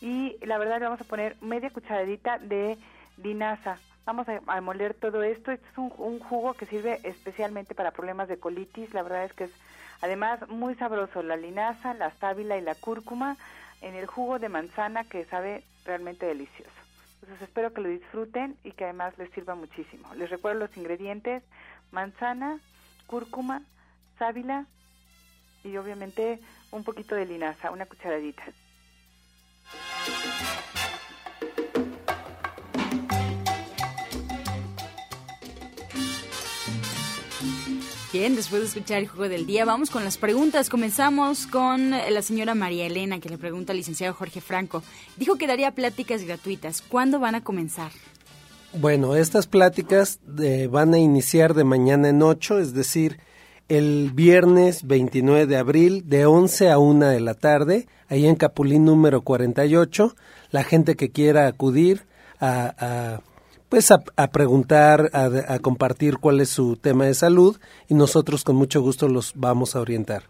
y 0.00 0.36
la 0.44 0.58
verdad 0.58 0.78
le 0.78 0.86
vamos 0.86 1.00
a 1.00 1.04
poner 1.04 1.36
media 1.40 1.70
cucharadita 1.70 2.38
de 2.38 2.78
linaza. 3.22 3.78
Vamos 4.04 4.26
a, 4.28 4.60
moler 4.60 4.94
todo 4.94 5.22
esto. 5.22 5.50
Este 5.50 5.66
es 5.66 5.78
un, 5.78 5.92
un, 5.98 6.20
jugo 6.20 6.54
que 6.54 6.66
sirve 6.66 7.00
especialmente 7.02 7.74
para 7.74 7.90
problemas 7.90 8.28
de 8.28 8.38
colitis. 8.38 8.94
La 8.94 9.02
verdad 9.02 9.24
es 9.24 9.32
que 9.32 9.44
es 9.44 9.50
además 10.00 10.48
muy 10.48 10.74
sabroso 10.76 11.22
la 11.22 11.36
linaza, 11.36 11.94
la 11.94 12.12
sábila 12.12 12.56
y 12.56 12.60
la 12.60 12.74
cúrcuma 12.74 13.36
en 13.80 13.94
el 13.94 14.06
jugo 14.06 14.38
de 14.38 14.48
manzana 14.48 15.04
que 15.04 15.24
sabe 15.24 15.64
realmente 15.84 16.26
delicioso. 16.26 16.70
Entonces 17.20 17.48
espero 17.48 17.72
que 17.72 17.80
lo 17.80 17.88
disfruten 17.88 18.56
y 18.62 18.72
que 18.72 18.84
además 18.84 19.16
les 19.18 19.30
sirva 19.32 19.54
muchísimo. 19.54 20.14
Les 20.14 20.30
recuerdo 20.30 20.60
los 20.60 20.76
ingredientes, 20.76 21.42
manzana, 21.90 22.60
cúrcuma, 23.06 23.62
sábila 24.18 24.66
y 25.64 25.76
obviamente 25.76 26.38
un 26.70 26.84
poquito 26.84 27.14
de 27.14 27.26
linaza, 27.26 27.70
una 27.70 27.86
cucharadita. 27.86 28.44
Bien, 38.18 38.34
después 38.34 38.62
de 38.62 38.68
escuchar 38.68 39.00
el 39.02 39.08
juego 39.08 39.28
del 39.28 39.44
día, 39.44 39.66
vamos 39.66 39.90
con 39.90 40.02
las 40.02 40.16
preguntas. 40.16 40.70
Comenzamos 40.70 41.46
con 41.46 41.90
la 41.90 42.22
señora 42.22 42.54
María 42.54 42.86
Elena, 42.86 43.20
que 43.20 43.28
le 43.28 43.36
pregunta 43.36 43.72
al 43.72 43.76
licenciado 43.76 44.14
Jorge 44.14 44.40
Franco. 44.40 44.82
Dijo 45.18 45.36
que 45.36 45.46
daría 45.46 45.72
pláticas 45.72 46.24
gratuitas. 46.24 46.80
¿Cuándo 46.80 47.18
van 47.20 47.34
a 47.34 47.44
comenzar? 47.44 47.92
Bueno, 48.72 49.16
estas 49.16 49.46
pláticas 49.46 50.18
eh, 50.38 50.66
van 50.70 50.94
a 50.94 50.98
iniciar 50.98 51.52
de 51.52 51.64
mañana 51.64 52.08
en 52.08 52.22
8, 52.22 52.58
es 52.58 52.72
decir, 52.72 53.20
el 53.68 54.12
viernes 54.12 54.86
29 54.86 55.46
de 55.46 55.56
abril 55.56 56.08
de 56.08 56.26
11 56.26 56.70
a 56.70 56.78
1 56.78 57.06
de 57.06 57.20
la 57.20 57.34
tarde, 57.34 57.88
ahí 58.08 58.26
en 58.26 58.36
Capulín 58.36 58.84
número 58.84 59.22
48. 59.22 60.14
La 60.50 60.64
gente 60.64 60.94
que 60.94 61.10
quiera 61.10 61.46
acudir 61.46 62.06
a, 62.40 62.74
a 62.78 63.20
pues 63.68 63.90
a, 63.90 64.28
preguntar, 64.28 65.10
a, 65.12 65.58
compartir 65.58 66.18
cuál 66.18 66.40
es 66.40 66.50
su 66.50 66.76
tema 66.76 67.04
de 67.04 67.14
salud 67.14 67.58
y 67.88 67.94
nosotros 67.94 68.44
con 68.44 68.56
mucho 68.56 68.80
gusto 68.80 69.08
los 69.08 69.32
vamos 69.34 69.74
a 69.74 69.80
orientar. 69.80 70.24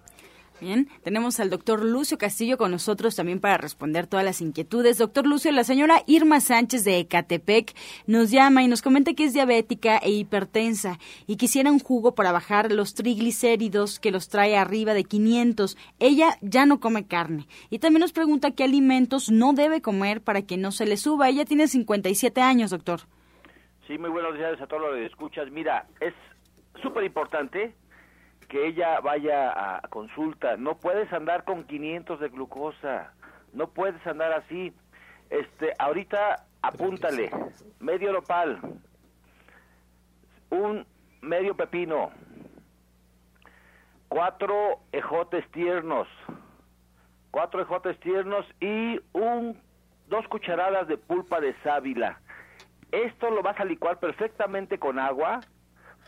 Bien, 0.59 0.89
tenemos 1.03 1.39
al 1.39 1.51
doctor 1.51 1.85
Lucio 1.85 2.17
Castillo 2.17 2.57
con 2.57 2.71
nosotros 2.71 3.15
también 3.15 3.41
para 3.41 3.59
responder 3.59 4.07
todas 4.07 4.25
las 4.25 4.41
inquietudes. 4.41 4.97
Doctor 4.97 5.27
Lucio, 5.27 5.53
la 5.53 5.65
señora 5.65 6.03
Irma 6.07 6.41
Sánchez 6.41 6.83
de 6.83 6.99
Ecatepec 6.99 7.75
nos 8.07 8.31
llama 8.31 8.63
y 8.63 8.69
nos 8.69 8.81
comenta 8.81 9.13
que 9.13 9.25
es 9.25 9.35
diabética 9.35 9.99
e 9.99 10.13
hipertensa 10.13 10.99
y 11.27 11.37
quisiera 11.37 11.71
un 11.71 11.79
jugo 11.79 12.15
para 12.15 12.33
bajar 12.33 12.73
los 12.73 12.95
triglicéridos 12.95 14.01
que 14.01 14.11
los 14.11 14.31
trae 14.31 14.57
arriba 14.57 14.95
de 14.95 15.05
500. 15.05 15.77
Ella 15.99 16.39
ya 16.41 16.65
no 16.65 16.81
come 16.81 17.07
carne 17.07 17.47
y 17.69 17.79
también 17.79 18.01
nos 18.01 18.15
pregunta 18.15 18.53
qué 18.53 18.65
alimentos 18.65 19.31
no 19.31 19.53
debe 19.53 19.83
comer 19.83 20.23
para 20.23 20.41
que 20.41 20.57
no 20.57 20.73
se 20.73 20.87
le 20.87 20.97
suba. 20.97 21.29
Ella 21.29 21.45
tiene 21.45 21.69
57 21.69 22.41
años, 22.41 22.71
doctor. 22.71 23.01
Sí, 23.87 23.99
muy 23.99 24.09
buenos 24.09 24.35
días 24.35 24.59
a 24.59 24.67
todos 24.67 24.83
los 24.83 24.95
que 24.95 25.05
escuchas. 25.05 25.51
Mira, 25.51 25.87
es 26.01 26.15
súper 26.83 27.05
importante 27.05 27.75
que 28.49 28.67
ella 28.67 29.01
vaya 29.01 29.77
a 29.77 29.89
consulta. 29.89 30.57
No 30.57 30.77
puedes 30.77 31.13
andar 31.13 31.45
con 31.45 31.65
500 31.65 32.21
de 32.21 32.29
glucosa. 32.29 33.13
No 33.53 33.69
puedes 33.69 34.05
andar 34.07 34.33
así. 34.33 34.73
Este, 35.31 35.73
ahorita 35.79 36.47
apúntale. 36.63 37.31
Medio 37.81 38.13
nopal. 38.13 38.61
Un 40.51 40.87
medio 41.21 41.57
pepino. 41.57 42.11
Cuatro 44.09 44.81
ejotes 44.93 45.49
tiernos. 45.51 46.09
Cuatro 47.31 47.61
ejotes 47.61 47.99
tiernos 48.01 48.47
y 48.61 49.01
un 49.13 49.61
dos 50.09 50.27
cucharadas 50.29 50.87
de 50.89 50.97
pulpa 50.97 51.41
de 51.41 51.55
sábila 51.63 52.21
esto 52.93 53.31
lo 53.31 53.43
vas 53.43 53.59
a 53.61 53.65
licuar 53.65 53.99
perfectamente 53.99 54.79
con 54.79 54.99
agua, 54.99 55.41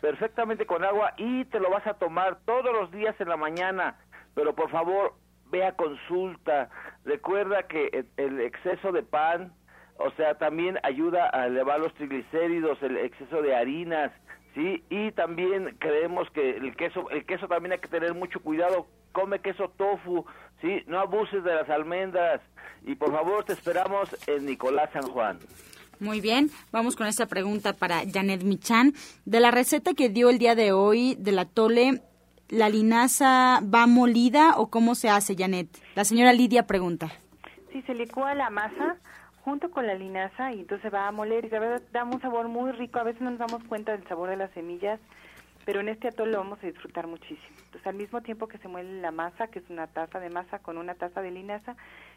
perfectamente 0.01 0.65
con 0.65 0.83
agua 0.83 1.13
y 1.17 1.45
te 1.45 1.59
lo 1.59 1.69
vas 1.69 1.85
a 1.87 1.95
tomar 1.95 2.39
todos 2.45 2.73
los 2.73 2.91
días 2.91 3.15
en 3.19 3.29
la 3.29 3.37
mañana. 3.37 3.97
Pero 4.35 4.55
por 4.55 4.69
favor, 4.69 5.13
ve 5.51 5.65
a 5.65 5.75
consulta. 5.75 6.69
Recuerda 7.05 7.63
que 7.63 8.05
el 8.17 8.41
exceso 8.41 8.91
de 8.91 9.03
pan, 9.03 9.53
o 9.97 10.11
sea, 10.11 10.35
también 10.35 10.79
ayuda 10.83 11.29
a 11.33 11.47
elevar 11.47 11.79
los 11.79 11.93
triglicéridos, 11.95 12.81
el 12.81 12.97
exceso 12.97 13.41
de 13.41 13.55
harinas, 13.55 14.11
¿sí? 14.55 14.83
Y 14.89 15.11
también 15.11 15.75
creemos 15.79 16.29
que 16.31 16.57
el 16.57 16.75
queso, 16.75 17.09
el 17.09 17.25
queso 17.25 17.47
también 17.47 17.73
hay 17.73 17.79
que 17.79 17.89
tener 17.89 18.13
mucho 18.13 18.39
cuidado. 18.41 18.87
Come 19.11 19.39
queso 19.39 19.69
tofu, 19.69 20.25
¿sí? 20.61 20.83
No 20.87 20.99
abuses 20.99 21.43
de 21.43 21.55
las 21.55 21.69
almendras. 21.69 22.41
Y 22.83 22.95
por 22.95 23.11
favor, 23.11 23.43
te 23.43 23.53
esperamos 23.53 24.15
en 24.27 24.45
Nicolás 24.45 24.89
San 24.93 25.03
Juan. 25.03 25.39
Muy 25.99 26.21
bien, 26.21 26.49
vamos 26.71 26.95
con 26.95 27.07
esta 27.07 27.25
pregunta 27.25 27.73
para 27.73 28.03
Janet 28.09 28.43
Michan. 28.43 28.93
De 29.25 29.41
la 29.41 29.51
receta 29.51 29.93
que 29.93 30.07
dio 30.07 30.29
el 30.29 30.39
día 30.39 30.55
de 30.55 30.71
hoy 30.71 31.15
de 31.19 31.33
la 31.33 31.43
tole, 31.43 32.01
¿la 32.47 32.69
linaza 32.69 33.59
va 33.61 33.85
molida 33.85 34.53
o 34.55 34.69
cómo 34.69 34.95
se 34.95 35.09
hace, 35.09 35.35
Janet? 35.35 35.67
La 35.95 36.05
señora 36.05 36.31
Lidia 36.31 36.65
pregunta. 36.65 37.11
Sí, 37.73 37.81
se 37.81 37.93
licúa 37.93 38.33
la 38.33 38.49
masa 38.49 38.95
junto 39.43 39.71
con 39.71 39.87
la 39.87 39.93
linaza 39.93 40.53
y 40.53 40.61
entonces 40.61 40.93
va 40.93 41.05
a 41.05 41.11
moler 41.11 41.43
y 41.43 41.49
verdad 41.49 41.81
da 41.91 42.05
un 42.05 42.21
sabor 42.21 42.47
muy 42.47 42.71
rico. 42.71 42.99
A 42.99 43.03
veces 43.03 43.21
no 43.21 43.31
nos 43.31 43.39
damos 43.39 43.61
cuenta 43.65 43.91
del 43.91 44.07
sabor 44.07 44.29
de 44.29 44.37
las 44.37 44.51
semillas, 44.51 45.01
pero 45.65 45.81
en 45.81 45.89
este 45.89 46.07
atole 46.07 46.31
lo 46.31 46.37
vamos 46.37 46.59
a 46.63 46.67
disfrutar 46.67 47.07
muchísimo. 47.07 47.57
Entonces, 47.65 47.87
al 47.87 47.95
mismo 47.95 48.21
tiempo 48.21 48.47
que 48.47 48.57
se 48.59 48.69
muele 48.69 49.01
la 49.01 49.11
masa, 49.11 49.47
que 49.47 49.59
es 49.59 49.69
una 49.69 49.87
taza 49.87 50.21
de 50.21 50.29
masa 50.29 50.59
con 50.59 50.77
una 50.77 50.95
taza 50.95 51.21
de 51.21 51.31
linaza 51.31 51.75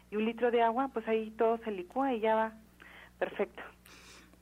y 0.09 0.15
un 0.15 0.23
litro 0.23 0.51
de 0.51 0.61
agua, 0.61 0.89
pues 0.93 1.05
ahí 1.09 1.31
todo 1.31 1.57
se 1.65 1.71
licúa 1.71 2.13
y 2.13 2.21
ya 2.21 2.35
va 2.35 2.53
perfecto. 3.23 3.63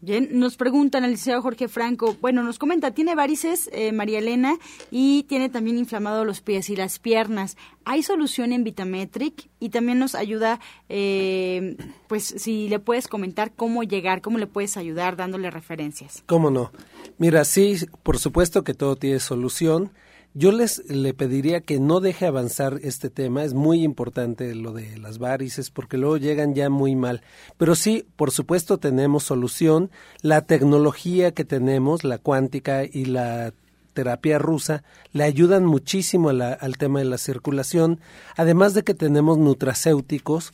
Bien, 0.04 0.30
nos 0.32 0.58
preguntan 0.58 1.04
al 1.04 1.12
liceo 1.12 1.44
Jorge 1.44 1.68
Franco, 1.68 2.18
bueno, 2.22 2.42
nos 2.42 2.58
comenta, 2.58 2.90
tiene 2.90 3.14
varices 3.14 3.70
eh, 3.72 3.92
María 3.92 4.18
Elena 4.18 4.58
y 4.90 5.24
tiene 5.30 5.48
también 5.48 5.78
inflamado 5.78 6.26
los 6.26 6.42
pies 6.42 6.72
y 6.72 6.76
las 6.76 6.98
piernas. 6.98 7.56
¿Hay 7.86 8.02
solución 8.02 8.52
en 8.52 8.64
Vitametric? 8.64 9.48
Y 9.60 9.70
también 9.70 10.00
nos 10.00 10.16
ayuda, 10.16 10.60
eh, 10.90 11.78
pues 12.08 12.24
si 12.24 12.68
le 12.68 12.80
puedes 12.80 13.08
comentar 13.08 13.54
cómo 13.54 13.84
llegar, 13.84 14.22
cómo 14.22 14.40
le 14.40 14.48
puedes 14.48 14.76
ayudar 14.76 15.18
dándole 15.18 15.52
referencias. 15.52 16.24
¿Cómo 16.26 16.50
no? 16.50 16.72
Mira, 17.20 17.46
sí, 17.46 17.76
por 18.02 18.18
supuesto 18.18 18.64
que 18.64 18.74
todo 18.74 18.96
tiene 18.96 19.20
solución. 19.20 19.92
Yo 20.34 20.54
les 20.54 20.90
le 20.90 21.14
pediría 21.14 21.60
que 21.60 21.82
no 21.82 22.00
deje 22.00 22.26
avanzar 22.26 22.80
este 22.84 23.10
tema, 23.10 23.44
es 23.44 23.54
muy 23.54 23.84
importante 23.84 24.56
lo 24.56 24.72
de 24.72 24.98
las 24.98 25.18
varices 25.18 25.72
porque 25.72 25.98
luego 25.98 26.16
llegan 26.16 26.56
ya 26.56 26.70
muy 26.70 26.96
mal. 26.96 27.22
Pero 27.58 27.76
sí, 27.76 28.06
por 28.16 28.32
supuesto 28.32 28.78
tenemos 28.78 29.24
solución. 29.24 29.92
La 30.22 30.44
tecnología 30.44 31.34
que 31.34 31.44
tenemos, 31.44 32.06
la 32.06 32.18
cuántica 32.18 32.86
y 32.86 33.06
la 33.06 33.52
terapia 33.94 34.40
rusa, 34.40 34.84
le 35.12 35.26
ayudan 35.26 35.66
muchísimo 35.66 36.30
al 36.30 36.78
tema 36.78 37.00
de 37.00 37.06
la 37.06 37.18
circulación, 37.18 38.00
además 38.38 38.74
de 38.74 38.84
que 38.84 38.94
tenemos 38.94 39.38
nutracéuticos 39.38 40.54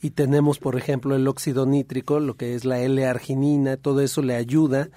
y 0.00 0.10
tenemos, 0.10 0.60
por 0.60 0.76
ejemplo, 0.76 1.16
el 1.16 1.26
óxido 1.26 1.66
nítrico, 1.66 2.20
lo 2.20 2.36
que 2.36 2.54
es 2.54 2.64
la 2.64 2.80
L-arginina, 2.80 3.76
todo 3.76 4.02
eso 4.02 4.22
le 4.22 4.36
ayuda 4.36 4.88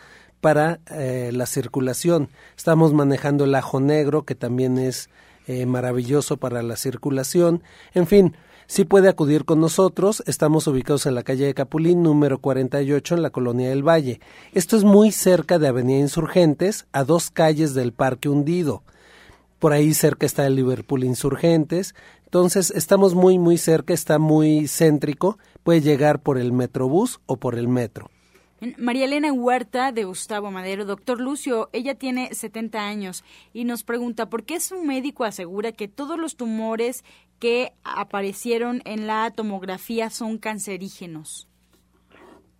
para 0.41 0.79
eh, 0.91 1.31
la 1.33 1.45
circulación. 1.45 2.29
Estamos 2.57 2.93
manejando 2.93 3.45
el 3.45 3.55
ajo 3.55 3.79
negro, 3.79 4.23
que 4.23 4.35
también 4.35 4.77
es 4.77 5.09
eh, 5.47 5.65
maravilloso 5.65 6.37
para 6.37 6.61
la 6.63 6.75
circulación. 6.75 7.63
En 7.93 8.07
fin, 8.07 8.35
sí 8.67 8.85
puede 8.85 9.09
acudir 9.09 9.45
con 9.45 9.59
nosotros. 9.59 10.23
Estamos 10.27 10.67
ubicados 10.67 11.05
en 11.05 11.15
la 11.15 11.23
calle 11.23 11.45
de 11.45 11.53
Capulín, 11.53 12.03
número 12.03 12.39
48, 12.39 13.15
en 13.15 13.21
la 13.21 13.31
colonia 13.31 13.69
del 13.69 13.87
Valle. 13.87 14.19
Esto 14.53 14.77
es 14.77 14.83
muy 14.83 15.11
cerca 15.11 15.59
de 15.59 15.67
Avenida 15.67 15.99
Insurgentes, 15.99 16.85
a 16.91 17.03
dos 17.03 17.31
calles 17.31 17.73
del 17.73 17.93
Parque 17.93 18.29
Hundido. 18.29 18.83
Por 19.59 19.73
ahí 19.73 19.93
cerca 19.93 20.25
está 20.25 20.45
el 20.45 20.55
Liverpool 20.55 21.03
Insurgentes. 21.03 21.95
Entonces, 22.25 22.71
estamos 22.71 23.15
muy, 23.15 23.39
muy 23.39 23.57
cerca, 23.57 23.93
está 23.93 24.19
muy 24.19 24.67
céntrico. 24.67 25.37
Puede 25.63 25.81
llegar 25.81 26.21
por 26.21 26.37
el 26.37 26.53
Metrobús 26.53 27.19
o 27.25 27.37
por 27.37 27.55
el 27.55 27.67
metro. 27.67 28.09
María 28.77 29.05
Elena 29.05 29.31
Huerta 29.31 29.93
de 29.93 30.03
Gustavo 30.03 30.51
Madero, 30.51 30.83
doctor 30.83 31.21
Lucio, 31.21 31.69
ella 31.71 31.95
tiene 31.95 32.33
70 32.33 32.85
años 32.85 33.23
y 33.53 33.63
nos 33.63 33.83
pregunta 33.83 34.29
por 34.29 34.43
qué 34.43 34.59
su 34.59 34.83
médico 34.83 35.23
asegura 35.23 35.71
que 35.71 35.87
todos 35.87 36.19
los 36.19 36.35
tumores 36.35 37.05
que 37.39 37.71
aparecieron 37.85 38.81
en 38.83 39.07
la 39.07 39.31
tomografía 39.31 40.09
son 40.09 40.37
cancerígenos. 40.37 41.47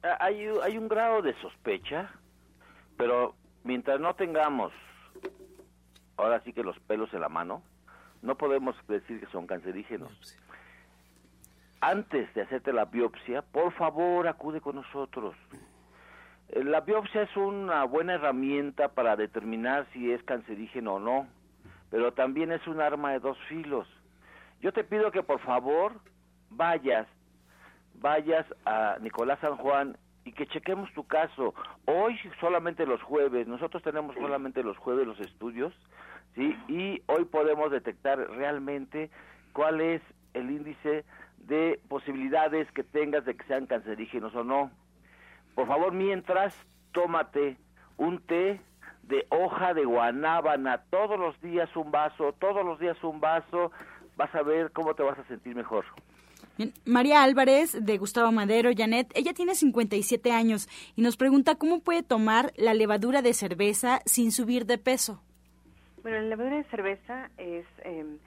Ah, 0.04 0.18
hay, 0.22 0.48
hay 0.64 0.78
un 0.78 0.88
grado 0.88 1.22
de 1.22 1.34
sospecha, 1.42 2.10
pero 2.96 3.36
mientras 3.66 4.00
no 4.00 4.14
tengamos, 4.14 4.72
ahora 6.16 6.42
sí 6.46 6.54
que 6.54 6.64
los 6.64 6.80
pelos 6.80 7.14
en 7.14 7.20
la 7.20 7.30
mano, 7.30 7.62
no 8.22 8.36
podemos 8.36 8.76
decir 8.88 9.20
que 9.20 9.32
son 9.34 9.48
cancerígenos. 9.48 10.12
Antes 11.82 12.34
de 12.34 12.42
hacerte 12.42 12.72
la 12.72 12.86
biopsia, 12.86 13.42
por 13.42 13.74
favor 13.74 14.30
acude 14.30 14.62
con 14.62 14.76
nosotros. 14.76 15.36
Eh, 16.50 16.64
la 16.64 16.82
biopsia 16.82 17.24
es 17.24 17.38
una 17.38 17.84
buena 17.84 18.16
herramienta 18.16 18.90
para 18.90 19.16
determinar 19.16 19.88
si 19.94 20.12
es 20.12 20.24
cancerígeno 20.24 20.96
o 20.96 21.00
no, 21.00 21.28
pero 21.90 22.14
también 22.14 22.52
es 22.52 22.66
un 22.68 22.82
arma 22.82 23.12
de 23.12 23.20
dos 23.20 23.38
filos. 23.48 23.88
Yo 24.62 24.74
te 24.74 24.84
pido 24.84 25.12
que 25.12 25.24
por 25.24 25.40
favor 25.40 25.94
vayas, 26.50 27.08
vayas 27.96 28.46
a 28.66 28.98
Nicolás 29.02 29.40
San 29.40 29.58
Juan 29.58 29.98
y 30.26 30.34
que 30.34 30.48
chequemos 30.48 30.92
tu 30.94 31.06
caso. 31.08 31.54
Hoy 31.86 32.18
solamente 32.40 32.86
los 32.86 33.02
jueves, 33.02 33.48
nosotros 33.48 33.82
tenemos 33.84 34.16
solamente 34.16 34.64
los 34.64 34.78
jueves 34.78 35.08
los 35.08 35.20
estudios, 35.20 35.74
¿sí? 36.36 36.56
Y 36.68 37.02
hoy 37.08 37.26
podemos 37.26 37.72
detectar 37.72 38.20
realmente 38.32 39.10
cuál 39.54 39.82
es 39.82 40.02
el 40.34 40.52
índice 40.52 41.06
de 41.38 41.80
posibilidades 41.88 42.70
que 42.74 42.84
tengas 42.84 43.26
de 43.26 43.36
que 43.36 43.46
sean 43.46 43.66
cancerígenos 43.66 44.36
o 44.36 44.44
no. 44.44 44.72
Por 45.60 45.68
favor, 45.68 45.92
mientras, 45.92 46.56
tómate 46.94 47.58
un 47.98 48.22
té 48.22 48.62
de 49.04 49.28
hoja 49.30 49.74
de 49.74 49.84
guanábana, 49.84 50.84
todos 50.90 51.20
los 51.20 51.38
días 51.42 51.70
un 51.76 51.92
vaso, 51.92 52.34
todos 52.40 52.66
los 52.66 52.80
días 52.80 52.96
un 53.04 53.20
vaso, 53.20 53.70
vas 54.16 54.34
a 54.34 54.42
ver 54.42 54.72
cómo 54.72 54.94
te 54.94 55.04
vas 55.04 55.20
a 55.20 55.26
sentir 55.26 55.58
mejor. 55.58 55.84
María 56.86 57.24
Álvarez, 57.24 57.78
de 57.78 57.98
Gustavo 57.98 58.32
Madero, 58.32 58.70
Janet, 58.74 59.12
ella 59.16 59.34
tiene 59.34 59.54
57 59.54 60.32
años 60.32 60.70
y 60.96 61.02
nos 61.02 61.18
pregunta 61.18 61.56
cómo 61.56 61.82
puede 61.82 62.04
tomar 62.04 62.54
la 62.56 62.74
levadura 62.74 63.22
de 63.22 63.34
cerveza 63.34 64.00
sin 64.06 64.32
subir 64.32 64.66
de 64.66 64.78
peso. 64.78 65.22
Bueno, 66.04 66.20
la 66.20 66.30
levadura 66.30 66.56
de 66.56 66.64
cerveza 66.70 67.30
es 67.38 67.66
em, 67.84 68.18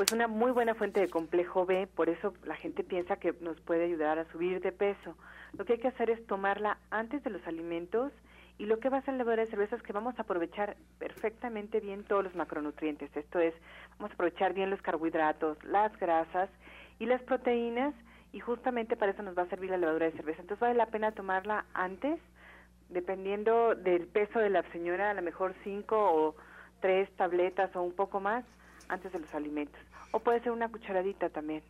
pues 0.00 0.12
una 0.12 0.28
muy 0.28 0.50
buena 0.50 0.74
fuente 0.74 0.98
de 0.98 1.10
complejo 1.10 1.66
B, 1.66 1.86
por 1.86 2.08
eso 2.08 2.32
la 2.44 2.56
gente 2.56 2.82
piensa 2.82 3.16
que 3.16 3.34
nos 3.42 3.60
puede 3.60 3.84
ayudar 3.84 4.18
a 4.18 4.24
subir 4.32 4.62
de 4.62 4.72
peso. 4.72 5.14
Lo 5.52 5.66
que 5.66 5.74
hay 5.74 5.78
que 5.78 5.88
hacer 5.88 6.08
es 6.08 6.26
tomarla 6.26 6.78
antes 6.90 7.22
de 7.22 7.28
los 7.28 7.46
alimentos 7.46 8.10
y 8.56 8.64
lo 8.64 8.80
que 8.80 8.88
va 8.88 8.96
a 8.96 9.00
hacer 9.00 9.12
la 9.12 9.18
levadura 9.18 9.44
de 9.44 9.50
cerveza 9.50 9.76
es 9.76 9.82
que 9.82 9.92
vamos 9.92 10.18
a 10.18 10.22
aprovechar 10.22 10.78
perfectamente 10.98 11.80
bien 11.80 12.04
todos 12.04 12.24
los 12.24 12.34
macronutrientes. 12.34 13.14
Esto 13.14 13.40
es, 13.40 13.52
vamos 13.98 14.12
a 14.12 14.14
aprovechar 14.14 14.54
bien 14.54 14.70
los 14.70 14.80
carbohidratos, 14.80 15.62
las 15.64 15.94
grasas 15.98 16.48
y 16.98 17.04
las 17.04 17.20
proteínas 17.20 17.92
y 18.32 18.40
justamente 18.40 18.96
para 18.96 19.12
eso 19.12 19.22
nos 19.22 19.36
va 19.36 19.42
a 19.42 19.50
servir 19.50 19.68
la 19.68 19.76
levadura 19.76 20.06
de 20.06 20.12
cerveza. 20.12 20.40
Entonces 20.40 20.60
vale 20.60 20.76
la 20.76 20.86
pena 20.86 21.12
tomarla 21.12 21.66
antes, 21.74 22.18
dependiendo 22.88 23.74
del 23.74 24.06
peso 24.06 24.38
de 24.38 24.48
la 24.48 24.62
señora, 24.72 25.10
a 25.10 25.14
lo 25.14 25.20
mejor 25.20 25.54
cinco 25.62 25.98
o 25.98 26.36
tres 26.80 27.14
tabletas 27.16 27.76
o 27.76 27.82
un 27.82 27.92
poco 27.92 28.18
más 28.18 28.46
antes 28.88 29.12
de 29.12 29.18
los 29.18 29.34
alimentos. 29.34 29.89
O 30.12 30.20
puede 30.20 30.40
ser 30.40 30.52
una 30.52 30.68
cucharadita 30.68 31.28
también. 31.28 31.62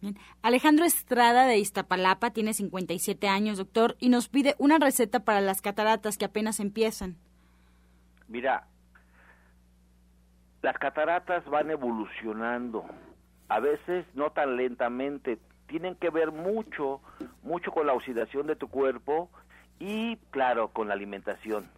Bien. 0.00 0.16
Alejandro 0.42 0.84
Estrada 0.84 1.46
de 1.46 1.58
Iztapalapa 1.58 2.30
tiene 2.30 2.54
57 2.54 3.28
años, 3.28 3.58
doctor, 3.58 3.96
y 3.98 4.08
nos 4.08 4.28
pide 4.28 4.54
una 4.58 4.78
receta 4.78 5.20
para 5.20 5.40
las 5.40 5.60
cataratas 5.60 6.16
que 6.16 6.24
apenas 6.24 6.58
empiezan. 6.60 7.16
Mira, 8.28 8.66
las 10.62 10.78
cataratas 10.78 11.44
van 11.46 11.70
evolucionando 11.70 12.86
a 13.50 13.58
veces 13.58 14.06
no 14.14 14.30
tan 14.30 14.56
lentamente, 14.56 15.38
tienen 15.66 15.96
que 15.96 16.10
ver 16.10 16.30
mucho, 16.30 17.00
mucho 17.42 17.72
con 17.72 17.84
la 17.84 17.94
oxidación 17.94 18.46
de 18.46 18.54
tu 18.54 18.68
cuerpo 18.68 19.28
y, 19.80 20.16
claro, 20.30 20.68
con 20.68 20.86
la 20.86 20.94
alimentación. 20.94 21.68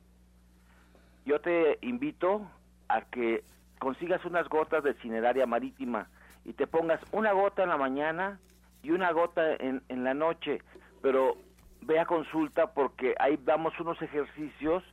Yo 1.25 1.41
te 1.41 1.79
invito 1.81 2.47
a 2.89 3.03
que 3.03 3.43
consigas 3.83 4.25
unas 4.25 4.49
gotas 4.49 4.85
de 4.85 4.95
cineraria 5.03 5.45
marítima 5.45 6.07
y 6.45 6.53
te 6.53 6.69
pongas 6.69 7.01
una 7.11 7.33
gota 7.33 7.65
en 7.65 7.69
la 7.69 7.77
mañana 7.77 8.39
y 8.81 8.93
una 8.93 9.11
gota 9.11 9.55
en, 9.55 9.83
en 9.89 10.05
la 10.05 10.15
noche, 10.15 10.61
pero 11.03 11.37
ve 11.81 11.99
a 11.99 12.07
consulta 12.07 12.75
porque 12.75 13.17
ahí 13.19 13.37
damos 13.45 13.79
unos 13.81 14.01
ejercicios 14.01 14.85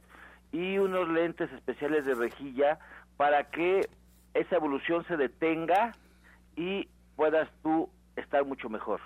y 0.51 0.79
unos 0.79 1.07
lentes 1.07 1.51
especiales 1.51 2.03
de 2.03 2.15
rejilla 2.15 2.79
para 3.15 3.51
que 3.51 3.87
esa 4.33 4.55
evolución 4.55 5.05
se 5.05 5.17
detenga 5.17 5.91
y 6.55 6.89
puedas 7.15 7.47
tú 7.61 7.91
estar 8.15 8.43
mucho 8.43 8.69
mejor. 8.69 9.01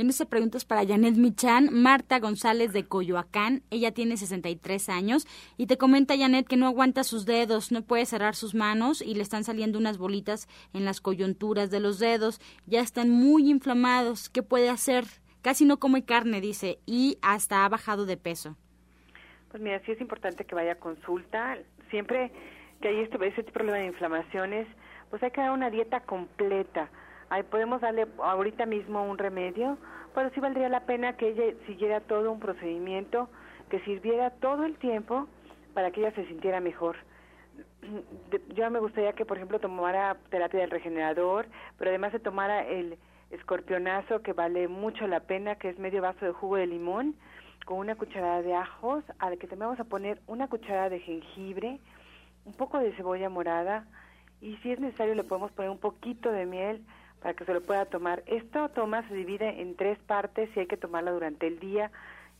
Y 0.00 0.24
pregunta 0.26 0.58
para 0.68 0.86
Janet 0.86 1.16
Michan, 1.16 1.70
Marta 1.72 2.20
González 2.20 2.72
de 2.72 2.86
Coyoacán. 2.86 3.64
Ella 3.68 3.90
tiene 3.90 4.16
63 4.16 4.88
años 4.90 5.26
y 5.56 5.66
te 5.66 5.76
comenta 5.76 6.16
Janet 6.16 6.46
que 6.46 6.56
no 6.56 6.68
aguanta 6.68 7.02
sus 7.02 7.26
dedos, 7.26 7.72
no 7.72 7.82
puede 7.82 8.06
cerrar 8.06 8.36
sus 8.36 8.54
manos 8.54 9.02
y 9.02 9.16
le 9.16 9.22
están 9.22 9.42
saliendo 9.42 9.76
unas 9.76 9.98
bolitas 9.98 10.46
en 10.72 10.84
las 10.84 11.00
coyunturas 11.00 11.72
de 11.72 11.80
los 11.80 11.98
dedos. 11.98 12.40
Ya 12.64 12.80
están 12.80 13.10
muy 13.10 13.50
inflamados. 13.50 14.28
¿Qué 14.28 14.44
puede 14.44 14.70
hacer? 14.70 15.02
Casi 15.42 15.64
no 15.64 15.80
come 15.80 16.04
carne, 16.04 16.40
dice, 16.40 16.78
y 16.86 17.18
hasta 17.20 17.64
ha 17.64 17.68
bajado 17.68 18.06
de 18.06 18.16
peso. 18.16 18.56
Pues 19.50 19.60
mira, 19.60 19.80
sí 19.84 19.90
es 19.90 20.00
importante 20.00 20.44
que 20.44 20.54
vaya 20.54 20.74
a 20.74 20.78
consulta. 20.78 21.58
Siempre 21.90 22.30
que 22.80 22.86
hay 22.86 23.00
este, 23.00 23.18
problema 23.50 23.78
de 23.78 23.86
inflamaciones, 23.86 24.68
pues 25.10 25.20
hay 25.24 25.32
que 25.32 25.40
dar 25.40 25.50
una 25.50 25.70
dieta 25.70 25.98
completa. 26.02 26.88
Ahí 27.30 27.42
podemos 27.42 27.80
darle 27.80 28.06
ahorita 28.22 28.66
mismo 28.66 29.04
un 29.04 29.18
remedio, 29.18 29.76
pero 30.14 30.30
sí 30.30 30.40
valdría 30.40 30.68
la 30.68 30.86
pena 30.86 31.16
que 31.16 31.28
ella 31.28 31.54
siguiera 31.66 32.00
todo 32.00 32.32
un 32.32 32.40
procedimiento 32.40 33.28
que 33.68 33.80
sirviera 33.80 34.30
todo 34.30 34.64
el 34.64 34.76
tiempo 34.78 35.28
para 35.74 35.90
que 35.90 36.00
ella 36.00 36.12
se 36.12 36.26
sintiera 36.26 36.60
mejor. 36.60 36.96
Yo 38.54 38.70
me 38.70 38.78
gustaría 38.78 39.12
que, 39.12 39.24
por 39.24 39.36
ejemplo, 39.36 39.58
tomara 39.58 40.16
terapia 40.30 40.60
del 40.60 40.70
regenerador, 40.70 41.46
pero 41.76 41.90
además 41.90 42.12
se 42.12 42.18
tomara 42.18 42.66
el 42.66 42.98
escorpionazo, 43.30 44.22
que 44.22 44.32
vale 44.32 44.68
mucho 44.68 45.06
la 45.06 45.20
pena, 45.20 45.56
que 45.56 45.68
es 45.68 45.78
medio 45.78 46.02
vaso 46.02 46.24
de 46.24 46.32
jugo 46.32 46.56
de 46.56 46.66
limón, 46.66 47.14
con 47.66 47.78
una 47.78 47.94
cucharada 47.94 48.40
de 48.40 48.54
ajos, 48.54 49.04
al 49.18 49.38
que 49.38 49.46
también 49.46 49.68
vamos 49.68 49.80
a 49.80 49.84
poner 49.84 50.20
una 50.26 50.48
cucharada 50.48 50.88
de 50.88 51.00
jengibre, 51.00 51.78
un 52.46 52.54
poco 52.54 52.78
de 52.78 52.92
cebolla 52.94 53.28
morada, 53.28 53.84
y 54.40 54.56
si 54.58 54.72
es 54.72 54.80
necesario 54.80 55.14
le 55.14 55.24
podemos 55.24 55.52
poner 55.52 55.70
un 55.70 55.78
poquito 55.78 56.32
de 56.32 56.46
miel 56.46 56.82
para 57.20 57.34
que 57.34 57.44
se 57.44 57.54
lo 57.54 57.62
pueda 57.62 57.86
tomar. 57.86 58.22
Esto 58.26 58.68
toma 58.70 59.06
se 59.08 59.14
divide 59.14 59.60
en 59.60 59.76
tres 59.76 59.98
partes 60.00 60.50
y 60.56 60.60
hay 60.60 60.66
que 60.66 60.76
tomarla 60.76 61.12
durante 61.12 61.46
el 61.46 61.58
día 61.58 61.90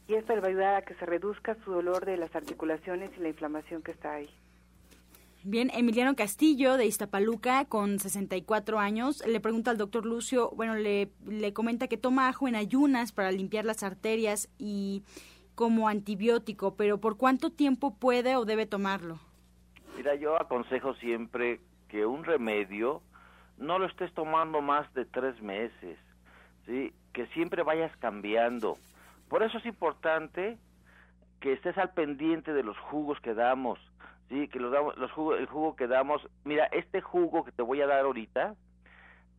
y 0.07 0.14
esto 0.14 0.35
le 0.35 0.41
va 0.41 0.47
a 0.47 0.51
ayudar 0.51 0.74
a 0.76 0.83
que 0.83 0.95
se 0.95 1.07
reduzca 1.07 1.57
su 1.64 1.70
dolor 1.70 2.07
de 2.07 2.16
las 2.16 2.35
articulaciones 2.35 3.11
y 3.16 3.20
la 3.20 3.29
inflamación 3.29 3.83
que 3.83 3.93
está 3.93 4.14
ahí. 4.14 4.31
Bien, 5.45 5.70
Emiliano 5.72 6.16
Castillo 6.16 6.76
de 6.76 6.87
Iztapaluca, 6.87 7.64
con 7.66 7.99
64 7.99 8.79
años, 8.79 9.24
le 9.26 9.39
pregunta 9.39 9.70
al 9.70 9.79
doctor 9.79 10.05
Lucio, 10.05 10.51
bueno, 10.57 10.74
le, 10.74 11.11
le 11.26 11.53
comenta 11.53 11.87
que 11.87 11.97
toma 11.97 12.29
ajo 12.29 12.49
en 12.49 12.57
ayunas 12.57 13.12
para 13.12 13.31
limpiar 13.31 13.64
las 13.64 13.83
arterias 13.83 14.49
y 14.59 15.05
como 15.55 15.89
antibiótico, 15.89 16.74
pero 16.74 16.99
¿por 16.99 17.16
cuánto 17.16 17.51
tiempo 17.51 17.95
puede 17.95 18.37
o 18.37 18.45
debe 18.45 18.66
tomarlo? 18.66 19.20
Mira, 19.97 20.14
yo 20.14 20.41
aconsejo 20.41 20.95
siempre 20.95 21.61
que 21.89 22.07
un 22.07 22.24
remedio 22.24 23.03
no 23.59 23.78
lo 23.78 23.86
estés 23.86 24.12
tomando 24.14 24.61
más 24.61 24.92
de 24.94 25.04
tres 25.04 25.40
meses, 25.42 25.98
¿sí? 26.66 26.92
que 27.12 27.26
siempre 27.28 27.62
vayas 27.62 27.94
cambiando. 27.98 28.76
Por 29.28 29.42
eso 29.42 29.59
es 29.59 29.66
importante 29.66 30.59
que 31.40 31.52
estés 31.52 31.76
al 31.78 31.92
pendiente 31.92 32.52
de 32.52 32.62
los 32.62 32.78
jugos 32.78 33.20
que 33.20 33.34
damos, 33.34 33.78
sí, 34.28 34.48
que 34.48 34.59
los, 34.59 34.72
damos, 34.72 34.96
los 34.96 35.11
el 35.38 35.46
jugo 35.46 35.76
que 35.76 35.86
damos. 35.86 36.26
Mira, 36.44 36.66
este 36.66 37.00
jugo 37.00 37.44
que 37.44 37.52
te 37.52 37.62
voy 37.62 37.80
a 37.80 37.86
dar 37.86 38.04
ahorita 38.04 38.54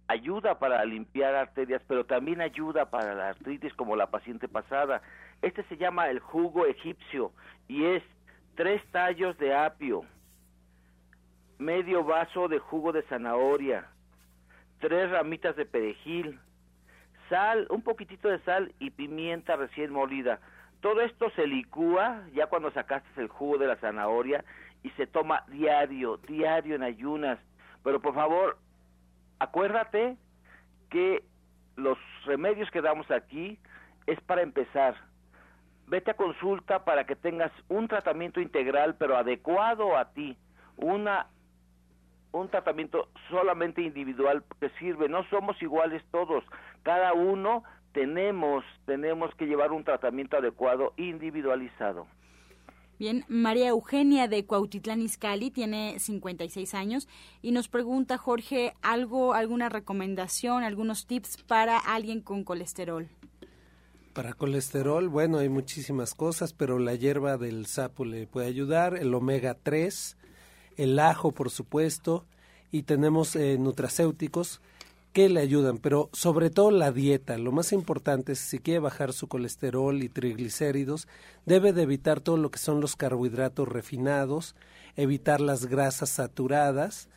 ayuda 0.07 0.57
para 0.57 0.83
limpiar 0.85 1.35
arterias, 1.35 1.81
pero 1.87 2.05
también 2.05 2.41
ayuda 2.41 2.89
para 2.89 3.13
la 3.13 3.29
artritis 3.29 3.73
como 3.75 3.95
la 3.95 4.07
paciente 4.07 4.47
pasada. 4.47 5.01
Este 5.41 5.63
se 5.65 5.77
llama 5.77 6.09
el 6.09 6.19
jugo 6.19 6.65
egipcio 6.65 7.31
y 7.67 7.85
es 7.85 8.03
tres 8.55 8.81
tallos 8.91 9.37
de 9.37 9.53
apio, 9.55 10.01
medio 11.59 12.03
vaso 12.03 12.47
de 12.47 12.59
jugo 12.59 12.91
de 12.91 13.03
zanahoria, 13.03 13.87
tres 14.79 15.09
ramitas 15.11 15.55
de 15.55 15.65
perejil, 15.65 16.39
sal, 17.29 17.67
un 17.69 17.81
poquitito 17.81 18.27
de 18.29 18.39
sal 18.39 18.73
y 18.79 18.89
pimienta 18.91 19.55
recién 19.55 19.91
molida. 19.91 20.39
Todo 20.81 21.01
esto 21.01 21.29
se 21.31 21.45
licúa 21.45 22.23
ya 22.33 22.47
cuando 22.47 22.71
sacaste 22.71 23.21
el 23.21 23.27
jugo 23.27 23.57
de 23.57 23.67
la 23.67 23.75
zanahoria 23.77 24.43
y 24.83 24.89
se 24.91 25.07
toma 25.07 25.43
diario, 25.49 26.17
diario 26.17 26.75
en 26.75 26.83
ayunas. 26.83 27.37
Pero 27.83 28.01
por 28.01 28.13
favor, 28.13 28.57
acuérdate 29.39 30.17
que 30.89 31.23
los 31.75 31.97
remedios 32.25 32.71
que 32.71 32.81
damos 32.81 33.09
aquí 33.11 33.59
es 34.07 34.19
para 34.21 34.41
empezar. 34.41 34.95
Vete 35.87 36.11
a 36.11 36.15
consulta 36.15 36.85
para 36.85 37.05
que 37.05 37.15
tengas 37.15 37.51
un 37.67 37.87
tratamiento 37.87 38.39
integral 38.39 38.95
pero 38.95 39.17
adecuado 39.17 39.97
a 39.97 40.13
ti, 40.13 40.37
una 40.77 41.27
un 42.31 42.49
tratamiento 42.49 43.09
solamente 43.29 43.81
individual 43.81 44.43
que 44.59 44.69
sirve. 44.79 45.09
No 45.09 45.23
somos 45.29 45.61
iguales 45.61 46.03
todos. 46.11 46.43
Cada 46.83 47.13
uno 47.13 47.63
tenemos, 47.93 48.63
tenemos 48.85 49.33
que 49.35 49.45
llevar 49.45 49.71
un 49.71 49.83
tratamiento 49.83 50.37
adecuado, 50.37 50.93
individualizado. 50.97 52.07
Bien, 52.99 53.23
María 53.29 53.69
Eugenia 53.69 54.27
de 54.27 54.45
Cuautitlán 54.45 55.01
Izcalli 55.01 55.51
tiene 55.51 55.99
56 55.99 56.73
años 56.73 57.07
y 57.41 57.53
nos 57.53 57.69
pregunta, 57.69 58.17
Jorge, 58.17 58.73
algo, 58.81 59.33
alguna 59.33 59.69
recomendación, 59.69 60.63
algunos 60.63 61.07
tips 61.07 61.37
para 61.43 61.77
alguien 61.77 62.19
con 62.19 62.43
colesterol. 62.43 63.07
Para 64.13 64.33
colesterol, 64.33 65.07
bueno, 65.07 65.37
hay 65.37 65.47
muchísimas 65.47 66.13
cosas, 66.13 66.51
pero 66.51 66.77
la 66.77 66.93
hierba 66.93 67.37
del 67.37 67.67
sapo 67.67 68.03
le 68.03 68.27
puede 68.27 68.47
ayudar, 68.47 68.97
el 68.97 69.13
omega 69.13 69.53
3, 69.53 70.17
el 70.79 70.97
ajo, 70.97 71.33
por 71.33 71.49
supuesto, 71.49 72.25
y 72.71 72.83
tenemos 72.83 73.35
eh, 73.35 73.57
nutracéuticos 73.59 74.61
que 75.11 75.27
le 75.27 75.41
ayudan, 75.41 75.77
pero 75.77 76.09
sobre 76.13 76.49
todo 76.49 76.71
la 76.71 76.91
dieta. 76.91 77.37
Lo 77.37 77.51
más 77.51 77.73
importante 77.73 78.31
es 78.31 78.39
si 78.39 78.59
quiere 78.59 78.79
bajar 78.79 79.11
su 79.11 79.27
colesterol 79.27 80.01
y 80.01 80.07
triglicéridos, 80.07 81.07
debe 81.45 81.73
de 81.73 81.81
evitar 81.81 82.21
todo 82.21 82.37
lo 82.37 82.49
que 82.49 82.59
son 82.59 82.79
los 82.79 82.95
carbohidratos 82.95 83.67
refinados, 83.67 84.55
evitar 84.95 85.41
las 85.41 85.65
grasas 85.65 86.09
saturadas, 86.09 87.09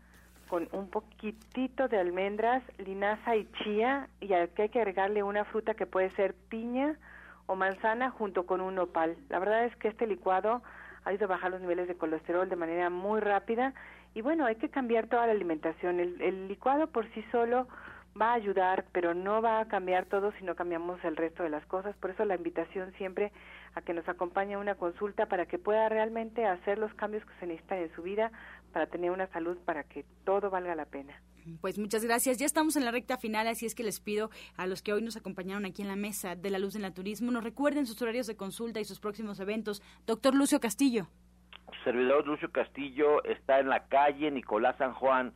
con 0.49 0.67
un 0.71 0.89
poquitito 0.89 1.87
de 1.87 1.99
almendras, 1.99 2.63
linaza 2.79 3.35
y 3.35 3.47
chía 3.63 4.09
y 4.19 4.33
aquí 4.33 4.63
hay 4.63 4.69
que 4.69 4.79
agregarle 4.79 5.21
una 5.23 5.45
fruta 5.45 5.75
que 5.75 5.85
puede 5.85 6.09
ser 6.11 6.33
piña 6.49 6.97
o 7.45 7.55
manzana 7.55 8.09
junto 8.09 8.45
con 8.45 8.59
un 8.59 8.75
nopal. 8.75 9.15
La 9.29 9.39
verdad 9.39 9.65
es 9.65 9.75
que 9.77 9.87
este 9.87 10.07
licuado 10.07 10.61
ha 11.05 11.13
ido 11.13 11.25
a 11.25 11.29
bajar 11.29 11.51
los 11.51 11.61
niveles 11.61 11.87
de 11.87 11.95
colesterol 11.95 12.49
de 12.49 12.55
manera 12.55 12.89
muy 12.89 13.21
rápida 13.21 13.73
y 14.15 14.21
bueno, 14.21 14.45
hay 14.45 14.55
que 14.55 14.69
cambiar 14.69 15.07
toda 15.07 15.27
la 15.27 15.33
alimentación. 15.33 15.99
El, 15.99 16.19
el 16.19 16.47
licuado 16.47 16.87
por 16.87 17.07
sí 17.13 17.23
solo 17.31 17.67
va 18.19 18.31
a 18.31 18.35
ayudar, 18.35 18.85
pero 18.91 19.13
no 19.13 19.41
va 19.41 19.59
a 19.59 19.67
cambiar 19.67 20.05
todo 20.05 20.31
si 20.33 20.43
no 20.43 20.55
cambiamos 20.55 21.03
el 21.03 21.15
resto 21.15 21.43
de 21.43 21.49
las 21.49 21.65
cosas. 21.65 21.95
Por 21.97 22.11
eso 22.11 22.25
la 22.25 22.35
invitación 22.35 22.93
siempre 22.97 23.31
a 23.75 23.81
que 23.81 23.93
nos 23.93 24.07
acompañe 24.07 24.55
a 24.55 24.59
una 24.59 24.75
consulta 24.75 25.27
para 25.27 25.45
que 25.45 25.59
pueda 25.59 25.89
realmente 25.89 26.45
hacer 26.45 26.77
los 26.77 26.93
cambios 26.95 27.25
que 27.25 27.33
se 27.39 27.47
necesitan 27.47 27.79
en 27.79 27.93
su 27.95 28.01
vida 28.01 28.31
para 28.73 28.87
tener 28.87 29.11
una 29.11 29.27
salud, 29.27 29.57
para 29.65 29.83
que 29.83 30.05
todo 30.23 30.49
valga 30.49 30.75
la 30.75 30.85
pena. 30.85 31.21
Pues 31.61 31.79
muchas 31.79 32.03
gracias. 32.03 32.37
Ya 32.37 32.45
estamos 32.45 32.75
en 32.75 32.85
la 32.85 32.91
recta 32.91 33.17
final, 33.17 33.47
así 33.47 33.65
es 33.65 33.75
que 33.75 33.83
les 33.83 33.99
pido 33.99 34.29
a 34.57 34.67
los 34.67 34.81
que 34.81 34.93
hoy 34.93 35.01
nos 35.01 35.17
acompañaron 35.17 35.65
aquí 35.65 35.81
en 35.81 35.87
la 35.87 35.95
mesa 35.95 36.35
de 36.35 36.49
la 36.49 36.59
luz 36.59 36.75
en 36.75 36.85
el 36.85 36.93
turismo, 36.93 37.31
nos 37.31 37.43
recuerden 37.43 37.85
sus 37.85 38.01
horarios 38.01 38.27
de 38.27 38.35
consulta 38.35 38.79
y 38.79 38.85
sus 38.85 38.99
próximos 38.99 39.39
eventos. 39.39 39.81
Doctor 40.05 40.35
Lucio 40.35 40.59
Castillo. 40.59 41.07
Servidor 41.83 42.25
Lucio 42.25 42.51
Castillo 42.51 43.23
está 43.23 43.59
en 43.59 43.69
la 43.69 43.87
calle 43.87 44.31
Nicolás 44.31 44.75
San 44.77 44.93
Juan, 44.93 45.33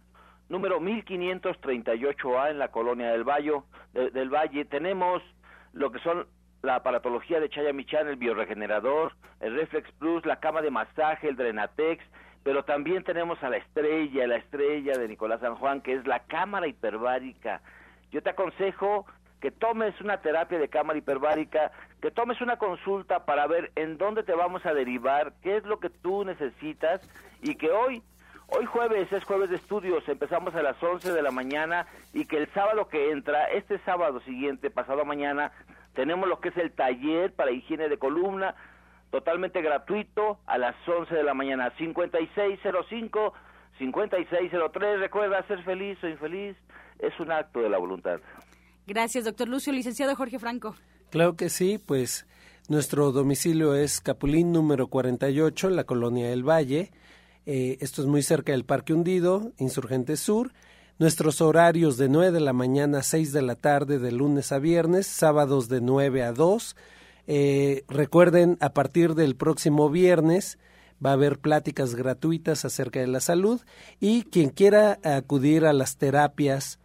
número 0.53 0.79
1538A 0.79 2.51
en 2.51 2.59
la 2.59 2.67
colonia 2.67 3.11
del 3.11 3.23
Valle. 3.23 3.63
del 3.93 4.29
Valle. 4.29 4.65
Tenemos 4.65 5.23
lo 5.73 5.91
que 5.91 5.97
son 5.99 6.27
la 6.61 6.75
aparatología 6.75 7.39
de 7.39 7.49
Chaya 7.49 7.73
Michan, 7.73 8.07
el 8.07 8.17
bioregenerador, 8.17 9.13
el 9.39 9.55
Reflex 9.55 9.91
Plus, 9.93 10.23
la 10.27 10.39
cama 10.39 10.61
de 10.61 10.69
masaje, 10.69 11.27
el 11.27 11.35
Drenatex, 11.35 12.05
pero 12.43 12.63
también 12.63 13.03
tenemos 13.03 13.41
a 13.41 13.49
la 13.49 13.57
estrella, 13.57 14.27
la 14.27 14.35
estrella 14.35 14.93
de 14.93 15.07
Nicolás 15.07 15.41
San 15.41 15.55
Juan, 15.55 15.81
que 15.81 15.95
es 15.95 16.05
la 16.05 16.19
cámara 16.19 16.67
hiperbárica. 16.67 17.61
Yo 18.11 18.21
te 18.21 18.29
aconsejo 18.29 19.07
que 19.41 19.49
tomes 19.49 19.99
una 20.01 20.21
terapia 20.21 20.59
de 20.59 20.69
cámara 20.69 20.99
hiperbárica, 20.99 21.71
que 21.99 22.11
tomes 22.11 22.39
una 22.41 22.57
consulta 22.57 23.25
para 23.25 23.47
ver 23.47 23.71
en 23.75 23.97
dónde 23.97 24.21
te 24.21 24.33
vamos 24.33 24.63
a 24.67 24.73
derivar, 24.73 25.33
qué 25.41 25.57
es 25.57 25.63
lo 25.63 25.79
que 25.79 25.89
tú 25.89 26.23
necesitas 26.23 27.01
y 27.41 27.55
que 27.55 27.71
hoy, 27.71 28.03
hoy 28.57 28.65
jueves 28.65 29.11
es 29.11 29.23
jueves 29.23 29.49
de 29.49 29.55
estudios, 29.55 30.07
empezamos 30.07 30.53
a 30.55 30.61
las 30.61 30.81
11 30.81 31.11
de 31.11 31.21
la 31.21 31.31
mañana 31.31 31.87
y 32.13 32.25
que 32.25 32.37
el 32.37 32.51
sábado 32.53 32.87
que 32.87 33.11
entra, 33.11 33.45
este 33.45 33.79
sábado 33.79 34.19
siguiente, 34.21 34.69
pasado 34.69 35.05
mañana, 35.05 35.51
tenemos 35.93 36.27
lo 36.27 36.39
que 36.39 36.49
es 36.49 36.57
el 36.57 36.71
taller 36.71 37.33
para 37.33 37.51
higiene 37.51 37.89
de 37.89 37.97
columna, 37.97 38.55
totalmente 39.11 39.61
gratuito 39.61 40.39
a 40.45 40.57
las 40.57 40.75
11 40.87 41.13
de 41.13 41.23
la 41.23 41.33
mañana, 41.33 41.71
5605 41.77 43.33
5603. 43.79 44.99
Recuerda, 44.99 45.45
ser 45.47 45.63
feliz 45.63 45.97
o 46.03 46.07
infeliz 46.07 46.55
es 46.99 47.19
un 47.19 47.31
acto 47.31 47.59
de 47.59 47.69
la 47.69 47.77
voluntad. 47.77 48.19
Gracias, 48.85 49.25
doctor 49.25 49.47
Lucio. 49.47 49.73
Licenciado 49.73 50.15
Jorge 50.15 50.39
Franco. 50.39 50.75
Claro 51.09 51.35
que 51.35 51.49
sí, 51.49 51.79
pues 51.83 52.27
nuestro 52.69 53.11
domicilio 53.11 53.75
es 53.75 54.01
Capulín 54.01 54.51
número 54.51 54.87
48, 54.87 55.69
la 55.69 55.83
colonia 55.85 56.29
del 56.29 56.47
Valle. 56.47 56.91
Eh, 57.45 57.77
esto 57.81 58.01
es 58.01 58.07
muy 58.07 58.23
cerca 58.23 58.51
del 58.51 58.65
Parque 58.65 58.93
Hundido, 58.93 59.51
Insurgente 59.57 60.17
Sur. 60.17 60.53
Nuestros 60.99 61.41
horarios 61.41 61.97
de 61.97 62.09
9 62.09 62.31
de 62.31 62.39
la 62.39 62.53
mañana 62.53 62.99
a 62.99 63.03
6 63.03 63.33
de 63.33 63.41
la 63.41 63.55
tarde, 63.55 63.99
de 63.99 64.11
lunes 64.11 64.51
a 64.51 64.59
viernes, 64.59 65.07
sábados 65.07 65.67
de 65.67 65.81
9 65.81 66.23
a 66.23 66.33
2 66.33 66.75
eh, 67.25 67.83
recuerden, 67.87 68.57
a 68.59 68.73
partir 68.73 69.15
del 69.15 69.35
próximo 69.35 69.89
viernes 69.89 70.57
va 71.03 71.11
a 71.11 71.13
haber 71.13 71.39
pláticas 71.39 71.95
gratuitas 71.95 72.65
acerca 72.65 72.99
de 72.99 73.07
la 73.07 73.19
salud 73.19 73.61
y 73.99 74.23
quien 74.23 74.49
quiera 74.49 74.99
acudir 75.03 75.65
a 75.65 75.73
las 75.73 75.97
terapias, 75.97 76.79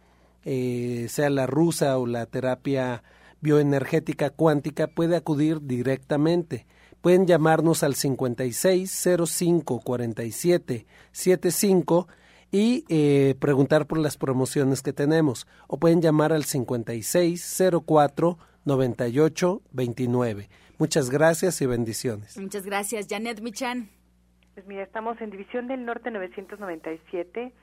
eh, 0.45 1.07
sea 1.09 1.29
la 1.29 1.45
rusa 1.45 1.97
o 1.97 2.05
la 2.05 2.25
terapia 2.25 3.03
bioenergética 3.41 4.29
cuántica, 4.29 4.87
puede 4.87 5.15
acudir 5.15 5.61
directamente. 5.61 6.65
Pueden 7.01 7.25
llamarnos 7.27 7.83
al 7.83 7.95
5605 7.95 9.79
47 9.79 10.85
75 11.11 12.07
y 12.51 12.83
eh, 12.89 13.35
preguntar 13.39 13.85
por 13.85 13.99
las 13.99 14.17
promociones 14.17 14.81
que 14.81 14.91
tenemos. 14.93 15.47
O 15.67 15.77
pueden 15.77 16.01
llamar 16.01 16.33
al 16.33 16.43
5604 16.45 18.37
9829. 18.65 20.49
Muchas 20.77 21.09
gracias 21.09 21.61
y 21.61 21.65
bendiciones. 21.65 22.37
Muchas 22.37 22.65
gracias, 22.65 23.07
Janet 23.09 23.41
Michan. 23.41 23.89
Pues 24.53 24.67
mira, 24.67 24.83
estamos 24.83 25.19
en 25.21 25.29
División 25.29 25.67
del 25.67 25.85
Norte 25.85 26.11
997, 26.11 27.53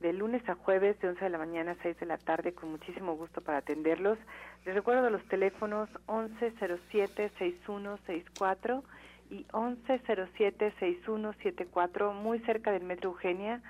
de 0.00 0.12
lunes 0.12 0.46
a 0.48 0.54
jueves, 0.54 0.98
de 1.00 1.08
11 1.08 1.24
de 1.24 1.30
la 1.30 1.38
mañana 1.38 1.72
a 1.72 1.76
6 1.82 1.98
de 1.98 2.06
la 2.06 2.18
tarde, 2.18 2.52
con 2.52 2.70
muchísimo 2.70 3.16
gusto 3.16 3.40
para 3.40 3.58
atenderlos. 3.58 4.16
Les 4.64 4.72
recuerdo 4.74 5.10
los 5.10 5.22
teléfonos 5.28 5.88
1107-6164 6.06 8.82
y 9.30 9.44
1107-6174, 9.44 12.14
muy 12.14 12.38
cerca 12.40 12.72
del 12.72 12.82
Metro 12.84 13.10
Eugenia. 13.10 13.60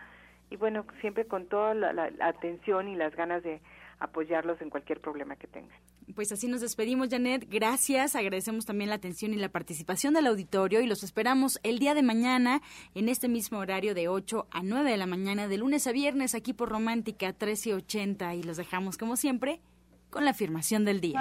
Y 0.51 0.57
bueno, 0.57 0.85
siempre 1.01 1.27
con 1.27 1.47
toda 1.47 1.75
la 1.75 2.11
atención 2.21 2.89
y 2.89 2.97
las 2.97 3.15
ganas 3.17 3.43
de 3.43 3.61
apoyarlos 3.99 4.61
en 4.61 4.71
cualquier 4.71 5.01
problema 5.01 5.37
que 5.37 5.47
tengan. 5.47 5.79
Pues 6.15 6.33
así 6.33 6.49
nos 6.49 6.61
despedimos, 6.61 7.09
Janet. 7.09 7.47
Gracias. 7.49 8.15
Agradecemos 8.15 8.67
también 8.67 8.91
la 8.91 8.97
atención 8.97 9.33
y 9.35 9.37
la 9.37 9.49
participación 9.49 10.15
del 10.15 10.27
auditorio 10.27 10.81
y 10.81 10.87
los 10.87 11.03
esperamos 11.03 11.59
el 11.63 11.79
día 11.79 11.95
de 11.95 12.03
mañana 12.03 12.63
en 12.95 13.09
este 13.09 13.29
mismo 13.29 13.59
horario 13.59 13.95
de 13.95 14.09
8 14.09 14.47
a 14.51 14.63
9 14.63 14.91
de 14.91 14.97
la 14.97 15.07
mañana, 15.07 15.49
de 15.49 15.59
lunes 15.59 15.87
a 15.87 15.93
viernes, 15.93 16.35
aquí 16.35 16.53
por 16.53 16.69
Romántica 16.69 17.27
1380. 17.27 18.35
Y 18.35 18.43
los 18.43 18.57
dejamos, 18.57 18.97
como 18.99 19.17
siempre, 19.17 19.61
con 20.11 20.25
la 20.25 20.31
afirmación 20.31 20.85
del 20.85 21.01
día. 21.01 21.21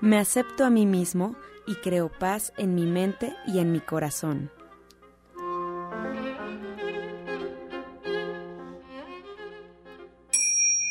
Me 0.00 0.18
acepto 0.18 0.64
a 0.64 0.70
mí 0.70 0.86
mismo 0.86 1.36
y 1.66 1.74
creo 1.76 2.10
paz 2.10 2.52
en 2.56 2.74
mi 2.74 2.86
mente 2.86 3.34
y 3.46 3.58
en 3.58 3.72
mi 3.72 3.80
corazón. 3.80 4.50